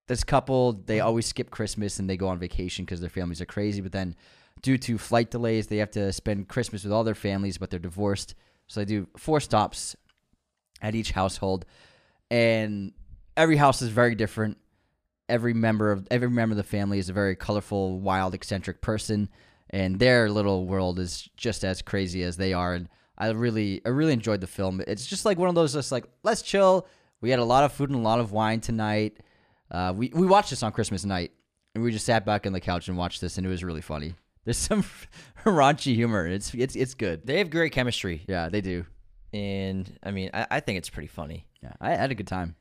this 0.08 0.24
couple. 0.24 0.72
They 0.72 1.00
always 1.00 1.26
skip 1.26 1.50
Christmas 1.50 1.98
and 1.98 2.08
they 2.08 2.16
go 2.16 2.28
on 2.28 2.38
vacation 2.38 2.84
because 2.84 3.00
their 3.00 3.10
families 3.10 3.40
are 3.40 3.46
crazy. 3.46 3.80
But 3.80 3.92
then, 3.92 4.14
due 4.62 4.78
to 4.78 4.98
flight 4.98 5.30
delays, 5.30 5.66
they 5.66 5.78
have 5.78 5.90
to 5.92 6.12
spend 6.12 6.48
Christmas 6.48 6.84
with 6.84 6.92
all 6.92 7.04
their 7.04 7.14
families, 7.14 7.58
but 7.58 7.70
they're 7.70 7.78
divorced. 7.78 8.34
So 8.66 8.80
they 8.80 8.86
do 8.86 9.08
four 9.16 9.40
stops 9.40 9.96
at 10.80 10.94
each 10.94 11.12
household, 11.12 11.64
and 12.30 12.92
every 13.36 13.56
house 13.56 13.82
is 13.82 13.90
very 13.90 14.14
different. 14.14 14.58
Every 15.28 15.54
member 15.54 15.92
of 15.92 16.06
every 16.10 16.28
member 16.30 16.52
of 16.52 16.56
the 16.56 16.62
family 16.62 16.98
is 16.98 17.08
a 17.08 17.12
very 17.12 17.36
colorful, 17.36 18.00
wild, 18.00 18.34
eccentric 18.34 18.80
person, 18.80 19.28
and 19.70 19.98
their 19.98 20.30
little 20.30 20.66
world 20.66 20.98
is 20.98 21.28
just 21.36 21.64
as 21.64 21.80
crazy 21.80 22.22
as 22.22 22.36
they 22.36 22.52
are. 22.52 22.74
And 22.74 22.88
I 23.16 23.28
really, 23.30 23.80
I 23.86 23.90
really 23.90 24.12
enjoyed 24.12 24.40
the 24.40 24.46
film. 24.46 24.82
It's 24.86 25.06
just 25.06 25.24
like 25.24 25.38
one 25.38 25.48
of 25.48 25.54
those, 25.54 25.72
just 25.74 25.92
like 25.92 26.04
let's 26.22 26.42
chill. 26.42 26.86
We 27.20 27.30
had 27.30 27.38
a 27.38 27.44
lot 27.44 27.64
of 27.64 27.72
food 27.72 27.90
and 27.90 27.98
a 27.98 28.02
lot 28.02 28.18
of 28.20 28.32
wine 28.32 28.60
tonight. 28.60 29.18
Uh, 29.72 29.92
we 29.96 30.10
we 30.14 30.26
watched 30.26 30.50
this 30.50 30.62
on 30.62 30.70
Christmas 30.70 31.04
night, 31.04 31.32
and 31.74 31.82
we 31.82 31.90
just 31.90 32.06
sat 32.06 32.24
back 32.26 32.46
on 32.46 32.52
the 32.52 32.60
couch 32.60 32.88
and 32.88 32.96
watched 32.96 33.20
this, 33.20 33.38
and 33.38 33.46
it 33.46 33.50
was 33.50 33.64
really 33.64 33.80
funny. 33.80 34.14
There's 34.44 34.58
some 34.58 34.84
raunchy 35.44 35.94
humor. 35.94 36.26
It's 36.26 36.52
it's 36.54 36.76
it's 36.76 36.94
good. 36.94 37.26
They 37.26 37.38
have 37.38 37.48
great 37.50 37.72
chemistry, 37.72 38.22
Yeah, 38.28 38.48
they 38.48 38.60
do. 38.60 38.84
and 39.32 39.90
I 40.02 40.10
mean, 40.10 40.30
I, 40.34 40.46
I 40.50 40.60
think 40.60 40.78
it's 40.78 40.90
pretty 40.90 41.08
funny. 41.08 41.46
Yeah, 41.62 41.72
I 41.80 41.90
had 41.94 42.10
a 42.10 42.14
good 42.14 42.26
time. 42.26 42.54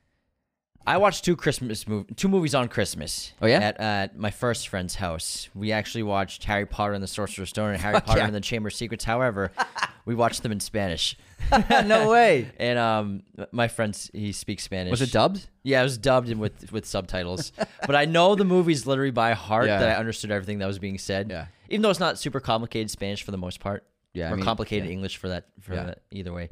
I 0.86 0.96
watched 0.96 1.24
two 1.24 1.36
Christmas 1.36 1.84
mov- 1.84 2.16
two 2.16 2.28
movies 2.28 2.54
on 2.54 2.68
Christmas. 2.68 3.32
Oh, 3.40 3.46
yeah? 3.46 3.60
at, 3.60 3.80
at 3.80 4.16
my 4.18 4.30
first 4.30 4.68
friend's 4.68 4.96
house. 4.96 5.48
We 5.54 5.70
actually 5.72 6.02
watched 6.02 6.44
Harry 6.44 6.66
Potter 6.66 6.92
and 6.92 7.02
the 7.02 7.06
Sorcerer's 7.08 7.50
Stone 7.50 7.70
and 7.70 7.80
Harry 7.80 7.94
Fuck 7.94 8.06
Potter 8.06 8.18
yeah. 8.20 8.26
and 8.26 8.34
the 8.34 8.40
Chamber 8.40 8.68
of 8.68 8.74
Secrets. 8.74 9.04
However, 9.04 9.52
we 10.04 10.14
watched 10.14 10.42
them 10.42 10.50
in 10.52 10.60
Spanish. 10.60 11.16
no 11.70 12.10
way. 12.10 12.50
And 12.58 12.78
um, 12.78 13.22
my 13.50 13.68
friend 13.68 13.96
he 14.12 14.32
speaks 14.32 14.62
Spanish. 14.64 14.90
Was 14.90 15.02
it 15.02 15.12
dubbed? 15.12 15.48
Yeah, 15.62 15.80
it 15.80 15.84
was 15.84 15.98
dubbed 15.98 16.28
and 16.28 16.40
with 16.40 16.72
with 16.72 16.86
subtitles. 16.86 17.52
but 17.86 17.94
I 17.94 18.04
know 18.04 18.34
the 18.34 18.44
movies 18.44 18.86
literally 18.86 19.10
by 19.10 19.32
heart 19.32 19.66
Yeah. 19.66 19.78
that 19.80 19.96
I 19.96 19.98
understood 19.98 20.30
everything 20.30 20.58
that 20.58 20.66
was 20.66 20.78
being 20.78 20.98
said. 20.98 21.30
Yeah. 21.30 21.46
Even 21.68 21.82
though 21.82 21.90
it's 21.90 22.00
not 22.00 22.18
super 22.18 22.40
complicated 22.40 22.90
Spanish 22.90 23.22
for 23.22 23.30
the 23.30 23.38
most 23.38 23.60
part. 23.60 23.84
Yeah, 24.14 24.28
I 24.28 24.32
Or 24.32 24.36
mean, 24.36 24.44
complicated 24.44 24.86
yeah. 24.86 24.92
English 24.92 25.16
for 25.16 25.28
that 25.28 25.46
for 25.60 25.74
Yeah. 25.74 25.84
that 25.84 26.02
either 26.10 26.32
way. 26.32 26.50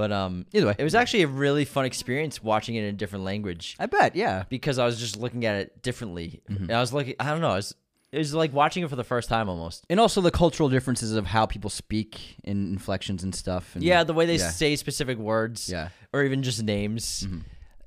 But 0.00 0.12
um 0.12 0.46
Either 0.54 0.66
way. 0.68 0.74
It 0.78 0.84
was 0.84 0.94
actually 0.94 1.24
a 1.24 1.26
really 1.26 1.66
fun 1.66 1.84
experience 1.84 2.42
watching 2.42 2.74
it 2.76 2.84
in 2.84 2.94
a 2.94 2.98
different 3.02 3.24
language 3.26 3.76
I 3.78 3.84
bet. 3.84 4.16
Yeah. 4.16 4.44
because 4.48 4.78
I 4.78 4.86
was 4.86 4.98
just 4.98 5.18
looking 5.18 5.44
at 5.44 5.56
it 5.56 5.82
differently. 5.82 6.40
Mm-hmm. 6.48 6.64
And 6.64 6.72
I 6.72 6.80
was 6.80 6.94
looking 6.94 7.16
I 7.20 7.26
don't 7.30 7.42
know, 7.42 7.52
it 7.52 7.56
was, 7.56 7.74
it 8.12 8.18
was 8.18 8.32
like 8.32 8.52
watching 8.54 8.82
it 8.82 8.88
for 8.88 8.96
the 8.96 9.04
first 9.04 9.28
time 9.28 9.50
almost. 9.50 9.84
And 9.90 10.00
also 10.00 10.22
the 10.22 10.30
cultural 10.30 10.70
differences 10.70 11.12
of 11.12 11.26
how 11.26 11.44
people 11.44 11.68
speak 11.68 12.36
in 12.44 12.72
inflections 12.72 13.22
and 13.22 13.34
stuff. 13.34 13.74
And 13.74 13.84
Yeah, 13.84 14.02
the 14.04 14.14
way 14.14 14.24
they 14.24 14.36
yeah. 14.36 14.48
say 14.48 14.74
specific 14.76 15.18
words. 15.18 15.68
Yeah. 15.68 15.84
Mm-hmm. 15.84 16.16
Or 16.16 16.24
even 16.24 16.42
just 16.42 16.62
names. 16.62 17.28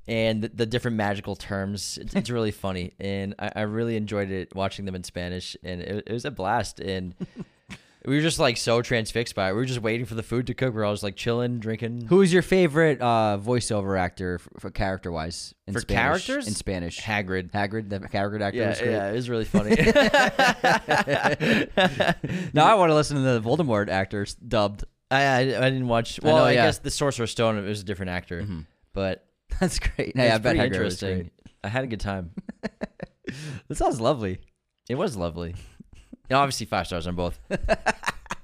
And 0.06 0.42
the, 0.42 0.48
the 0.48 0.66
different 0.66 0.96
magical 0.98 1.34
terms, 1.34 1.98
it's, 2.00 2.14
it's 2.14 2.30
really 2.30 2.50
funny, 2.66 2.92
and 3.00 3.34
I, 3.38 3.50
I 3.56 3.60
really 3.62 3.96
enjoyed 3.96 4.30
it 4.30 4.54
watching 4.54 4.84
them 4.84 4.94
in 4.94 5.02
Spanish, 5.02 5.56
and 5.64 5.80
it, 5.80 6.04
it 6.06 6.12
was 6.12 6.26
a 6.26 6.30
blast. 6.30 6.78
And 6.78 7.14
we 8.06 8.16
were 8.16 8.22
just 8.22 8.38
like 8.38 8.56
so 8.56 8.82
transfixed 8.82 9.34
by 9.34 9.48
it. 9.48 9.52
We 9.52 9.56
were 9.58 9.64
just 9.64 9.80
waiting 9.80 10.06
for 10.06 10.14
the 10.14 10.22
food 10.22 10.46
to 10.48 10.54
cook. 10.54 10.74
We 10.74 10.80
are 10.80 10.84
all 10.84 10.92
just 10.92 11.02
like 11.02 11.16
chilling, 11.16 11.58
drinking. 11.58 12.06
Who 12.08 12.20
is 12.22 12.32
your 12.32 12.42
favorite 12.42 13.00
uh, 13.00 13.38
voiceover 13.42 13.98
actor 13.98 14.38
for, 14.38 14.50
for 14.60 14.70
character 14.70 15.10
wise? 15.10 15.54
For 15.72 15.80
characters? 15.80 16.46
in 16.46 16.54
Spanish. 16.54 17.00
Hagrid. 17.00 17.50
Hagrid, 17.52 17.88
the 17.88 18.00
Hagrid 18.00 18.42
actor 18.42 18.58
Yeah, 18.58 18.68
was 18.68 18.78
great. 18.80 18.90
yeah, 18.90 19.10
it 19.10 19.14
was 19.14 19.30
really 19.30 19.44
funny. 19.46 19.76
Now 22.54 22.66
I 22.66 22.74
want 22.74 22.90
to 22.90 22.94
listen 22.94 23.16
to 23.16 23.22
the 23.22 23.40
Voldemort 23.40 23.88
actors 23.88 24.34
dubbed. 24.34 24.84
I, 25.10 25.22
I 25.24 25.38
I 25.38 25.42
didn't 25.70 25.88
watch. 25.88 26.18
I 26.22 26.26
Well, 26.26 26.36
know, 26.36 26.44
I, 26.44 26.52
yeah. 26.52 26.58
Mm-hmm. 26.60 26.66
guess 26.68 26.78
the 26.78 26.90
Sorcerer's 26.90 27.30
Stone 27.30 27.58
it 27.58 27.62
was 27.62 27.80
a 27.80 27.84
different 27.84 28.10
actor, 28.10 28.46
but 28.92 29.26
That's 29.60 29.78
great. 29.78 30.08
it's 30.08 30.16
Yeah, 30.16 30.34
I 30.34 30.38
bet 30.38 30.56
Hagrid 30.56 30.64
interesting. 30.66 31.30
I 31.62 31.68
had 31.68 31.84
a 31.84 31.86
good 31.86 32.00
time. 32.00 32.30
That 33.68 33.76
sounds 33.78 34.00
lovely. 34.00 34.38
It 34.88 34.96
was 34.96 35.16
lovely. 35.16 35.54
And 36.30 36.36
obviously, 36.36 36.66
five 36.66 36.86
stars 36.86 37.06
on 37.06 37.14
both. 37.16 37.38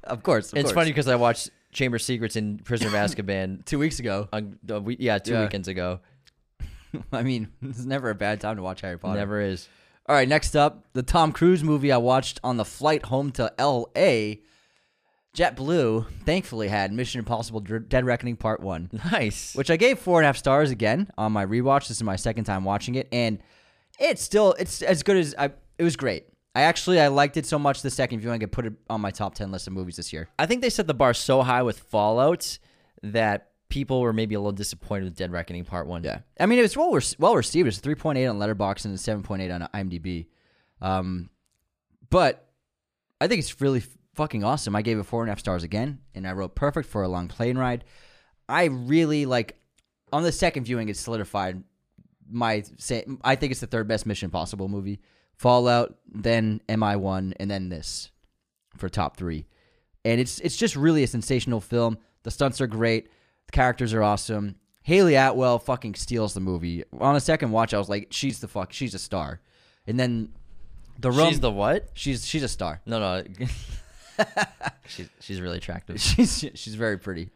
Of 0.05 0.25
course. 0.25 0.53
of 0.53 0.59
it's 0.59 0.65
course. 0.71 0.75
funny 0.75 0.91
because 0.91 1.07
I 1.07 1.15
watched 1.15 1.51
Chamber 1.71 1.95
of 1.97 2.03
Secrets 2.03 2.35
and 2.35 2.65
Prisoner 2.65 2.89
of 2.89 2.95
Azkaban. 2.95 3.65
Two 3.65 3.79
weeks 3.79 4.01
ago. 4.01 4.29
On 4.33 4.59
the 4.65 4.81
week, 4.81 4.99
yeah, 5.01 5.19
two 5.19 5.33
Yeah. 5.35 5.43
weekends 5.43 5.69
ago. 5.69 6.01
I 7.13 7.23
mean, 7.23 7.47
it's 7.63 7.85
never 7.85 8.11
a 8.11 8.15
bad 8.17 8.41
time 8.41 8.57
to 8.57 8.63
watch 8.63 8.81
Harry 8.81 8.99
Potter. 8.99 9.17
Never 9.21 9.41
is. 9.41 9.69
All 10.07 10.17
right, 10.17 10.27
next 10.27 10.57
up, 10.57 10.85
the 10.95 11.05
Tom 11.05 11.31
Cruise 11.31 11.63
movie 11.63 11.93
I 11.93 11.99
watched 11.99 12.41
on 12.43 12.57
the 12.57 12.65
flight 12.65 13.05
home 13.05 13.31
to 13.33 13.53
L.A. 13.57 14.41
JetBlue 15.37 16.07
thankfully 16.25 16.67
had 16.67 16.93
Mission 16.93 17.21
Impossible 17.21 17.61
Dr- 17.61 17.89
Dead 17.89 18.05
Reckoning 18.05 18.35
Part 18.37 18.61
1, 18.61 18.91
Nice. 19.13 19.55
which 19.55 19.71
I 19.71 19.77
gave 19.77 20.01
four 20.01 20.19
and 20.19 20.25
a 20.25 20.29
half 20.29 20.37
stars 20.39 20.73
again 20.73 21.09
on 21.17 21.31
my 21.31 21.47
rewatch. 21.47 21.83
This 21.87 21.99
is 21.99 22.03
my 22.03 22.17
second 22.17 22.45
time 22.45 22.65
watching 22.65 22.97
it, 22.97 23.07
and 23.13 23.39
it's 24.01 24.23
still 24.23 24.55
it's 24.59 24.83
as 24.83 25.05
good 25.05 25.17
as 25.19 25.37
I. 25.39 25.51
It 25.79 25.85
was 25.85 25.95
great. 25.97 26.25
I 26.55 26.63
actually 26.63 27.01
I 27.01 27.09
liked 27.09 27.37
it 27.37 27.47
so 27.47 27.59
much 27.59 27.83
the 27.83 27.91
second 27.91 28.21
viewing 28.21 28.35
I 28.35 28.39
could 28.39 28.53
put 28.53 28.67
it 28.67 28.73
on 28.89 29.01
my 29.01 29.11
top 29.11 29.35
ten 29.35 29.53
list 29.53 29.67
of 29.67 29.73
movies 29.73 29.97
this 29.97 30.13
year. 30.13 30.29
I 30.39 30.47
think 30.47 30.63
they 30.63 30.71
set 30.71 30.87
the 30.87 30.95
bar 30.95 31.15
so 31.15 31.43
high 31.43 31.63
with 31.63 31.79
Fallout 31.79 32.59
that 33.03 33.51
people 33.69 34.01
were 34.01 34.13
maybe 34.13 34.35
a 34.35 34.41
little 34.41 34.53
disappointed 34.53 35.05
with 35.05 35.17
Dead 35.17 35.31
Reckoning 35.31 35.65
Part 35.65 35.87
One. 35.87 36.03
Yeah, 36.03 36.21
I 36.39 36.47
mean 36.47 36.59
it 36.59 36.63
was 36.63 36.77
well 36.77 36.99
well 37.19 37.37
received. 37.37 37.69
It's 37.69 37.79
three 37.79 37.95
point 37.95 38.19
eight 38.19 38.27
on 38.27 38.39
Letterboxd 38.39 38.85
and 38.87 38.99
seven 38.99 39.23
point 39.23 39.43
eight 39.43 39.51
on 39.51 39.69
IMDb. 39.73 40.27
Um, 40.81 41.31
but 42.09 42.49
I 43.21 43.29
think 43.29 43.39
it's 43.39 43.61
really 43.61 43.83
fucking 44.15 44.43
awesome. 44.43 44.75
I 44.75 44.83
gave 44.83 44.99
it 44.99 45.05
four 45.05 45.23
and 45.23 45.31
a 45.31 45.33
half 45.33 45.39
stars 45.39 45.63
again, 45.63 46.01
and 46.15 46.27
I 46.27 46.33
wrote 46.33 46.55
perfect 46.57 46.89
for 46.89 47.03
a 47.03 47.09
long 47.09 47.29
plane 47.29 47.57
ride. 47.57 47.85
I 48.49 48.65
really 48.65 49.25
like 49.25 49.57
on 50.13 50.25
the 50.25 50.33
second 50.33 50.65
viewing, 50.65 50.89
it 50.89 50.97
solidified 50.97 51.63
my 52.29 52.65
say. 52.79 53.05
I 53.23 53.37
think 53.37 53.53
it's 53.53 53.61
the 53.61 53.69
third 53.69 53.87
best 53.87 54.05
Mission 54.05 54.27
Impossible 54.27 54.69
movie. 54.69 55.01
Fallout, 55.41 55.95
then 56.07 56.61
MI1, 56.69 57.33
and 57.41 57.51
then 57.51 57.71
this 57.71 58.11
for 58.77 58.91
top 58.91 59.17
three. 59.17 59.47
And 60.05 60.21
it's 60.21 60.39
it's 60.41 60.55
just 60.55 60.77
really 60.77 61.03
a 61.03 61.07
sensational 61.07 61.63
film. 61.63 61.97
The 62.25 62.31
stunts 62.31 62.61
are 62.61 62.67
great. 62.67 63.09
The 63.47 63.53
characters 63.53 63.95
are 63.95 64.03
awesome. 64.03 64.57
Hayley 64.83 65.15
Atwell 65.15 65.59
fucking 65.59 65.95
steals 65.95 66.35
the 66.35 66.41
movie. 66.41 66.85
On 67.01 67.17
a 67.17 67.21
second 67.21 67.53
watch, 67.53 67.73
I 67.73 67.79
was 67.79 67.89
like, 67.89 68.09
she's 68.11 68.41
the 68.41 68.49
fuck, 68.49 68.71
she's 68.75 68.93
a 68.93 68.99
star. 68.99 69.41
And 69.87 69.99
then 69.99 70.29
the 70.99 71.11
room, 71.11 71.31
She's 71.31 71.41
the 71.41 71.51
what? 71.51 71.89
she's 71.95 72.27
she's 72.27 72.43
a 72.43 72.49
star. 72.49 72.83
No, 72.85 72.99
no. 72.99 73.25
she's 74.89 75.09
she's 75.21 75.41
really 75.41 75.57
attractive. 75.57 75.99
She's 76.03 76.45
she's 76.53 76.75
very 76.75 76.99
pretty. 76.99 77.31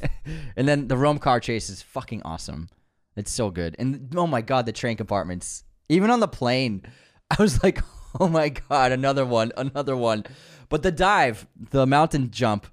and 0.56 0.66
then 0.66 0.88
the 0.88 0.96
Rome 0.96 1.18
car 1.18 1.40
chase 1.40 1.68
is 1.68 1.82
fucking 1.82 2.22
awesome. 2.22 2.70
It's 3.16 3.30
so 3.30 3.50
good. 3.50 3.76
And 3.78 4.14
oh 4.16 4.26
my 4.26 4.40
god, 4.40 4.64
the 4.64 4.72
train 4.72 4.96
compartments. 4.96 5.64
Even 5.90 6.10
on 6.10 6.20
the 6.20 6.28
plane, 6.28 6.84
I 7.38 7.42
was 7.42 7.62
like, 7.62 7.82
"Oh 8.18 8.28
my 8.28 8.48
god, 8.50 8.92
another 8.92 9.24
one, 9.24 9.52
another 9.56 9.96
one." 9.96 10.24
But 10.68 10.82
the 10.82 10.92
dive, 10.92 11.46
the 11.70 11.86
mountain 11.86 12.30
jump 12.30 12.66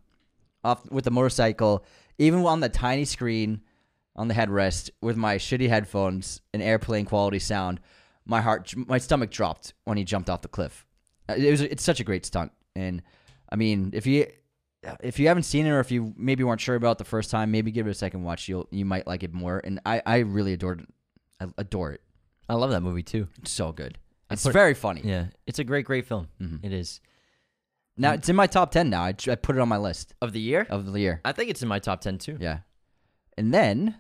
off 0.64 0.90
with 0.92 1.06
the 1.06 1.12
motorcycle, 1.12 1.86
even 2.18 2.46
on 2.46 2.60
the 2.60 2.70
tiny 2.70 3.06
screen 3.06 3.62
on 4.16 4.28
the 4.28 4.34
headrest 4.34 4.90
with 5.02 5.16
my 5.16 5.38
shitty 5.38 5.70
headphones 5.70 6.42
and 6.54 6.62
airplane 6.64 7.06
quality 7.06 7.40
sound, 7.40 7.80
my 8.26 8.42
heart 8.42 8.74
my 8.76 8.98
stomach 8.98 9.30
dropped 9.32 9.74
when 9.86 9.98
he 9.98 10.04
jumped 10.04 10.30
off 10.30 10.42
the 10.42 10.48
cliff. 10.48 10.86
Uh, 11.30 11.34
It 11.38 11.52
was 11.52 11.62
it's 11.62 11.84
such 11.84 12.00
a 12.00 12.04
great 12.04 12.26
stunt. 12.26 12.52
And 12.76 13.02
I 13.52 13.56
mean, 13.56 13.92
if 13.94 14.06
you 14.08 14.28
if 15.02 15.20
you 15.20 15.28
haven't 15.28 15.44
seen 15.44 15.66
it 15.66 15.70
or 15.72 15.80
if 15.80 15.92
you 15.92 16.14
maybe 16.18 16.44
weren't 16.44 16.62
sure 16.62 16.76
about 16.76 16.94
it 16.94 16.98
the 17.00 17.04
first 17.06 17.30
time, 17.32 17.52
maybe 17.52 17.72
give 17.72 17.88
it 17.88 17.92
a 17.92 17.96
second 17.96 18.24
watch. 18.24 18.48
You'll 18.48 18.68
you 18.72 18.86
might 18.86 19.08
like 19.08 19.24
it 19.24 19.34
more. 19.34 19.62
And 19.64 19.80
I 19.86 20.02
I 20.06 20.18
really 20.20 20.54
adored 20.54 20.86
I 21.40 21.46
adore 21.58 21.94
it. 21.94 22.02
I 22.50 22.54
love 22.56 22.72
that 22.72 22.82
movie 22.82 23.04
too. 23.04 23.28
It's 23.40 23.52
so 23.52 23.72
good. 23.72 23.98
I 24.30 24.34
It's 24.34 24.44
put- 24.44 24.54
very 24.54 24.74
funny. 24.74 25.02
Yeah, 25.04 25.28
it's 25.46 25.60
a 25.60 25.64
great, 25.64 25.86
great 25.86 26.06
film. 26.06 26.28
Mm-hmm. 26.42 26.66
It 26.66 26.74
is 26.74 27.00
Now 27.96 28.12
mm. 28.12 28.16
it's 28.16 28.30
in 28.30 28.36
my 28.36 28.48
top 28.48 28.72
ten. 28.72 28.90
Now 28.90 29.04
I, 29.04 29.14
I 29.30 29.36
put 29.36 29.56
it 29.56 29.60
on 29.60 29.70
my 29.70 29.78
list 29.78 30.14
of 30.22 30.34
the 30.34 30.40
year. 30.42 30.68
of 30.70 30.92
the 30.92 31.00
year. 31.00 31.22
I 31.26 31.32
think 31.32 31.50
it's 31.50 31.62
in 31.62 31.68
my 31.68 31.80
top 31.80 32.02
ten 32.02 32.18
too. 32.18 32.38
Yeah, 32.40 32.60
and 33.38 33.54
then 33.54 33.96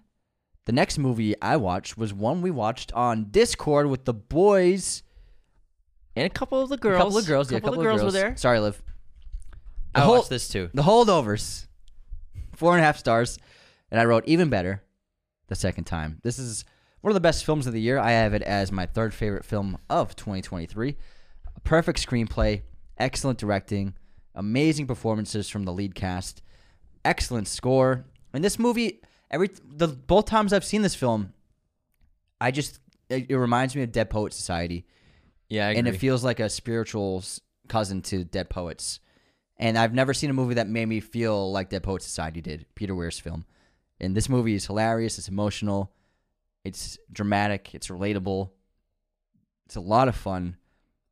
the 0.65 0.71
next 0.73 0.97
movie 0.97 1.33
I 1.41 1.55
watched 1.57 1.97
was 1.97 2.13
one 2.13 2.41
we 2.41 2.51
watched 2.51 2.91
on 2.93 3.25
Discord 3.31 3.87
with 3.87 4.05
the 4.05 4.13
boys. 4.13 5.03
And 6.15 6.25
a 6.25 6.29
couple 6.29 6.59
of 6.61 6.69
the 6.69 6.77
girls. 6.77 6.95
A 6.99 7.03
couple 7.03 7.17
of 7.19 7.27
girls. 7.27 7.51
yeah, 7.51 7.57
a 7.59 7.61
couple 7.61 7.79
of 7.79 7.83
girls 7.85 8.03
were 8.03 8.11
there. 8.11 8.35
Sorry, 8.37 8.59
Liv. 8.59 8.81
The 9.93 10.01
I 10.01 10.03
whole- 10.03 10.15
watched 10.17 10.29
this 10.29 10.47
too. 10.49 10.69
The 10.73 10.81
holdovers, 10.81 11.67
four 12.55 12.73
and 12.73 12.81
a 12.81 12.83
half 12.83 12.97
stars, 12.97 13.37
and 13.91 14.01
I 14.01 14.05
wrote 14.05 14.23
even 14.27 14.49
better 14.49 14.83
the 15.47 15.55
second 15.55 15.83
time. 15.85 16.19
This 16.23 16.39
is 16.39 16.65
one 17.01 17.11
of 17.11 17.15
the 17.15 17.19
best 17.19 17.45
films 17.45 17.67
of 17.67 17.73
the 17.73 17.81
year. 17.81 17.99
I 17.99 18.11
have 18.11 18.33
it 18.33 18.41
as 18.41 18.71
my 18.71 18.85
third 18.85 19.13
favorite 19.13 19.45
film 19.45 19.77
of 19.89 20.15
2023. 20.15 20.95
A 21.55 21.59
perfect 21.61 22.05
screenplay, 22.05 22.61
excellent 22.97 23.37
directing, 23.37 23.93
amazing 24.35 24.87
performances 24.87 25.49
from 25.49 25.63
the 25.63 25.73
lead 25.73 25.95
cast, 25.95 26.41
excellent 27.05 27.47
score. 27.47 28.05
And 28.33 28.43
this 28.43 28.59
movie, 28.59 29.01
every 29.31 29.49
the 29.67 29.87
both 29.87 30.25
times 30.25 30.53
I've 30.53 30.65
seen 30.65 30.81
this 30.81 30.95
film, 30.95 31.33
I 32.39 32.51
just 32.51 32.79
it, 33.09 33.27
it 33.29 33.37
reminds 33.37 33.75
me 33.75 33.83
of 33.83 33.91
Dead 33.91 34.09
Poet 34.09 34.33
Society 34.33 34.85
Yeah, 35.49 35.67
I 35.67 35.73
and 35.73 35.87
it 35.87 35.97
feels 35.97 36.23
like 36.23 36.39
a 36.39 36.49
spiritual 36.49 37.23
cousin 37.67 38.01
to 38.03 38.23
Dead 38.23 38.49
Poets. 38.49 38.99
And 39.59 39.77
I've 39.77 39.93
never 39.93 40.13
seen 40.13 40.29
a 40.29 40.33
movie 40.33 40.55
that 40.55 40.67
made 40.67 40.85
me 40.85 40.99
feel 40.99 41.51
like 41.51 41.69
Dead 41.69 41.81
Poets 41.81 42.05
Society 42.05 42.41
did, 42.41 42.65
Peter 42.75 42.93
Weir's 42.93 43.19
film. 43.19 43.45
And 43.99 44.15
this 44.15 44.29
movie 44.29 44.53
is 44.53 44.67
hilarious, 44.67 45.17
it's 45.17 45.29
emotional, 45.29 45.91
it's 46.67 46.97
dramatic, 47.11 47.73
it's 47.73 47.87
relatable, 47.87 48.49
it's 49.65 49.75
a 49.75 49.81
lot 49.81 50.07
of 50.07 50.15
fun. 50.15 50.57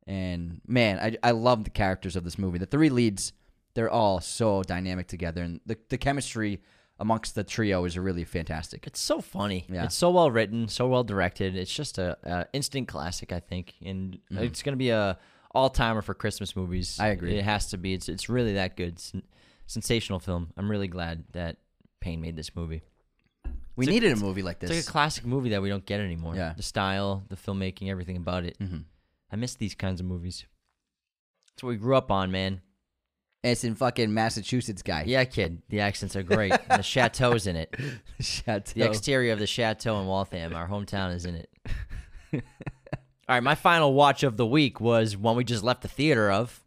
And 0.06 0.60
man, 0.66 0.98
I, 0.98 1.28
I 1.28 1.30
love 1.32 1.64
the 1.64 1.70
characters 1.70 2.14
of 2.14 2.24
this 2.24 2.38
movie. 2.38 2.58
The 2.58 2.66
three 2.66 2.90
leads, 2.90 3.32
they're 3.74 3.90
all 3.90 4.20
so 4.20 4.62
dynamic 4.62 5.08
together. 5.08 5.42
And 5.42 5.60
the, 5.66 5.76
the 5.88 5.98
chemistry 5.98 6.62
amongst 6.98 7.34
the 7.34 7.42
trio 7.42 7.84
is 7.84 7.98
really 7.98 8.24
fantastic. 8.24 8.86
It's 8.86 9.00
so 9.00 9.20
funny. 9.20 9.66
Yeah. 9.68 9.84
It's 9.84 9.96
so 9.96 10.10
well 10.10 10.30
written, 10.30 10.68
so 10.68 10.86
well 10.86 11.04
directed. 11.04 11.56
It's 11.56 11.74
just 11.74 11.98
a, 11.98 12.16
a 12.22 12.46
instant 12.52 12.88
classic, 12.88 13.32
I 13.32 13.40
think, 13.40 13.74
and 13.84 14.18
mm-hmm. 14.30 14.44
it's 14.44 14.62
gonna 14.62 14.76
be 14.76 14.90
a 14.90 15.18
all 15.50 15.70
timer 15.70 16.02
for 16.02 16.14
Christmas 16.14 16.54
movies. 16.54 16.98
I 17.00 17.08
agree. 17.08 17.36
It 17.36 17.44
has 17.44 17.66
to 17.70 17.78
be. 17.78 17.92
It's 17.94 18.08
it's 18.08 18.28
really 18.28 18.54
that 18.54 18.76
good. 18.76 18.98
Sen- 18.98 19.22
sensational 19.66 20.20
film. 20.20 20.52
I'm 20.56 20.70
really 20.70 20.88
glad 20.88 21.24
that 21.32 21.56
Payne 22.00 22.20
made 22.20 22.36
this 22.36 22.54
movie. 22.54 22.82
We 23.76 23.84
It's 23.84 23.90
needed 23.92 24.12
a 24.12 24.16
movie 24.16 24.42
like 24.42 24.58
this. 24.58 24.70
It's 24.70 24.86
like 24.86 24.88
a 24.88 24.92
classic 24.92 25.26
movie 25.26 25.50
that 25.50 25.60
we 25.62 25.68
don't 25.68 25.84
get 25.84 26.00
anymore. 26.00 26.34
Yeah. 26.34 26.54
The 26.56 26.62
style, 26.62 27.24
the 27.28 27.36
filmmaking, 27.36 27.90
everything 27.90 28.16
about 28.16 28.44
it. 28.44 28.58
Mhm. 28.58 28.84
I 29.30 29.36
miss 29.36 29.54
these 29.54 29.74
kinds 29.74 30.00
of 30.00 30.06
movies. 30.06 30.46
That's 31.50 31.62
what 31.62 31.70
we 31.70 31.76
grew 31.76 31.96
up 31.96 32.10
on, 32.10 32.30
man. 32.30 32.62
And 33.44 33.52
it's 33.52 33.64
in 33.64 33.74
fucking 33.74 34.12
Massachusetts, 34.12 34.82
guy. 34.82 35.04
Yeah, 35.06 35.24
kid. 35.24 35.62
The 35.68 35.80
accents 35.80 36.16
are 36.16 36.22
great. 36.22 36.52
and 36.52 36.78
the 36.80 36.82
chateau's 36.82 37.46
in 37.46 37.54
it. 37.56 37.74
Chateau. 38.18 38.72
The 38.80 38.86
exterior 38.86 39.32
of 39.32 39.38
the 39.38 39.46
chateau 39.46 40.00
in 40.00 40.06
Waltham, 40.06 40.54
our 40.54 40.68
hometown, 40.68 41.14
is 41.14 41.26
in 41.26 41.34
it. 41.36 41.50
All 42.34 42.40
right, 43.34 43.42
my 43.42 43.54
final 43.54 43.92
watch 43.92 44.22
of 44.22 44.36
the 44.36 44.46
week 44.46 44.80
was 44.80 45.16
one 45.16 45.36
we 45.36 45.44
just 45.44 45.62
left 45.64 45.82
the 45.82 45.88
theater 45.88 46.30
of 46.30 46.64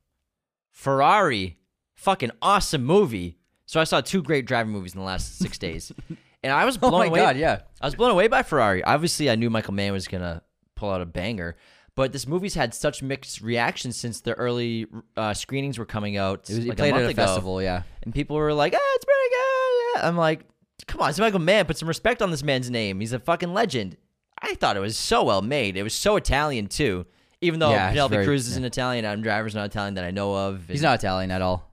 Ferrari. 0.71 1.57
Fucking 1.95 2.31
awesome 2.41 2.83
movie. 2.85 3.37
So 3.65 3.79
I 3.79 3.83
saw 3.83 4.01
two 4.01 4.21
great 4.23 4.45
driving 4.45 4.71
movies 4.71 4.93
in 4.93 4.99
the 4.99 5.05
last 5.05 5.37
six 5.37 5.57
days. 5.57 5.91
And 6.43 6.51
I 6.53 6.65
was 6.65 6.77
Oh 6.81 6.89
blown 6.89 6.99
my 7.01 7.05
away. 7.07 7.19
god, 7.19 7.37
yeah. 7.37 7.59
I 7.81 7.85
was 7.87 7.95
blown 7.95 8.11
away 8.11 8.27
by 8.27 8.43
Ferrari. 8.43 8.83
Obviously, 8.83 9.29
I 9.29 9.35
knew 9.35 9.49
Michael 9.49 9.73
Mann 9.73 9.91
was 9.93 10.07
gonna 10.07 10.41
pull 10.75 10.89
out 10.89 11.01
a 11.01 11.05
banger, 11.05 11.57
but 11.95 12.13
this 12.13 12.25
movie's 12.27 12.53
had 12.55 12.73
such 12.73 13.01
mixed 13.03 13.41
reactions 13.41 13.97
since 13.97 14.21
the 14.21 14.33
early 14.33 14.87
uh, 15.17 15.33
screenings 15.33 15.77
were 15.77 15.85
coming 15.85 16.15
out. 16.17 16.49
It 16.49 16.55
was, 16.57 16.65
like 16.65 16.77
played 16.77 16.93
at 16.93 17.01
a 17.03 17.07
ago. 17.09 17.25
festival, 17.25 17.61
yeah. 17.61 17.83
and 18.03 18.13
people 18.13 18.35
were 18.37 18.53
like, 18.53 18.73
"Ah, 18.75 18.95
it's 18.95 19.05
pretty 19.05 19.29
good." 19.35 20.05
I'm 20.07 20.15
like, 20.17 20.45
"Come 20.87 21.01
on, 21.01 21.09
it's 21.09 21.19
Michael 21.19 21.39
Mann. 21.39 21.65
Put 21.65 21.77
some 21.77 21.87
respect 21.87 22.21
on 22.21 22.31
this 22.31 22.43
man's 22.43 22.69
name. 22.69 22.99
He's 22.99 23.13
a 23.13 23.19
fucking 23.19 23.53
legend." 23.53 23.97
I 24.41 24.55
thought 24.55 24.77
it 24.77 24.79
was 24.79 24.95
so 24.95 25.25
well 25.25 25.41
made. 25.41 25.75
It 25.75 25.83
was 25.83 25.93
so 25.93 26.15
Italian 26.15 26.67
too. 26.67 27.05
Even 27.41 27.59
though 27.59 27.71
Yeah, 27.71 27.89
Penelope 27.89 28.13
very- 28.15 28.25
Cruz 28.25 28.47
is 28.47 28.53
yeah. 28.53 28.59
an 28.59 28.63
Italian, 28.65 29.03
Adam 29.05 29.21
Driver's 29.21 29.53
not 29.55 29.65
Italian 29.65 29.95
that 29.95 30.05
I 30.05 30.11
know 30.11 30.33
of. 30.35 30.67
He's 30.69 30.81
not 30.81 30.99
Italian 30.99 31.31
at 31.31 31.41
all. 31.41 31.69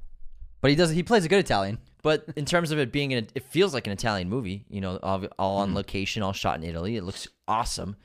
But 0.60 0.70
he 0.70 0.76
does 0.76 0.90
he 0.90 1.04
plays 1.04 1.24
a 1.24 1.28
good 1.28 1.38
Italian. 1.38 1.78
But 2.06 2.24
in 2.36 2.44
terms 2.44 2.70
of 2.70 2.78
it 2.78 2.92
being, 2.92 3.12
an, 3.14 3.26
it 3.34 3.42
feels 3.42 3.74
like 3.74 3.88
an 3.88 3.92
Italian 3.92 4.28
movie. 4.28 4.64
You 4.68 4.80
know, 4.80 5.00
all, 5.02 5.24
all 5.40 5.56
on 5.56 5.70
hmm. 5.70 5.74
location, 5.74 6.22
all 6.22 6.32
shot 6.32 6.56
in 6.56 6.62
Italy. 6.62 6.94
It 6.94 7.02
looks 7.02 7.26
awesome, 7.48 7.96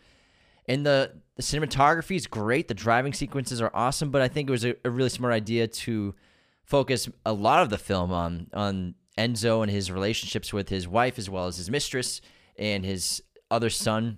and 0.67 0.83
the 0.83 1.11
the 1.35 1.43
cinematography 1.43 2.15
is 2.15 2.25
great. 2.25 2.67
The 2.67 2.73
driving 2.73 3.13
sequences 3.13 3.61
are 3.61 3.69
awesome. 3.75 4.09
But 4.09 4.23
I 4.23 4.27
think 4.27 4.49
it 4.49 4.51
was 4.51 4.65
a, 4.65 4.75
a 4.83 4.89
really 4.89 5.09
smart 5.09 5.35
idea 5.35 5.67
to 5.67 6.15
focus 6.63 7.09
a 7.27 7.31
lot 7.31 7.61
of 7.61 7.69
the 7.69 7.77
film 7.77 8.11
on 8.11 8.47
on 8.55 8.95
Enzo 9.19 9.61
and 9.61 9.69
his 9.69 9.91
relationships 9.91 10.51
with 10.51 10.69
his 10.69 10.87
wife 10.87 11.19
as 11.19 11.29
well 11.29 11.45
as 11.45 11.57
his 11.57 11.69
mistress 11.69 12.21
and 12.57 12.83
his 12.83 13.21
other 13.51 13.69
son. 13.69 14.17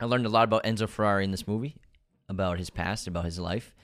I 0.00 0.04
learned 0.04 0.26
a 0.26 0.28
lot 0.28 0.44
about 0.44 0.64
Enzo 0.64 0.86
Ferrari 0.86 1.24
in 1.24 1.30
this 1.30 1.48
movie, 1.48 1.76
about 2.28 2.58
his 2.58 2.68
past, 2.68 3.06
about 3.06 3.24
his 3.24 3.38
life, 3.38 3.74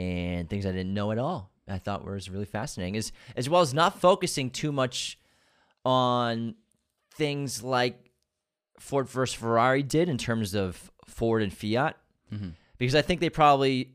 and 0.00 0.50
things 0.50 0.66
I 0.66 0.72
didn't 0.72 0.94
know 0.94 1.12
at 1.12 1.18
all. 1.18 1.52
I 1.68 1.78
thought 1.78 2.04
was 2.04 2.30
really 2.30 2.44
fascinating, 2.44 2.96
as 2.96 3.12
as 3.36 3.48
well 3.48 3.60
as 3.60 3.74
not 3.74 4.00
focusing 4.00 4.50
too 4.50 4.72
much 4.72 5.18
on 5.84 6.54
things 7.14 7.62
like 7.62 8.10
Ford 8.78 9.08
versus 9.08 9.34
Ferrari 9.34 9.82
did 9.82 10.08
in 10.08 10.18
terms 10.18 10.54
of 10.54 10.90
Ford 11.06 11.42
and 11.42 11.52
Fiat, 11.52 11.96
mm-hmm. 12.32 12.50
because 12.78 12.94
I 12.94 13.02
think 13.02 13.20
they 13.20 13.30
probably 13.30 13.94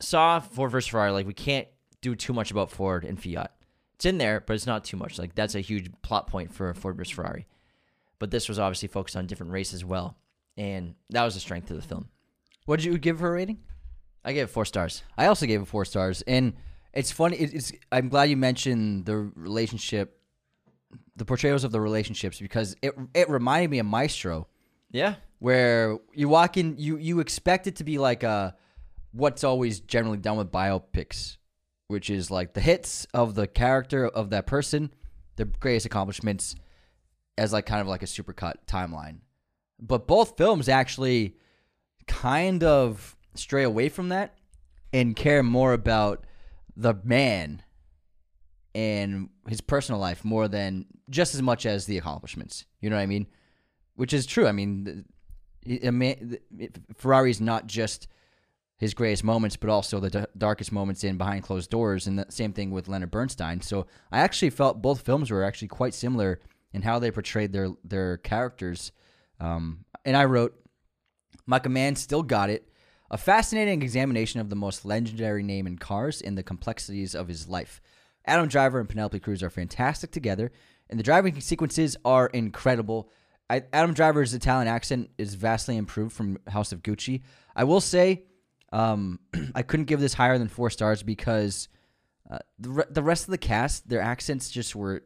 saw 0.00 0.40
Ford 0.40 0.70
versus 0.70 0.88
Ferrari 0.88 1.12
like 1.12 1.26
we 1.26 1.34
can't 1.34 1.68
do 2.00 2.14
too 2.14 2.32
much 2.32 2.50
about 2.50 2.70
Ford 2.70 3.04
and 3.04 3.22
Fiat. 3.22 3.52
It's 3.94 4.06
in 4.06 4.18
there, 4.18 4.40
but 4.40 4.54
it's 4.54 4.66
not 4.66 4.84
too 4.84 4.96
much. 4.96 5.18
Like 5.18 5.34
that's 5.34 5.54
a 5.54 5.60
huge 5.60 5.90
plot 6.02 6.26
point 6.26 6.54
for 6.54 6.72
Ford 6.74 6.96
versus 6.96 7.12
Ferrari. 7.12 7.46
But 8.18 8.30
this 8.30 8.48
was 8.48 8.58
obviously 8.58 8.88
focused 8.88 9.16
on 9.16 9.26
different 9.26 9.52
races 9.52 9.74
as 9.74 9.84
well, 9.84 10.16
and 10.56 10.94
that 11.10 11.24
was 11.24 11.34
the 11.34 11.40
strength 11.40 11.70
of 11.70 11.76
the 11.76 11.82
film. 11.82 12.08
What 12.66 12.78
did 12.78 12.86
you 12.86 12.98
give 12.98 13.20
her 13.20 13.28
a 13.28 13.32
rating? 13.32 13.58
I 14.24 14.32
gave 14.32 14.44
it 14.44 14.50
four 14.50 14.64
stars. 14.64 15.02
I 15.16 15.26
also 15.26 15.46
gave 15.46 15.62
it 15.62 15.68
four 15.68 15.84
stars. 15.84 16.22
And 16.22 16.54
it's 16.92 17.10
funny 17.12 17.36
it- 17.36 17.54
it's 17.54 17.72
I'm 17.92 18.08
glad 18.08 18.24
you 18.30 18.36
mentioned 18.36 19.06
the 19.06 19.16
relationship 19.16 20.16
the 21.16 21.24
portrayals 21.24 21.64
of 21.64 21.70
the 21.72 21.80
relationships 21.80 22.40
because 22.40 22.76
it 22.82 22.94
it 23.14 23.28
reminded 23.28 23.70
me 23.70 23.78
of 23.78 23.86
Maestro. 23.86 24.48
Yeah, 24.90 25.16
where 25.38 25.98
you 26.14 26.28
walk 26.28 26.56
in 26.56 26.76
you 26.78 26.96
you 26.96 27.20
expect 27.20 27.66
it 27.66 27.76
to 27.76 27.84
be 27.84 27.98
like 27.98 28.22
a 28.22 28.56
what's 29.12 29.44
always 29.44 29.80
generally 29.80 30.18
done 30.18 30.36
with 30.36 30.50
biopics, 30.50 31.36
which 31.88 32.10
is 32.10 32.30
like 32.30 32.54
the 32.54 32.60
hits 32.60 33.06
of 33.14 33.34
the 33.34 33.46
character 33.46 34.06
of 34.08 34.30
that 34.30 34.46
person, 34.46 34.92
their 35.36 35.46
greatest 35.46 35.86
accomplishments, 35.86 36.56
as 37.38 37.52
like 37.52 37.66
kind 37.66 37.80
of 37.80 37.86
like 37.86 38.02
a 38.02 38.06
supercut 38.06 38.54
timeline. 38.66 39.18
But 39.80 40.06
both 40.08 40.36
films 40.36 40.68
actually 40.68 41.36
kind 42.08 42.64
of 42.64 43.16
stray 43.34 43.62
away 43.62 43.88
from 43.88 44.08
that 44.08 44.34
and 44.92 45.14
care 45.14 45.42
more 45.44 45.72
about 45.72 46.24
the 46.76 46.94
man 47.04 47.62
and 48.74 49.28
his 49.48 49.60
personal 49.60 50.00
life 50.00 50.24
more 50.24 50.48
than 50.48 50.86
just 51.08 51.34
as 51.34 51.42
much 51.42 51.66
as 51.66 51.86
the 51.86 51.98
accomplishments. 51.98 52.64
You 52.80 52.90
know 52.90 52.96
what 52.96 53.02
I 53.02 53.06
mean? 53.06 53.26
Which 53.96 54.12
is 54.12 54.26
true. 54.26 54.46
I 54.46 54.52
mean, 54.52 55.04
a 55.82 55.90
man, 55.90 56.38
Ferrari's 56.96 57.40
not 57.40 57.66
just 57.66 58.06
his 58.78 58.94
greatest 58.94 59.24
moments, 59.24 59.56
but 59.56 59.68
also 59.68 60.00
the 60.00 60.10
d- 60.10 60.24
darkest 60.38 60.72
moments 60.72 61.04
in 61.04 61.18
behind 61.18 61.42
closed 61.42 61.68
doors, 61.70 62.06
and 62.06 62.18
the 62.18 62.24
same 62.30 62.54
thing 62.54 62.70
with 62.70 62.88
Leonard 62.88 63.10
Bernstein. 63.10 63.60
So 63.60 63.86
I 64.10 64.20
actually 64.20 64.50
felt 64.50 64.80
both 64.80 65.02
films 65.02 65.30
were 65.30 65.44
actually 65.44 65.68
quite 65.68 65.92
similar 65.92 66.40
in 66.72 66.80
how 66.82 66.98
they 66.98 67.10
portrayed 67.10 67.52
their 67.52 67.68
their 67.84 68.16
characters. 68.16 68.92
Um, 69.38 69.84
and 70.04 70.16
I 70.16 70.24
wrote, 70.24 70.54
Michael 71.44 71.72
Mann 71.72 71.94
still 71.96 72.22
got 72.22 72.48
it. 72.48 72.69
A 73.12 73.18
fascinating 73.18 73.82
examination 73.82 74.40
of 74.40 74.50
the 74.50 74.56
most 74.56 74.84
legendary 74.84 75.42
name 75.42 75.66
in 75.66 75.78
cars 75.78 76.22
and 76.22 76.38
the 76.38 76.44
complexities 76.44 77.14
of 77.14 77.26
his 77.26 77.48
life. 77.48 77.80
Adam 78.24 78.46
Driver 78.46 78.78
and 78.78 78.88
Penelope 78.88 79.18
Cruz 79.18 79.42
are 79.42 79.50
fantastic 79.50 80.12
together, 80.12 80.52
and 80.88 80.98
the 80.98 81.02
driving 81.02 81.40
sequences 81.40 81.96
are 82.04 82.28
incredible. 82.28 83.10
I, 83.48 83.64
Adam 83.72 83.94
Driver's 83.94 84.32
Italian 84.32 84.68
accent 84.68 85.10
is 85.18 85.34
vastly 85.34 85.76
improved 85.76 86.12
from 86.14 86.38
House 86.46 86.70
of 86.70 86.82
Gucci. 86.82 87.22
I 87.56 87.64
will 87.64 87.80
say, 87.80 88.22
um, 88.72 89.18
I 89.56 89.62
couldn't 89.62 89.86
give 89.86 89.98
this 89.98 90.14
higher 90.14 90.38
than 90.38 90.48
four 90.48 90.70
stars 90.70 91.02
because 91.02 91.68
uh, 92.30 92.38
the 92.60 92.70
re- 92.70 92.84
the 92.88 93.02
rest 93.02 93.24
of 93.24 93.32
the 93.32 93.38
cast, 93.38 93.88
their 93.88 94.00
accents 94.00 94.50
just 94.50 94.76
were 94.76 95.02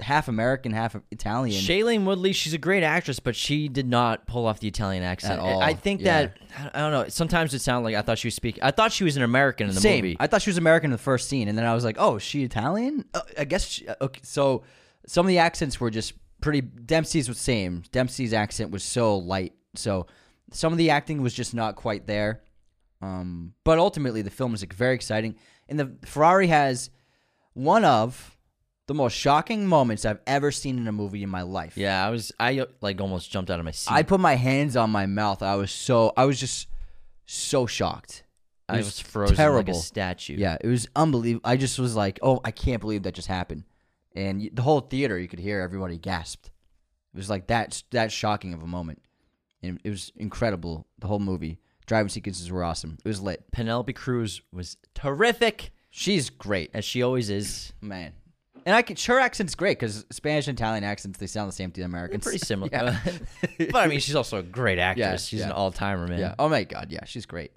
half 0.00 0.28
American, 0.28 0.72
half 0.72 0.96
Italian. 1.10 1.60
Shailene 1.60 2.04
Woodley, 2.04 2.32
she's 2.32 2.52
a 2.54 2.58
great 2.58 2.82
actress, 2.82 3.20
but 3.20 3.34
she 3.34 3.68
did 3.68 3.86
not 3.86 4.26
pull 4.26 4.46
off 4.46 4.60
the 4.60 4.68
Italian 4.68 5.02
accent 5.02 5.34
At 5.34 5.38
all, 5.40 5.60
I 5.60 5.74
think 5.74 6.00
yeah. 6.00 6.22
that 6.22 6.38
I 6.74 6.80
don't 6.80 6.92
know. 6.92 7.08
Sometimes 7.08 7.54
it 7.54 7.60
sounded 7.60 7.84
like 7.84 7.94
I 7.94 8.02
thought 8.02 8.18
she 8.18 8.28
was 8.28 8.34
speaking. 8.34 8.62
I 8.62 8.70
thought 8.70 8.92
she 8.92 9.04
was 9.04 9.16
an 9.16 9.22
American 9.22 9.68
in 9.68 9.74
the 9.74 9.80
Same. 9.80 10.04
movie. 10.04 10.16
I 10.20 10.26
thought 10.26 10.42
she 10.42 10.50
was 10.50 10.58
American 10.58 10.88
in 10.88 10.92
the 10.92 10.98
first 10.98 11.28
scene, 11.28 11.48
and 11.48 11.56
then 11.56 11.64
I 11.64 11.74
was 11.74 11.84
like, 11.84 11.96
"Oh, 11.98 12.16
is 12.16 12.22
she 12.22 12.44
Italian?" 12.44 13.04
Uh, 13.14 13.20
I 13.38 13.44
guess. 13.44 13.66
She, 13.66 13.88
uh, 13.88 13.94
okay, 14.00 14.20
so 14.22 14.64
some 15.06 15.24
of 15.26 15.28
the 15.28 15.38
accents 15.38 15.80
were 15.80 15.90
just 15.90 16.14
pretty. 16.40 16.60
Dempsey's 16.60 17.28
was 17.28 17.38
same. 17.38 17.82
Dempsey's 17.92 18.32
accent 18.32 18.70
was 18.70 18.82
so 18.82 19.16
light, 19.18 19.54
so 19.74 20.06
some 20.52 20.72
of 20.72 20.78
the 20.78 20.90
acting 20.90 21.22
was 21.22 21.34
just 21.34 21.54
not 21.54 21.76
quite 21.76 22.06
there. 22.06 22.42
Um, 23.00 23.54
but 23.64 23.78
ultimately, 23.78 24.22
the 24.22 24.30
film 24.30 24.54
is 24.54 24.62
like, 24.62 24.72
very 24.72 24.94
exciting, 24.94 25.36
and 25.68 25.78
the 25.78 25.96
Ferrari 26.04 26.48
has 26.48 26.90
one 27.54 27.84
of 27.84 28.36
the 28.88 28.94
most 28.94 29.12
shocking 29.12 29.66
moments 29.66 30.04
I've 30.04 30.18
ever 30.26 30.50
seen 30.50 30.76
in 30.78 30.88
a 30.88 30.92
movie 30.92 31.22
in 31.22 31.28
my 31.28 31.42
life. 31.42 31.76
yeah, 31.76 32.04
I 32.04 32.10
was. 32.10 32.32
I 32.40 32.66
like 32.80 33.00
almost 33.00 33.30
jumped 33.30 33.50
out 33.50 33.60
of 33.60 33.64
my 33.64 33.70
seat. 33.70 33.92
I 33.92 34.02
put 34.02 34.18
my 34.18 34.34
hands 34.34 34.76
on 34.76 34.90
my 34.90 35.06
mouth. 35.06 35.42
I 35.42 35.54
was 35.54 35.70
so. 35.70 36.12
I 36.16 36.24
was 36.24 36.40
just 36.40 36.66
so 37.26 37.66
shocked. 37.66 38.24
It 38.68 38.72
I 38.72 38.76
was 38.78 38.86
was 38.86 39.00
frozen 39.00 39.36
like 39.36 39.36
terrible. 39.36 39.72
a 39.78 39.80
statue. 39.80 40.34
Yeah, 40.36 40.56
it 40.60 40.66
was 40.66 40.88
unbelievable. 40.96 41.48
I 41.48 41.56
just 41.56 41.78
was 41.78 41.94
like, 41.94 42.18
"Oh, 42.22 42.40
I 42.44 42.50
can't 42.50 42.80
believe 42.80 43.04
that 43.04 43.14
just 43.14 43.28
happened," 43.28 43.64
and 44.14 44.50
the 44.52 44.62
whole 44.62 44.80
theater, 44.80 45.18
you 45.18 45.28
could 45.28 45.38
hear 45.38 45.60
everybody 45.60 45.96
gasped. 45.98 46.50
It 47.14 47.16
was 47.16 47.30
like 47.30 47.46
that 47.46 47.82
that 47.92 48.10
shocking 48.12 48.52
of 48.54 48.62
a 48.62 48.66
moment, 48.66 49.02
and 49.62 49.80
it 49.84 49.90
was 49.90 50.12
incredible. 50.16 50.86
The 50.98 51.06
whole 51.06 51.18
movie, 51.18 51.58
driving 51.86 52.08
sequences 52.10 52.50
were 52.50 52.64
awesome. 52.64 52.98
It 53.04 53.08
was 53.08 53.20
lit. 53.20 53.50
Penelope 53.52 53.92
Cruz 53.94 54.42
was 54.52 54.76
terrific, 54.94 55.72
She's 55.90 56.28
great, 56.30 56.70
as 56.74 56.84
she 56.84 57.02
always 57.02 57.30
is. 57.30 57.72
man. 57.80 58.12
And 58.68 58.76
I 58.76 58.82
can 58.82 58.96
her 59.06 59.18
accent's 59.18 59.54
great 59.54 59.78
because 59.78 60.04
Spanish 60.10 60.46
and 60.46 60.58
Italian 60.58 60.84
accents 60.84 61.18
they 61.18 61.26
sound 61.26 61.48
the 61.48 61.54
same 61.54 61.70
to 61.70 61.80
the 61.80 61.86
Americans. 61.86 62.22
Pretty 62.22 62.36
similar. 62.36 62.68
Yeah. 62.78 63.18
but 63.70 63.76
I 63.76 63.86
mean, 63.86 63.98
she's 63.98 64.14
also 64.14 64.36
a 64.36 64.42
great 64.42 64.78
actress. 64.78 65.06
Yeah, 65.06 65.16
she's 65.16 65.40
yeah. 65.40 65.46
an 65.46 65.52
all 65.52 65.72
timer, 65.72 66.06
man. 66.06 66.18
Yeah. 66.18 66.34
Oh 66.38 66.50
my 66.50 66.64
god. 66.64 66.88
Yeah, 66.90 67.06
she's 67.06 67.24
great. 67.24 67.52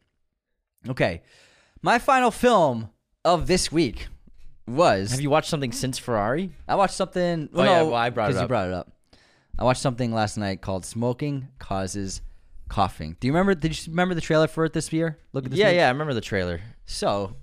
Okay, 0.88 1.22
my 1.82 2.00
final 2.00 2.32
film 2.32 2.92
of 3.26 3.48
this 3.48 3.74
week 3.74 4.08
was. 4.66 5.12
Have 5.12 5.20
you 5.20 5.30
watched 5.30 5.50
something 5.50 5.74
since 5.74 5.98
Ferrari? 5.98 6.52
I 6.66 6.76
watched 6.76 6.96
something. 6.96 7.50
Well, 7.52 7.68
Oh, 7.68 7.70
yeah, 7.70 7.80
no, 7.80 7.86
well, 7.88 7.96
I 7.96 8.10
brought 8.10 8.28
it 8.28 8.30
because 8.30 8.44
you 8.44 8.48
brought 8.48 8.68
it 8.70 8.74
up. 8.74 8.94
I 9.60 9.66
watched 9.66 9.82
something 9.82 10.14
last 10.14 10.38
night 10.38 10.62
called 10.62 10.86
"Smoking 10.86 11.50
Causes 11.60 12.22
Coughing." 12.70 13.18
Do 13.20 13.28
you 13.28 13.34
remember? 13.34 13.54
Did 13.54 13.78
you 13.78 13.92
remember 13.92 14.16
the 14.16 14.22
trailer 14.22 14.48
for 14.48 14.64
it 14.64 14.72
this 14.72 14.94
year? 14.94 15.18
Look 15.34 15.44
at 15.44 15.52
this. 15.52 15.60
Yeah, 15.60 15.66
movie. 15.66 15.76
yeah. 15.76 15.88
I 15.88 15.92
remember 15.92 16.14
the 16.14 16.22
trailer. 16.22 16.62
So, 16.86 17.36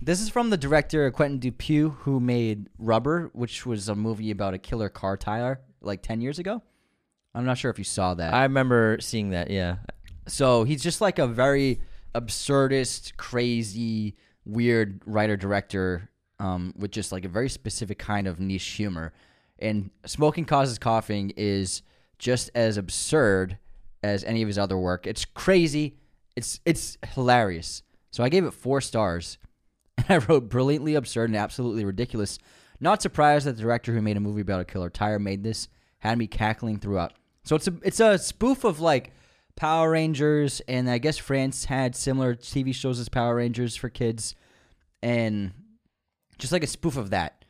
this 0.00 0.20
is 0.20 0.28
from 0.28 0.50
the 0.50 0.56
director 0.56 1.10
Quentin 1.10 1.38
Dupieux, 1.38 1.96
who 2.00 2.20
made 2.20 2.68
Rubber, 2.78 3.30
which 3.32 3.64
was 3.66 3.88
a 3.88 3.94
movie 3.94 4.30
about 4.30 4.54
a 4.54 4.58
killer 4.58 4.88
car 4.88 5.16
tire 5.16 5.60
like 5.80 6.02
ten 6.02 6.20
years 6.20 6.38
ago. 6.38 6.62
I'm 7.34 7.44
not 7.44 7.58
sure 7.58 7.70
if 7.70 7.78
you 7.78 7.84
saw 7.84 8.14
that. 8.14 8.32
I 8.32 8.44
remember 8.44 8.98
seeing 9.00 9.30
that. 9.30 9.50
Yeah. 9.50 9.76
So 10.26 10.64
he's 10.64 10.82
just 10.82 11.00
like 11.00 11.18
a 11.18 11.26
very 11.26 11.80
absurdist, 12.14 13.16
crazy, 13.16 14.16
weird 14.44 15.02
writer 15.04 15.36
director 15.36 16.10
um, 16.38 16.72
with 16.76 16.90
just 16.90 17.12
like 17.12 17.24
a 17.24 17.28
very 17.28 17.48
specific 17.48 17.98
kind 17.98 18.26
of 18.26 18.40
niche 18.40 18.64
humor. 18.64 19.12
And 19.58 19.90
Smoking 20.04 20.44
Causes 20.44 20.78
Coughing 20.78 21.32
is 21.36 21.82
just 22.18 22.50
as 22.54 22.76
absurd 22.76 23.58
as 24.02 24.24
any 24.24 24.42
of 24.42 24.48
his 24.48 24.58
other 24.58 24.78
work. 24.78 25.06
It's 25.06 25.24
crazy. 25.24 25.96
It's 26.36 26.60
it's 26.64 26.98
hilarious. 27.14 27.82
So 28.10 28.24
I 28.24 28.28
gave 28.28 28.44
it 28.44 28.52
four 28.52 28.80
stars. 28.80 29.38
And 29.98 30.06
I 30.10 30.16
wrote 30.18 30.48
brilliantly 30.48 30.94
absurd 30.94 31.30
and 31.30 31.36
absolutely 31.36 31.84
ridiculous. 31.84 32.38
Not 32.80 33.00
surprised 33.02 33.46
that 33.46 33.56
the 33.56 33.62
director 33.62 33.92
who 33.92 34.02
made 34.02 34.16
a 34.16 34.20
movie 34.20 34.42
about 34.42 34.60
a 34.60 34.64
killer 34.64 34.90
tire 34.90 35.18
made 35.18 35.42
this 35.42 35.68
had 35.98 36.18
me 36.18 36.26
cackling 36.26 36.78
throughout. 36.78 37.12
So 37.44 37.56
it's 37.56 37.68
a 37.68 37.74
it's 37.82 38.00
a 38.00 38.18
spoof 38.18 38.64
of 38.64 38.80
like 38.80 39.12
Power 39.56 39.90
Rangers, 39.92 40.60
and 40.68 40.90
I 40.90 40.98
guess 40.98 41.16
France 41.16 41.64
had 41.64 41.96
similar 41.96 42.34
TV 42.34 42.74
shows 42.74 43.00
as 43.00 43.08
Power 43.08 43.36
Rangers 43.36 43.74
for 43.76 43.88
kids, 43.88 44.34
and 45.02 45.52
just 46.38 46.52
like 46.52 46.62
a 46.62 46.66
spoof 46.66 46.96
of 46.96 47.10
that. 47.10 47.44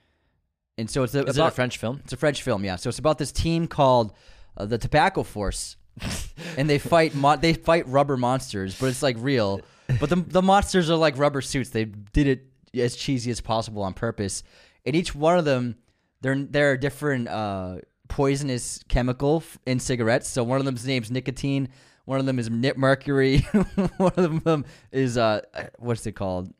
And 0.79 0.89
so 0.91 1.03
it's 1.03 1.15
a, 1.15 1.25
Is 1.25 1.39
it 1.39 1.41
a 1.43 1.51
French 1.51 1.79
film? 1.79 2.01
it's 2.05 2.13
a 2.13 2.17
French 2.19 2.43
film, 2.43 2.63
yeah. 2.65 2.77
So 2.77 2.89
it's 2.91 2.99
about 2.99 3.19
this 3.19 3.33
team 3.33 3.67
called 3.67 4.13
uh, 4.57 4.67
the 4.67 4.79
Tobacco 4.79 5.23
Force, 5.23 5.77
and 6.57 6.69
they 6.71 6.79
fight 6.79 7.15
mo- 7.15 7.37
they 7.37 7.55
fight 7.55 7.89
rubber 7.89 8.17
monsters, 8.17 8.79
but 8.79 8.87
it's 8.87 9.03
like 9.03 9.17
real. 9.19 9.61
But 10.01 10.11
the 10.11 10.17
the 10.17 10.43
monsters 10.43 10.91
are 10.91 10.97
like 10.97 11.19
rubber 11.19 11.41
suits. 11.41 11.71
They 11.71 11.85
did 11.85 12.27
it 12.27 12.47
as 12.79 12.97
cheesy 12.97 13.31
as 13.31 13.41
possible 13.41 13.83
on 13.83 13.95
purpose. 13.95 14.43
And 14.85 14.95
each 14.95 15.15
one 15.15 15.39
of 15.39 15.45
them, 15.45 15.77
they're 16.21 16.37
they're 16.37 16.73
a 16.73 16.81
different 16.81 17.29
uh, 17.29 17.79
poisonous 18.09 18.83
chemical 18.89 19.43
in 19.67 19.81
cigarettes. 19.81 20.29
So 20.29 20.45
one 20.45 20.59
of 20.59 20.65
them's 20.65 20.87
name's 20.87 21.11
nicotine. 21.11 21.69
One 22.05 22.21
of 22.21 22.27
them 22.27 22.39
is 22.39 22.51
mercury. 22.51 23.39
one 23.97 24.13
of 24.17 24.45
them 24.45 24.65
is 24.93 25.19
uh, 25.19 25.41
what's 25.79 26.07
it 26.07 26.13
called? 26.13 26.53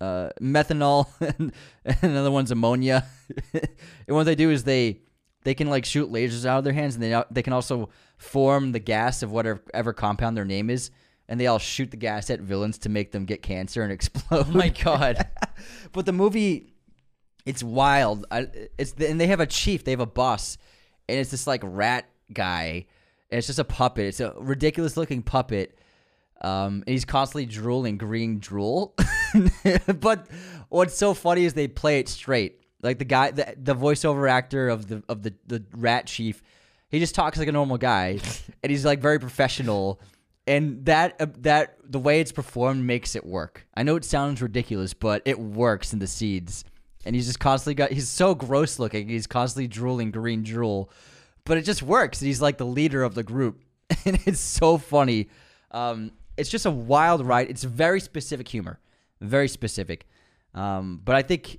uh, 0.00 0.30
methanol, 0.40 1.08
and, 1.20 1.52
and 1.84 1.98
another 2.02 2.30
one's 2.30 2.50
ammonia. 2.50 3.06
and 3.52 4.16
what 4.16 4.24
they 4.24 4.34
do 4.34 4.50
is 4.50 4.64
they 4.64 5.00
they 5.44 5.54
can 5.54 5.68
like 5.68 5.84
shoot 5.84 6.10
lasers 6.10 6.46
out 6.46 6.58
of 6.58 6.64
their 6.64 6.72
hands, 6.72 6.94
and 6.94 7.02
they 7.02 7.22
they 7.30 7.42
can 7.42 7.52
also 7.52 7.88
form 8.16 8.72
the 8.72 8.78
gas 8.78 9.22
of 9.22 9.30
whatever 9.30 9.62
ever 9.72 9.92
compound 9.92 10.36
their 10.36 10.44
name 10.44 10.70
is, 10.70 10.90
and 11.28 11.40
they 11.40 11.46
all 11.46 11.58
shoot 11.58 11.90
the 11.90 11.96
gas 11.96 12.30
at 12.30 12.40
villains 12.40 12.78
to 12.78 12.88
make 12.88 13.12
them 13.12 13.24
get 13.24 13.42
cancer 13.42 13.82
and 13.82 13.92
explode. 13.98 14.46
Oh 14.48 14.52
my 14.52 14.68
god. 14.84 15.26
but 15.92 16.06
the 16.06 16.12
movie, 16.12 16.72
it's 17.46 17.62
wild. 17.62 18.26
I, 18.30 18.48
it's 18.78 18.92
and 18.94 19.20
they 19.20 19.26
have 19.28 19.40
a 19.40 19.46
chief, 19.46 19.84
they 19.84 19.90
have 19.92 20.00
a 20.00 20.06
boss, 20.06 20.58
and 21.08 21.18
it's 21.18 21.30
this 21.30 21.46
like 21.46 21.60
rat 21.64 22.06
guy. 22.32 22.86
And 23.30 23.38
it's 23.38 23.46
just 23.46 23.58
a 23.58 23.64
puppet. 23.64 24.06
It's 24.06 24.20
a 24.20 24.34
ridiculous 24.38 24.96
looking 24.96 25.22
puppet. 25.22 25.78
Um, 26.40 26.84
and 26.86 26.88
he's 26.88 27.04
constantly 27.04 27.46
drooling 27.46 27.96
green 27.96 28.38
drool. 28.38 28.94
but 30.00 30.26
what's 30.68 30.96
so 30.96 31.14
funny 31.14 31.44
is 31.44 31.54
they 31.54 31.68
play 31.68 32.00
it 32.00 32.08
straight. 32.08 32.60
Like 32.82 32.98
the 32.98 33.06
guy, 33.06 33.30
the, 33.30 33.54
the 33.56 33.74
voiceover 33.74 34.28
actor 34.28 34.68
of 34.68 34.88
the 34.88 35.02
of 35.08 35.22
the 35.22 35.32
the 35.46 35.64
rat 35.74 36.06
chief, 36.06 36.42
he 36.90 36.98
just 36.98 37.14
talks 37.14 37.38
like 37.38 37.48
a 37.48 37.52
normal 37.52 37.78
guy, 37.78 38.20
and 38.62 38.70
he's 38.70 38.84
like 38.84 39.00
very 39.00 39.18
professional. 39.18 40.00
And 40.46 40.84
that 40.84 41.16
uh, 41.20 41.26
that 41.38 41.76
the 41.82 41.98
way 41.98 42.20
it's 42.20 42.32
performed 42.32 42.84
makes 42.84 43.16
it 43.16 43.24
work. 43.24 43.66
I 43.74 43.82
know 43.82 43.96
it 43.96 44.04
sounds 44.04 44.42
ridiculous, 44.42 44.92
but 44.92 45.22
it 45.24 45.38
works 45.38 45.92
in 45.92 45.98
the 45.98 46.06
seeds. 46.06 46.64
And 47.06 47.14
he's 47.14 47.26
just 47.26 47.40
constantly 47.40 47.74
got. 47.74 47.92
He's 47.92 48.08
so 48.08 48.34
gross 48.34 48.78
looking. 48.78 49.08
He's 49.08 49.26
constantly 49.26 49.68
drooling 49.68 50.10
green 50.10 50.42
drool, 50.42 50.90
but 51.44 51.58
it 51.58 51.62
just 51.62 51.82
works. 51.82 52.20
He's 52.20 52.42
like 52.42 52.58
the 52.58 52.66
leader 52.66 53.02
of 53.02 53.14
the 53.14 53.22
group, 53.22 53.62
and 54.04 54.18
it's 54.26 54.40
so 54.40 54.78
funny. 54.78 55.28
Um, 55.70 56.12
it's 56.36 56.50
just 56.50 56.66
a 56.66 56.70
wild 56.70 57.26
ride. 57.26 57.48
It's 57.48 57.64
very 57.64 58.00
specific 58.00 58.48
humor, 58.48 58.80
very 59.20 59.48
specific. 59.48 60.06
Um, 60.54 61.00
but 61.04 61.16
I 61.16 61.22
think 61.22 61.58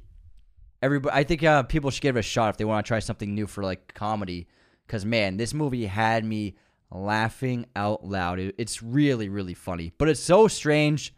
everybody, 0.82 1.16
I 1.16 1.24
think 1.24 1.44
uh, 1.44 1.64
people 1.64 1.92
should 1.92 2.02
give 2.02 2.16
it 2.18 2.20
a 2.20 2.24
shot 2.24 2.50
if 2.50 2.58
they 2.58 2.66
want 2.66 2.86
to 2.86 2.88
try 2.88 3.00
something 3.00 3.34
new 3.34 3.48
for 3.48 3.64
like 3.64 3.94
comedy. 3.94 4.48
Because 4.86 5.06
man, 5.06 5.38
this 5.38 5.54
movie 5.54 5.86
had 5.86 6.24
me 6.24 6.56
laughing 6.92 7.66
out 7.76 8.06
loud. 8.06 8.40
It's 8.40 8.82
really, 8.82 9.30
really 9.30 9.54
funny, 9.54 9.92
but 9.98 10.10
it's 10.10 10.20
so 10.20 10.48
strange 10.48 11.14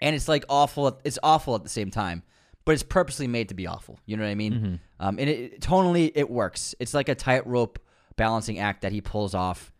and 0.00 0.14
it's 0.16 0.28
like 0.28 0.44
awful. 0.48 1.00
It's 1.04 1.18
awful 1.22 1.54
at 1.54 1.62
the 1.62 1.68
same 1.68 1.90
time, 1.90 2.22
but 2.64 2.72
it's 2.72 2.82
purposely 2.82 3.26
made 3.26 3.48
to 3.50 3.54
be 3.54 3.66
awful. 3.66 3.98
You 4.06 4.16
know 4.16 4.24
what 4.24 4.30
I 4.30 4.34
mean? 4.34 4.80
Um, 4.98 5.18
and 5.18 5.28
it 5.28 5.60
tonally 5.60 6.10
it 6.14 6.28
works. 6.30 6.74
It's 6.80 6.94
like 6.94 7.08
a 7.08 7.14
tightrope 7.14 7.78
balancing 8.16 8.58
act 8.58 8.82
that 8.82 8.92
he 8.92 9.00
pulls 9.00 9.34
off, 9.34 9.72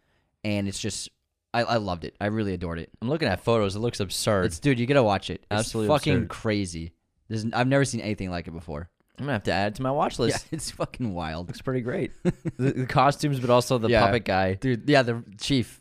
and 0.45 0.69
it's 0.69 0.79
just 0.79 1.09
I, 1.55 1.65
I 1.65 1.77
loved 1.77 2.05
it. 2.05 2.15
I 2.21 2.27
really 2.27 2.55
adored 2.55 2.79
it. 2.79 2.91
I'm 3.01 3.09
looking 3.09 3.29
at 3.29 3.41
photos. 3.41 3.77
It 3.77 3.81
looks 3.81 4.01
absurd. 4.01 4.47
It's 4.47 4.59
dude, 4.59 4.79
you 4.79 4.87
gotta 4.87 5.03
watch 5.03 5.29
it. 5.31 5.41
It's 5.43 5.47
Absolutely 5.51 5.95
fucking 5.95 6.15
absurd. 6.15 6.29
crazy. 6.29 6.93
There's, 7.29 7.47
I've 7.53 7.67
never 7.69 7.85
seen 7.85 8.01
anything 8.01 8.31
like 8.31 8.47
it 8.47 8.53
before. 8.53 8.91
I'm 9.19 9.25
gonna 9.27 9.33
have 9.35 9.43
to 9.45 9.53
add 9.53 9.73
it 9.73 9.75
to 9.77 9.83
my 9.83 9.91
watch 9.91 10.19
list. 10.19 10.47
Yeah, 10.51 10.57
it's 10.57 10.71
fucking 10.71 11.13
wild, 11.15 11.49
Looks 11.49 11.61
pretty 11.61 11.81
great. 11.83 12.13
the, 12.23 12.73
the 12.73 12.87
costumes, 12.87 13.39
but 13.41 13.51
also 13.51 13.79
the 13.79 13.89
Yeah. 13.89 14.07
puppet 14.07 14.25
guy. 14.25 14.55
dude. 14.55 14.89
Yeah, 14.89 15.03
the 15.03 15.23
chief. 15.39 15.81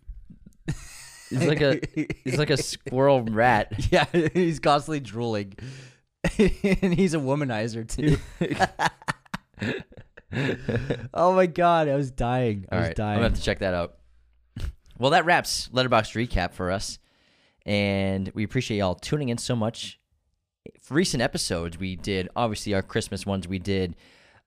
He's 1.30 1.46
like 1.48 1.62
a 1.62 1.80
he's 2.26 2.38
like 2.38 2.50
a 2.50 2.58
squirrel 2.58 3.24
rat. 3.24 3.72
Yeah, 3.92 4.06
he's 4.34 4.60
constantly 4.60 5.00
drooling, 5.00 5.54
and 6.38 6.94
he's 6.94 7.14
a 7.14 7.20
womanizer 7.20 7.88
too. 7.88 8.18
oh 11.14 11.34
my 11.34 11.46
god, 11.46 11.88
I 11.88 11.96
was 11.96 12.12
dying. 12.12 12.66
I 12.72 12.76
All 12.76 12.82
was 12.82 12.88
right, 12.90 12.96
dying. 12.98 13.12
I'm 13.12 13.18
gonna 13.20 13.30
have 13.30 13.38
to 13.38 13.44
check 13.44 13.60
that 13.60 13.74
out. 13.74 13.96
Well, 14.98 15.12
that 15.12 15.26
wraps 15.26 15.70
Letterboxd 15.74 16.28
recap 16.28 16.54
for 16.54 16.70
us, 16.70 17.00
and 17.66 18.30
we 18.36 18.44
appreciate 18.44 18.78
y'all 18.80 18.96
tuning 18.96 19.30
in 19.30 19.38
so 19.38 19.56
much. 19.56 20.00
For 20.80 20.94
recent 20.94 21.24
episodes, 21.24 21.78
we 21.80 21.96
did 21.96 22.30
obviously 22.36 22.74
our 22.74 22.82
Christmas 22.82 23.26
ones. 23.26 23.48
We 23.48 23.60
did 23.60 23.96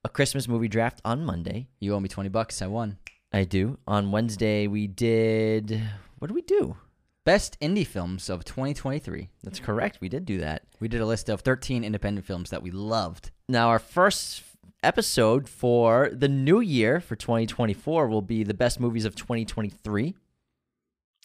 a 0.05 0.09
Christmas 0.09 0.47
movie 0.47 0.69
draft 0.69 1.01
on 1.05 1.25
Monday. 1.25 1.69
you 1.81 1.95
owe 1.95 2.01
me 2.01 2.09
twenty 2.09 2.29
bucks. 2.29 2.63
I 2.63 2.67
won. 2.67 2.99
I 3.33 3.45
do. 3.45 3.79
On 3.87 4.13
Wednesday, 4.13 4.67
we 4.67 4.87
did. 4.87 5.81
What 6.19 6.29
did 6.29 6.35
we 6.35 6.43
do? 6.43 6.77
Best 7.25 7.59
indie 7.59 7.87
films 7.87 8.29
of 8.29 8.45
2023. 8.45 9.31
That's 9.43 9.59
correct. 9.59 9.99
We 10.01 10.09
did 10.11 10.27
do 10.27 10.39
that. 10.39 10.63
We 10.79 10.89
did 10.89 11.01
a 11.01 11.07
list 11.07 11.29
of 11.31 11.41
13 11.41 11.83
independent 11.83 12.27
films 12.27 12.51
that 12.51 12.63
we 12.63 12.71
loved. 12.71 13.31
Now, 13.49 13.69
our 13.69 13.79
first 13.79 14.43
episode 14.83 15.49
for 15.49 16.11
the 16.13 16.29
new 16.29 16.61
year 16.61 17.01
for 17.01 17.17
2024 17.17 18.09
will 18.09 18.21
be 18.23 18.45
the 18.45 18.53
best 18.55 18.79
movies 18.79 19.07
of 19.07 19.17
2023. 19.17 20.15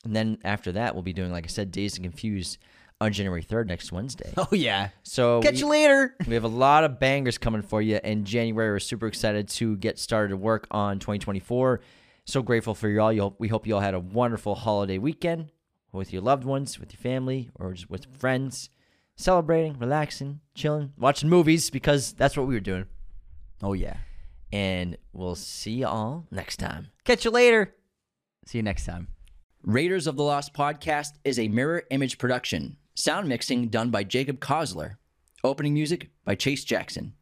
And 0.06 0.16
then 0.16 0.38
after 0.46 0.72
that, 0.72 0.96
we'll 0.96 1.04
be 1.04 1.14
doing, 1.14 1.32
like 1.34 1.44
I 1.44 1.50
said, 1.50 1.70
Dazed 1.72 1.98
and 1.98 2.06
Confused 2.06 2.58
on 3.02 3.14
January 3.14 3.44
3rd 3.44 3.68
next 3.68 3.92
Wednesday. 3.92 4.34
Oh 4.38 4.48
yeah. 4.52 4.90
So 5.04 5.42
Catch 5.42 5.54
we, 5.56 5.60
you 5.60 5.68
later. 5.68 6.16
we 6.28 6.34
have 6.34 6.44
a 6.44 6.50
lot 6.50 6.84
of 6.84 7.00
bangers 7.00 7.38
coming 7.38 7.62
for 7.62 7.82
you 7.82 8.00
in 8.04 8.26
January. 8.26 8.72
We're 8.72 8.80
super 8.80 9.08
excited 9.08 9.48
to 9.50 9.78
get 9.78 10.00
started 10.00 10.30
to 10.30 10.38
work 10.38 10.68
on 10.72 11.00
2024. 11.00 11.82
So 12.26 12.42
grateful 12.42 12.76
for 12.76 12.90
y'all. 12.90 13.12
you 13.12 13.34
we 13.40 13.48
hope 13.48 13.66
you 13.66 13.76
all 13.76 13.82
had 13.82 13.94
a 13.94 14.00
wonderful 14.00 14.56
holiday 14.56 14.98
weekend 14.98 15.52
with 15.92 16.14
your 16.14 16.22
loved 16.22 16.44
ones, 16.44 16.80
with 16.80 16.94
your 16.94 17.00
family, 17.00 17.50
or 17.56 17.74
just 17.74 17.90
with 17.90 18.06
friends, 18.18 18.70
celebrating, 19.16 19.80
relaxing, 19.80 20.40
chilling, 20.54 20.94
watching 20.98 21.30
movies 21.30 21.70
because 21.70 22.14
that's 22.14 22.38
what 22.38 22.48
we 22.48 22.54
were 22.54 22.60
doing. 22.60 22.86
Oh 23.64 23.74
yeah. 23.74 23.98
And 24.52 24.98
we'll 25.14 25.36
see 25.36 25.72
you 25.72 25.88
all 25.88 26.26
next 26.32 26.58
time. 26.58 26.88
Catch 27.06 27.26
you 27.26 27.32
later. 27.32 27.76
See 28.46 28.58
you 28.58 28.64
next 28.64 28.86
time. 28.86 29.08
Raiders 29.64 30.08
of 30.08 30.16
the 30.16 30.24
Lost 30.24 30.54
podcast 30.54 31.14
is 31.24 31.38
a 31.38 31.48
mirror 31.50 31.84
image 31.92 32.18
production. 32.18 32.78
Sound 32.96 33.28
mixing 33.30 33.70
done 33.70 33.92
by 33.92 34.04
Jacob 34.04 34.40
Kosler. 34.40 34.96
Opening 35.44 35.74
music 35.74 36.10
by 36.26 36.36
Chase 36.36 36.64
Jackson. 36.64 37.14